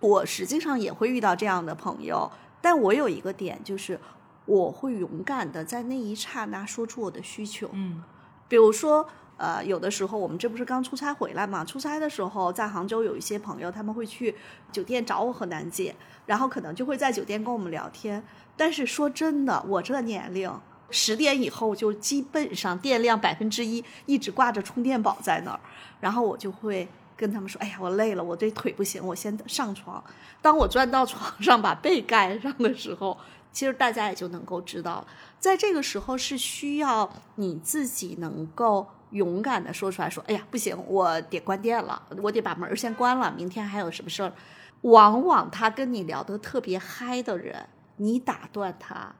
[0.00, 2.30] 我实际上也会遇到这样的朋友，
[2.60, 4.00] 但我有一个点就是，
[4.46, 7.70] 我会勇敢的在那一刹那说出我的需求。
[7.72, 8.02] 嗯，
[8.48, 9.06] 比如说，
[9.36, 11.64] 呃，有的时候我们这不是刚出差回来嘛？
[11.64, 14.34] 出差的时候在杭州有一些朋友，他们会去
[14.72, 15.94] 酒店找我和楠姐，
[16.26, 18.24] 然后可能就会在酒店跟我们聊天。
[18.56, 20.52] 但是说真的，我这年龄，
[20.90, 25.60] 十点以后就基本上电量百分之一，一直挂着充电宝在那儿，
[26.00, 26.88] 然后我就会。
[27.14, 30.02] 跟他们说，哎呀，我累了，我这腿不行，我先上床。
[30.40, 33.16] 当我钻到床上，把被盖上的时候，
[33.52, 35.06] 其实大家也就能够知道，
[35.38, 44.32] 在这个时候是需要你自己能够勇敢的说出来，说，哎呀，不行，我得关电了，我得把门先关了，明天还有什么事儿。
[44.80, 49.14] 往往他跟你聊得特别嗨的人，你打断他，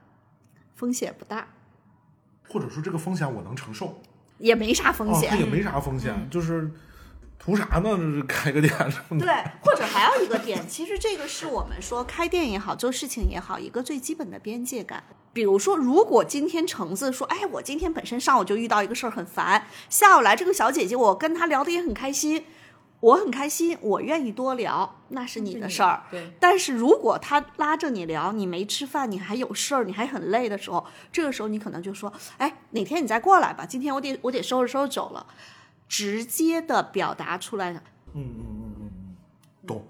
[0.75, 1.49] 风险不大，
[2.49, 4.01] 或者说这个风险我能承受，
[4.39, 5.31] 也没啥风哦，险。
[5.31, 6.71] 它也没啥风险，就是
[7.39, 8.23] 图啥呢？
[8.27, 9.27] 开个店什么的。
[9.27, 15.03] 对，或者还有一个点，其实这个是我们说开店也好，做事情也好，一个最基本的边界感。
[15.33, 22.45] 比如说，如果今天橙子说，哎，我今天本身上午就遇到一个事儿很烦，下午来这个小姐姐，我跟她聊的也很开心，
[23.03, 26.05] 我很开心，我愿意多聊，那是你的事儿。
[26.09, 35.27] 对，但是如果他拉着你聊，你没吃饭，你还有事儿，你还很累的时候，这个时候你可能就说，哎，哪天你再过来吧，今天我得我得收拾收拾走了，
[35.89, 37.73] 直接的表达出来。
[37.73, 37.81] 嗯
[38.15, 39.17] 嗯嗯嗯嗯，
[39.67, 39.85] 懂。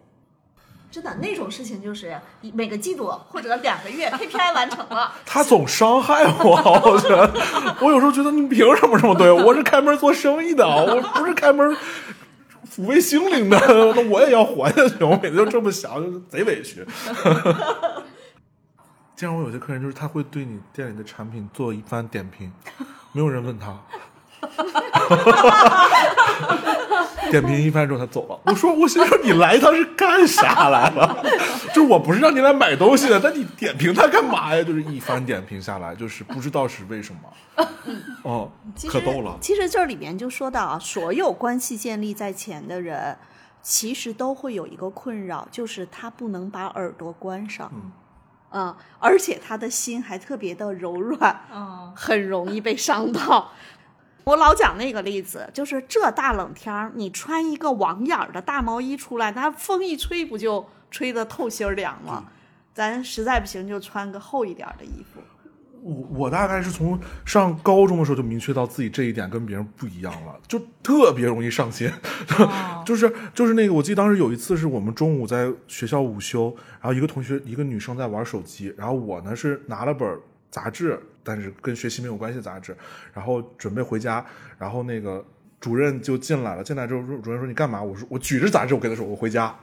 [0.91, 2.19] 真的那种事情就是
[2.53, 9.45] 每个季度或者两个月 KPI 完成了， 他总伤害我， 我觉得，我有时候觉得你凭什么这么对我？
[9.47, 11.77] 我是开门做生意的，我不是开门
[12.75, 13.59] 抚慰心灵的，
[13.95, 15.05] 那我也要活下去。
[15.05, 16.83] 我每次就这么想，就是贼委屈。
[19.15, 22.51] 经常我有些客人就是他会对你店里的产品做一番点评，
[23.13, 23.79] 没有人问他。
[27.41, 28.39] 点评一番之后，他走了。
[28.45, 31.25] 我说，我心说你来一趟是干啥来了？
[31.75, 34.63] 就是我不是让你来买东西的，那你点评他干嘛呀？
[34.63, 37.67] 就是一番点评下来，就是不知道是为什么。
[38.23, 38.51] 哦，
[38.89, 39.37] 可逗了。
[39.41, 43.17] 其实这里面就说到啊，所有关系建立在前的人，
[43.63, 47.71] 其实都会有一个困扰，就是他不能把耳朵关上。
[47.75, 47.93] 嗯
[48.51, 53.51] 啊，而且他的心还特别的柔软，嗯，很容易被伤到。
[54.25, 62.25] 我老讲那个例子，就是这大冷天儿，你穿一个网眼儿的大毛衣出来，那风一吹不就吹得透心儿凉吗？
[62.75, 65.21] 咱实在不行就穿个厚一点儿的衣服。
[65.83, 71.91] 我我大概是从上高中的时候就明确到自己这一点跟别人不一样了，就特别容易上心，
[72.87, 80.17] 就是就是那个，我记得当时有一次是我们中午在学校午休，然后一个同学一个女生在玩手机，然后我呢是拿了本
[80.53, 82.77] 杂志，但是跟学习没有关系的杂志，
[83.13, 84.25] 然后准备回家，
[84.59, 85.25] 然后那个
[85.61, 87.83] 主任就进来了，进来之后主任说你干嘛？
[87.83, 89.55] 我说我举着杂志，我跟他说我回家，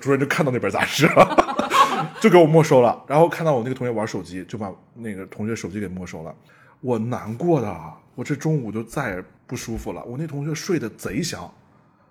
[0.00, 1.38] 主任就看到那本杂志了。
[2.20, 6.34] 就给我没收了，然后看到我那个同学玩手机，就把那个同学手机给没收了，
[6.80, 10.02] 我难过的，我这中午就再也不舒服了。
[10.04, 11.48] 我那同学睡得贼香，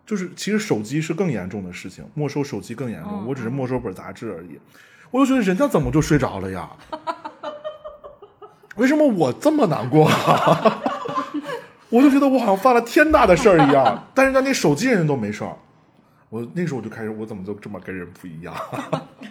[0.06, 4.60] 就是其实手机是更严重的事情，没收手机更严重，我只是没收本杂志而已。
[5.10, 6.70] 我就觉得人家怎么就睡着了呀？
[8.76, 10.10] 为什么我这么难过？
[11.90, 15.56] 我就觉得我好像犯了天大的事儿一样， 但是那手机人都没事儿。
[16.30, 18.56] 我那时候我就开始，我怎么就这么跟人不一样？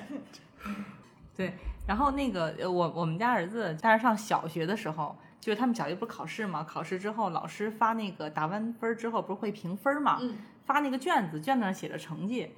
[1.35, 1.55] 对，
[1.87, 6.63] 然后那个我我们家儿子，但是上小学的时候，就是他们小学不是考试嘛？
[6.63, 10.19] 考试之后，老师发那个打完分之后，不是会评分嘛？
[10.21, 10.37] 嗯。
[10.67, 12.49] 发那个卷子，卷子上写着成绩，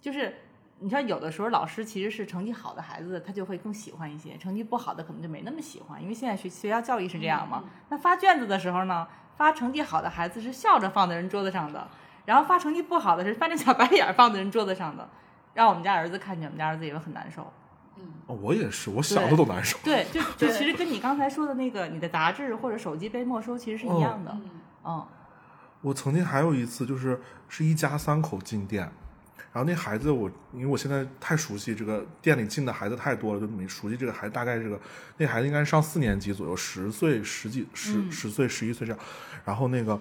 [0.00, 0.32] 就是
[0.78, 7.64] 你说有的时候老师其实是成绩好的孩子，他就会更喜欢一些；成绩不好的可能就没那么喜欢，因为现在学学校教育是这样嘛。
[7.88, 11.88] 那发卷子的时候呢，发成绩好的孩子是笑着放在人桌子上的，
[12.24, 15.08] 然后发成绩不好的是翻着小白眼放在人桌子上的，
[15.54, 17.50] 让我们家儿子看见，我们家儿子也会很难受。
[17.98, 19.78] 嗯，我也是，我想的都难受。
[19.82, 24.36] 对，就就其实跟你刚才说的那个，你的杂志或者手机被没收，其实是一样的。
[24.84, 25.06] 嗯，
[25.80, 28.92] 我曾经还有一次，就是是一家三口进店，
[29.56, 34.78] 然后那孩子我，因为我现在太熟悉这个店里进的孩子太多了，就没熟悉这个孩子大概这个
[35.16, 39.02] 那孩子应该是上四年级左右，十岁十几十十岁十一岁这样。
[39.46, 39.98] 然后那个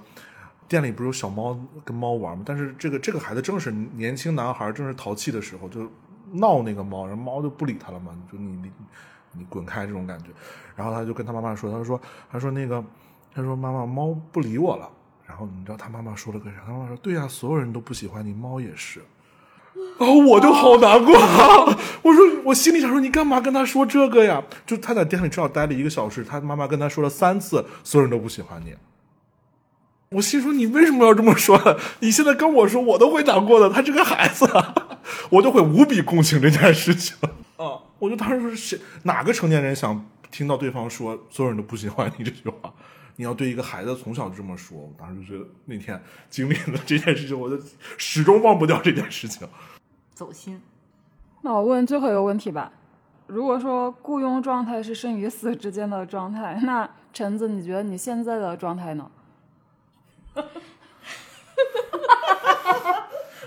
[0.68, 2.44] 店里不是有小猫跟猫玩吗？
[2.46, 5.90] 但是这个这个孩子正是年轻男孩，正是淘气的时候，就。
[6.34, 8.72] 闹那个猫，然后猫就不理他了嘛，就你你
[9.32, 10.32] 你滚开这种感觉，
[10.76, 12.84] 然后他就跟他妈妈说，他说他说那个
[13.32, 14.90] 他说妈妈猫不理我了，
[15.26, 16.64] 然后你知道他妈妈说了个啥？
[16.66, 19.02] 他妈妈说对呀，所有人都不喜欢你，猫也是。
[19.98, 21.14] 然后我就好难过，
[22.04, 24.44] 我说我心里想说你干嘛跟他说这个呀？
[24.66, 28.74] 就他在店里至少待了一个小时，他妈妈跟他说了三次，所有人都不喜欢你。
[30.10, 31.78] 我心说你为什么要这么说？
[32.00, 33.70] 你现在跟我说，我都会难过的。
[33.70, 34.48] 他这个孩子，
[35.30, 37.16] 我就会无比共情这件事情。
[37.58, 42.74] 啊，我就当时说，谁哪个成年人想听到对方说所有人都不喜欢你这句话？
[43.18, 47.58] 你要对一个孩子从小就这么说，我当时就觉得那天经历了这件事情，我就
[47.98, 49.48] 始终忘不掉这件事情。
[50.14, 50.62] 走心。
[51.42, 52.72] 那我问最后一个问题吧：
[53.28, 59.10] 如果说雇佣状态是生与死之间的状态，那橙子，你觉得你现在的状态呢？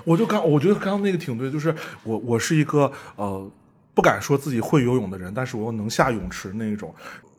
[0.05, 3.51] 我就刚，我觉得刚刚那个挺对，就是我，我是一个呃，
[3.93, 6.95] 不敢说自己会游泳的人，但是我又能下泳池那一种。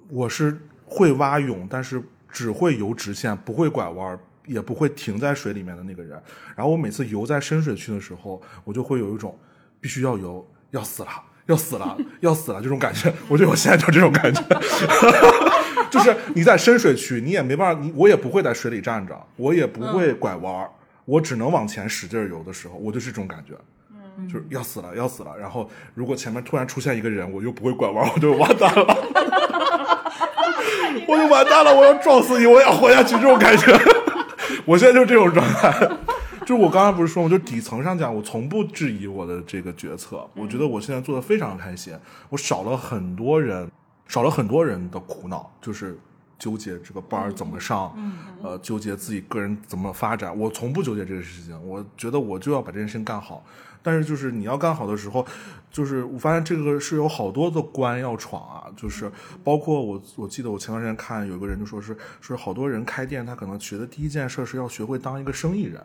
[0.10, 6.22] 我是会蛙泳，但是只会游直线，不会拐弯，也不会停在水里面的那个人。
[6.56, 9.38] 然后我每次游在深水区的时候，我就会有一种
[9.80, 11.10] 必须要游，要死了，
[11.46, 13.14] 要死了， 要死了这种感觉。
[13.28, 14.42] 我觉得我现在就这种感觉。
[15.90, 20.70] 就是你在深水区，你也没办法，你我也不会在水里站着，我也不会拐弯
[21.06, 23.56] 我只能往前使劲游的时候，我就是这种感觉，
[24.32, 25.36] 就是要死了，要死了。
[25.36, 29.69] 然后如果前面突然出现一个人，我又不会拐弯我就完蛋了，
[31.08, 33.78] 我就完蛋了，我要撞死你，我要活下去，这种感觉。
[34.66, 35.72] 我现在就是这种状态。
[36.42, 41.94] 就是我刚才不是说，我就底层上讲，我从不质疑我的这个决策，我觉得我现在做的非常开心，
[42.30, 43.70] 我少了很多人。
[44.08, 45.96] 少了很多人的苦恼，就是
[46.40, 47.96] 纠结这个班儿怎么上，
[48.42, 50.36] 呃，纠结自己个人怎么发展。
[50.36, 53.44] 我从不纠结这个事情，我觉得我就要把这件事情干好。
[53.82, 55.26] 但是就是你要干好的时候，
[55.72, 58.72] 就是我发现这个是有好多的关要闯啊。
[58.76, 59.12] 就是
[59.44, 65.84] 包括我，我记得我前段时间看有个人就说是，说好多人开店，他可能学的第一件事是要学会当一个生意人。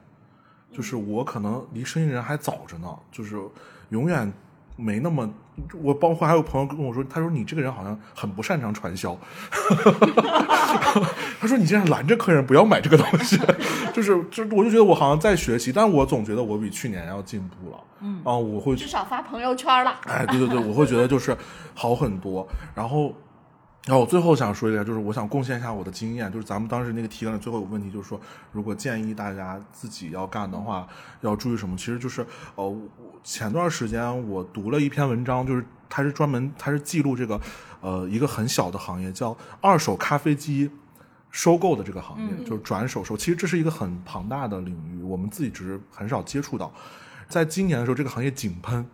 [0.72, 3.36] 就是我可能离生意人还早着呢，就是
[3.90, 4.32] 永远。
[4.76, 5.32] 没那么，
[5.82, 9.16] 我包括还有朋友跟我说，他说你这个人好像很不擅长传销，
[11.40, 13.38] 他说你竟然拦着客人不要买这个东西，
[13.94, 18.20] 就是就我就觉得我好像在学习，但我总觉得我比去年要进步了，嗯。
[18.24, 21.36] 啊，我会至少发朋友圈了，哎，对对对，我会觉得就是
[21.74, 23.12] 好很多，然后。
[23.86, 28.18] 然后我最后想说一下，就是我想贡献一下我的经验，就是咱们当时那个提纲的最后有个问题，就是说，
[28.50, 30.88] 如果建议大家自己要干的话，
[31.20, 31.76] 要注意什么？
[31.76, 32.74] 其实就是，呃，
[33.22, 37.38] 前段时间我读了一篇文章，就是它是专门，它是记录这个，
[37.82, 40.70] 呃，一个很小的行业，叫二手咖啡机
[41.30, 43.14] 收购的这个行业，就是转手收。
[43.14, 46.72] 其实这是一个很庞大的领域，我们自己只是很少接触到。
[47.28, 48.86] 在今年的时候，这个行业井喷。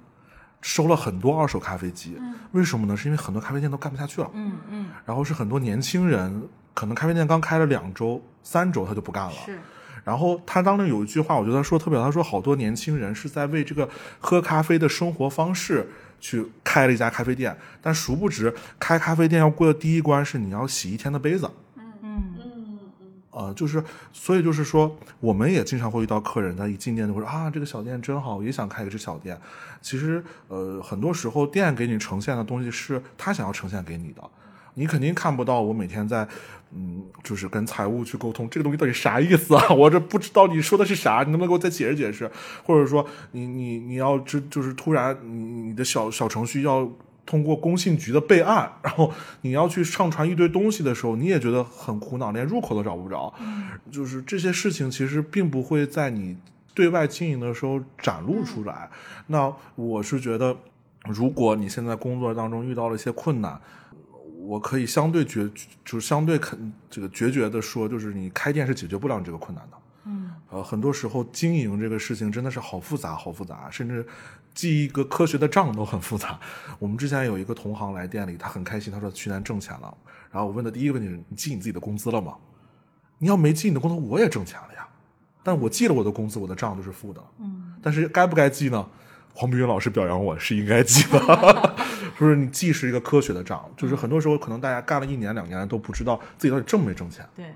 [0.61, 2.16] 收了很多二手咖啡机，
[2.53, 2.97] 为什么呢？
[2.97, 6.43] 是因为很多咖啡店都干不下去了，嗯嗯，然后是很多年轻人，
[6.74, 9.32] 可能咖啡店刚开了两周、三周他就不干了。
[9.45, 9.59] 是，
[10.05, 13.89] 然后他当时有一句话，我觉得他说特别好，他说好多年轻人是在为这个
[14.19, 15.89] 喝咖啡的生活方式
[16.20, 21.51] 去开了一家咖啡店，但殊不知开咖啡店要过的第一关是你要洗一天的杯子。
[23.32, 23.82] 嗯呃，就是，
[24.12, 29.40] 所以就是说，我们也经常会遇到客人，他一进店就会说啊，这个小店真好，我也想开一只小店。
[29.81, 34.23] 其实，呃，很多时候店给你呈现的东西是他想要呈现给你的，
[34.74, 35.61] 你肯定看不到。
[35.61, 36.27] 我每天在，
[36.73, 39.70] 嗯，就是跟财务去沟通，这个东西到底啥意思啊？
[39.70, 42.28] 我这不知道你说的是啥，你能不能给我再解释解释？
[42.65, 46.90] 或者说，你你你要知，就是突然你你的小小程序要。
[47.24, 53.32] 通过工信局的备案， 然后你要去上传一堆东西的时候，你也觉得很苦恼，连入口都找不着。
[53.90, 56.36] 就是这些事情其实并不会在你
[56.74, 58.90] 对外经营的时候展露出来。
[59.26, 60.56] 那我是觉得，
[61.05, 63.60] 如果你现在工作当中遇到了一些困难，
[64.42, 65.48] 我可以相对决，
[65.84, 69.76] 就是相对肯这个决绝的说，就是你开店是解决不了你这个困难的。
[70.06, 74.05] 嗯，呃，很多时候经营这个事情真的是好复杂，好复杂，甚至
[74.55, 76.39] 记一个科学的账都很复杂。
[76.78, 79.94] 我们之前有一个同行来店里，他很开心，他说去年挣钱了。
[80.31, 82.36] 然后我问的第一个问题是：你记你自己的工资了吗？
[83.18, 84.89] 你要没记你的工资，我也挣钱了呀。
[85.43, 87.22] 但我记了我的工资，我的账都是负的。
[87.39, 88.86] 嗯，但是该不该记呢？
[89.32, 91.77] 黄碧云老师表扬我是应该记的，
[92.18, 97.24] 就是你记是一个科学的账，就是很多时候可能大家干了一年两年都不知道自己到底挣没挣钱。
[97.35, 97.47] 对，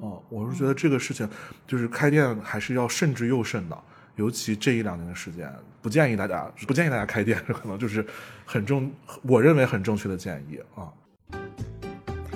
[0.00, 1.28] 哦，我是觉得这个事情
[1.66, 3.78] 就是开店还是要慎之又慎的，
[4.16, 5.50] 尤其这一两年的时间，
[5.82, 8.06] 不建议大家不建议大家开店，这 可能就是
[8.46, 8.90] 很正，
[9.22, 10.88] 我认为很正确的建议啊。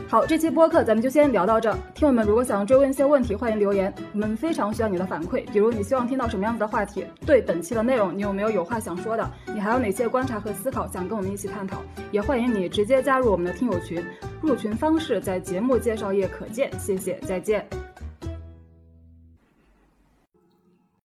[0.08, 1.76] 好，这期播客咱们就先聊到这。
[1.92, 5.44] 听友们如果想追问一些问题，欢迎留言，我们非常需要你的反馈。
[5.50, 7.04] 比如你希望听到什么样子的话题？
[7.26, 9.28] 对本期的内容，你有没有有话想说的？
[9.52, 11.82] 你还有哪些观察和思考想跟我们一起探讨？
[12.12, 14.00] 也欢迎你直接加入我们的听友群，
[14.40, 16.70] 入群方式在节目介绍页可见。
[16.78, 17.66] 谢谢，再见。